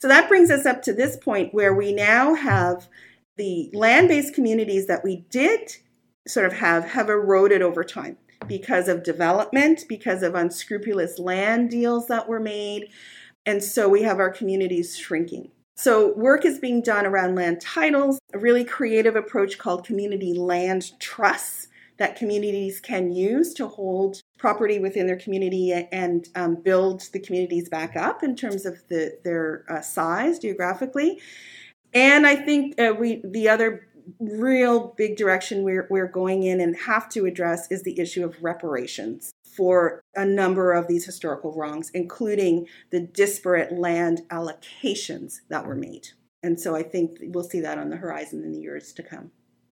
So 0.00 0.08
that 0.08 0.28
brings 0.28 0.50
us 0.50 0.66
up 0.66 0.82
to 0.82 0.92
this 0.92 1.16
point 1.16 1.54
where 1.54 1.74
we 1.74 1.92
now 1.92 2.34
have 2.34 2.88
the 3.36 3.70
land-based 3.72 4.34
communities 4.34 4.86
that 4.86 5.02
we 5.02 5.24
did 5.30 5.76
sort 6.26 6.46
of 6.46 6.54
have 6.54 6.84
have 6.84 7.10
eroded 7.10 7.62
over 7.62 7.84
time 7.84 8.16
because 8.46 8.88
of 8.88 9.02
development, 9.02 9.84
because 9.88 10.22
of 10.22 10.34
unscrupulous 10.34 11.18
land 11.18 11.70
deals 11.70 12.06
that 12.08 12.28
were 12.28 12.40
made. 12.40 12.90
And 13.46 13.62
so 13.62 13.88
we 13.88 14.02
have 14.02 14.18
our 14.18 14.30
communities 14.30 14.96
shrinking. 14.96 15.50
So 15.76 16.14
work 16.14 16.44
is 16.44 16.58
being 16.58 16.82
done 16.82 17.04
around 17.04 17.34
land 17.34 17.60
titles, 17.60 18.20
a 18.32 18.38
really 18.38 18.64
creative 18.64 19.16
approach 19.16 19.58
called 19.58 19.84
community 19.84 20.32
land 20.32 20.98
trusts 21.00 21.68
that 21.96 22.16
communities 22.16 22.80
can 22.80 23.12
use 23.12 23.54
to 23.54 23.68
hold 23.68 24.20
property 24.38 24.78
within 24.78 25.06
their 25.06 25.16
community 25.16 25.72
and 25.72 26.28
um, 26.34 26.56
build 26.56 27.02
the 27.12 27.20
communities 27.20 27.68
back 27.68 27.96
up 27.96 28.22
in 28.22 28.34
terms 28.34 28.66
of 28.66 28.82
the, 28.88 29.16
their 29.24 29.64
uh, 29.68 29.80
size 29.80 30.38
geographically. 30.38 31.20
And 31.92 32.26
I 32.26 32.34
think 32.34 32.80
uh, 32.80 32.92
we 32.98 33.22
the 33.24 33.48
other 33.48 33.86
real 34.18 34.94
big 34.96 35.16
direction 35.16 35.62
we're, 35.62 35.86
we're 35.90 36.08
going 36.08 36.42
in 36.42 36.60
and 36.60 36.76
have 36.76 37.08
to 37.10 37.26
address 37.26 37.70
is 37.70 37.82
the 37.82 37.98
issue 37.98 38.24
of 38.24 38.42
reparations 38.42 39.32
for 39.56 40.00
a 40.14 40.24
number 40.24 40.72
of 40.72 40.88
these 40.88 41.04
historical 41.04 41.52
wrongs, 41.52 41.90
including 41.94 42.66
the 42.90 43.00
disparate 43.00 43.72
land 43.72 44.22
allocations 44.30 45.40
that 45.48 45.66
were 45.66 45.76
made. 45.76 46.08
And 46.42 46.60
so 46.60 46.74
I 46.74 46.82
think 46.82 47.18
we'll 47.22 47.44
see 47.44 47.60
that 47.60 47.78
on 47.78 47.90
the 47.90 47.96
horizon 47.96 48.42
in 48.42 48.52
the 48.52 48.60
years 48.60 48.92
to 48.94 49.02
come. 49.02 49.30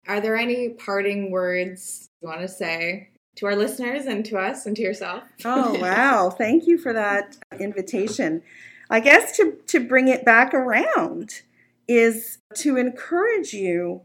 Are 0.06 0.20
there 0.20 0.36
any 0.36 0.70
parting 0.70 1.30
words 1.30 2.08
you 2.20 2.28
want 2.28 2.40
to 2.40 2.48
say 2.48 3.10
to 3.36 3.46
our 3.46 3.56
listeners 3.56 4.06
and 4.06 4.24
to 4.26 4.38
us 4.38 4.66
and 4.66 4.76
to 4.76 4.82
yourself? 4.82 5.24
Oh, 5.44 5.78
wow. 5.80 6.30
Thank 6.30 6.66
you 6.66 6.78
for 6.78 6.92
that 6.92 7.36
invitation. 7.58 8.42
I 8.90 9.00
guess 9.00 9.36
to, 9.36 9.58
to 9.66 9.80
bring 9.80 10.08
it 10.08 10.24
back 10.24 10.54
around 10.54 11.42
is 11.88 12.38
to 12.56 12.76
encourage 12.76 13.52
you 13.52 14.02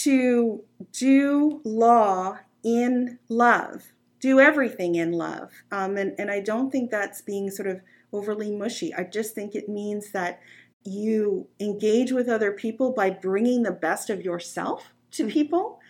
to 0.00 0.62
do 0.92 1.60
law 1.64 2.38
in 2.64 3.18
love, 3.28 3.92
do 4.20 4.40
everything 4.40 4.94
in 4.94 5.12
love. 5.12 5.50
Um, 5.70 5.96
and, 5.96 6.14
and 6.18 6.30
I 6.30 6.40
don't 6.40 6.70
think 6.70 6.90
that's 6.90 7.20
being 7.20 7.50
sort 7.50 7.68
of 7.68 7.80
overly 8.12 8.50
mushy. 8.50 8.94
I 8.94 9.04
just 9.04 9.34
think 9.34 9.54
it 9.54 9.68
means 9.68 10.12
that 10.12 10.40
you 10.84 11.46
engage 11.60 12.12
with 12.12 12.28
other 12.28 12.52
people 12.52 12.92
by 12.92 13.10
bringing 13.10 13.62
the 13.62 13.72
best 13.72 14.10
of 14.10 14.24
yourself 14.24 14.92
to 15.12 15.28
people, 15.28 15.80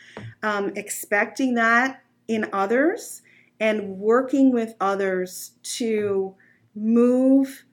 um, 0.42 0.72
expecting 0.76 1.54
that 1.54 2.02
in 2.28 2.48
others, 2.52 3.22
and 3.60 3.98
working 3.98 4.52
with 4.52 4.74
others 4.80 5.52
to 5.62 6.34
move 6.74 7.64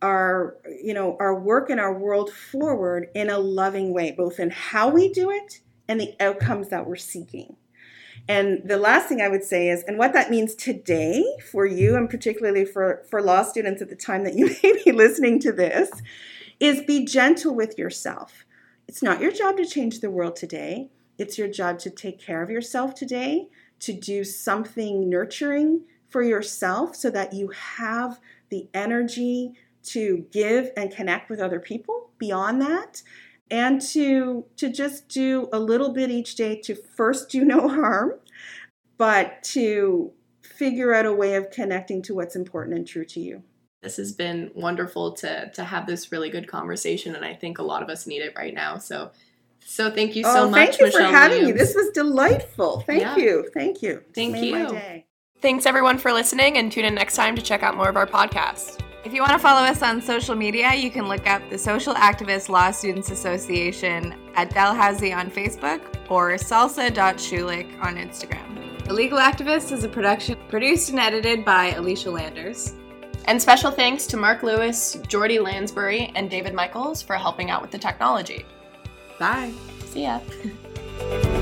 our 0.00 0.56
you 0.82 0.94
know 0.94 1.16
our 1.18 1.34
work 1.38 1.70
and 1.70 1.80
our 1.80 1.92
world 1.92 2.30
forward 2.30 3.08
in 3.14 3.30
a 3.30 3.38
loving 3.38 3.92
way 3.92 4.12
both 4.12 4.38
in 4.38 4.50
how 4.50 4.88
we 4.88 5.12
do 5.12 5.30
it 5.30 5.60
and 5.88 6.00
the 6.00 6.14
outcomes 6.20 6.68
that 6.68 6.86
we're 6.86 6.96
seeking 6.96 7.56
And 8.28 8.60
the 8.62 8.76
last 8.76 9.08
thing 9.08 9.22
I 9.22 9.28
would 9.28 9.42
say 9.42 9.70
is, 9.70 9.82
and 9.84 9.98
what 9.98 10.12
that 10.12 10.30
means 10.30 10.54
today 10.54 11.24
for 11.50 11.64
you, 11.64 11.96
and 11.96 12.10
particularly 12.10 12.66
for, 12.66 13.02
for 13.08 13.22
law 13.22 13.42
students 13.42 13.80
at 13.80 13.88
the 13.88 13.96
time 13.96 14.22
that 14.24 14.34
you 14.34 14.46
may 14.62 14.82
be 14.84 14.92
listening 14.92 15.40
to 15.40 15.52
this, 15.52 15.90
is 16.60 16.82
be 16.82 17.06
gentle 17.06 17.54
with 17.54 17.78
yourself. 17.78 18.44
It's 18.86 19.02
not 19.02 19.22
your 19.22 19.32
job 19.32 19.56
to 19.56 19.64
change 19.64 20.00
the 20.00 20.10
world 20.10 20.36
today. 20.36 20.90
It's 21.16 21.38
your 21.38 21.48
job 21.48 21.78
to 21.80 21.90
take 21.90 22.20
care 22.20 22.42
of 22.42 22.50
yourself 22.50 22.94
today, 22.94 23.48
to 23.80 23.92
do 23.92 24.24
something 24.24 25.08
nurturing 25.08 25.84
for 26.08 26.22
yourself 26.22 26.96
so 26.96 27.10
that 27.10 27.32
you 27.32 27.48
have 27.48 28.20
the 28.50 28.68
energy 28.74 29.52
to 29.84 30.26
give 30.32 30.70
and 30.76 30.90
connect 30.94 31.30
with 31.30 31.40
other 31.40 31.60
people 31.60 32.10
beyond 32.18 32.60
that 32.60 33.02
and 33.50 33.80
to 33.80 34.44
to 34.56 34.68
just 34.70 35.08
do 35.08 35.48
a 35.52 35.58
little 35.58 35.90
bit 35.92 36.10
each 36.10 36.34
day 36.34 36.56
to 36.60 36.74
first 36.74 37.28
do 37.30 37.44
no 37.44 37.68
harm 37.68 38.12
but 38.96 39.42
to 39.42 40.12
figure 40.42 40.92
out 40.94 41.06
a 41.06 41.12
way 41.12 41.34
of 41.36 41.50
connecting 41.50 42.02
to 42.02 42.14
what's 42.14 42.36
important 42.36 42.76
and 42.76 42.86
true 42.86 43.04
to 43.04 43.20
you 43.20 43.42
this 43.82 43.96
has 43.96 44.12
been 44.12 44.50
wonderful 44.54 45.12
to 45.12 45.50
to 45.52 45.64
have 45.64 45.86
this 45.86 46.10
really 46.12 46.30
good 46.30 46.46
conversation 46.48 47.14
and 47.14 47.24
i 47.24 47.32
think 47.34 47.58
a 47.58 47.62
lot 47.62 47.82
of 47.82 47.88
us 47.88 48.06
need 48.06 48.20
it 48.20 48.34
right 48.36 48.54
now 48.54 48.76
so 48.76 49.10
so 49.64 49.90
thank 49.90 50.16
you 50.16 50.24
so 50.24 50.44
oh, 50.44 50.50
much 50.50 50.76
thank 50.76 50.80
you 50.80 50.86
Michelle 50.86 51.10
for 51.10 51.16
having 51.16 51.38
Williams. 51.38 51.60
me 51.60 51.64
this 51.64 51.74
was 51.74 51.90
delightful 51.90 52.80
thank 52.80 53.02
Yeah. 53.02 53.16
you 53.16 53.50
thank 53.54 53.82
you 53.82 54.02
Thank 54.14 54.32
Made 54.32 54.52
my 54.52 54.60
you. 54.62 54.68
day. 54.68 55.06
thanks 55.40 55.64
everyone 55.66 55.98
for 55.98 56.12
listening 56.12 56.58
and 56.58 56.70
tune 56.72 56.84
in 56.84 56.94
next 56.94 57.14
time 57.16 57.36
to 57.36 57.42
check 57.42 57.62
out 57.62 57.76
more 57.76 57.88
of 57.88 57.96
our 57.96 58.06
podcast 58.06 58.80
If 59.08 59.14
you 59.14 59.22
want 59.22 59.32
to 59.32 59.38
follow 59.38 59.62
us 59.62 59.80
on 59.80 60.02
social 60.02 60.34
media, 60.34 60.74
you 60.74 60.90
can 60.90 61.08
look 61.08 61.26
up 61.26 61.40
the 61.48 61.56
Social 61.56 61.94
Activist 61.94 62.50
Law 62.50 62.70
Students 62.70 63.10
Association 63.10 64.14
at 64.34 64.50
Dalhousie 64.50 65.14
on 65.14 65.30
Facebook 65.30 65.80
or 66.10 66.32
salsa.schulich 66.32 67.82
on 67.82 67.96
Instagram. 67.96 68.84
The 68.84 68.92
Legal 68.92 69.16
Activist 69.16 69.72
is 69.72 69.82
a 69.82 69.88
production 69.88 70.36
produced 70.50 70.90
and 70.90 70.98
edited 71.00 71.42
by 71.42 71.70
Alicia 71.70 72.10
Landers. 72.10 72.74
and 73.24 73.40
special 73.40 73.70
thanks 73.70 74.06
to 74.08 74.18
mark 74.18 74.42
lewis 74.42 74.98
jordy 75.08 75.38
lansbury 75.38 76.12
and 76.14 76.30
david 76.30 76.54
michaels 76.54 77.02
for 77.02 77.16
helping 77.16 77.50
out 77.50 77.62
with 77.62 77.70
the 77.70 77.78
technology 77.78 78.44
Bye. 79.18 79.52
see 79.86 80.02
ya 80.02 80.20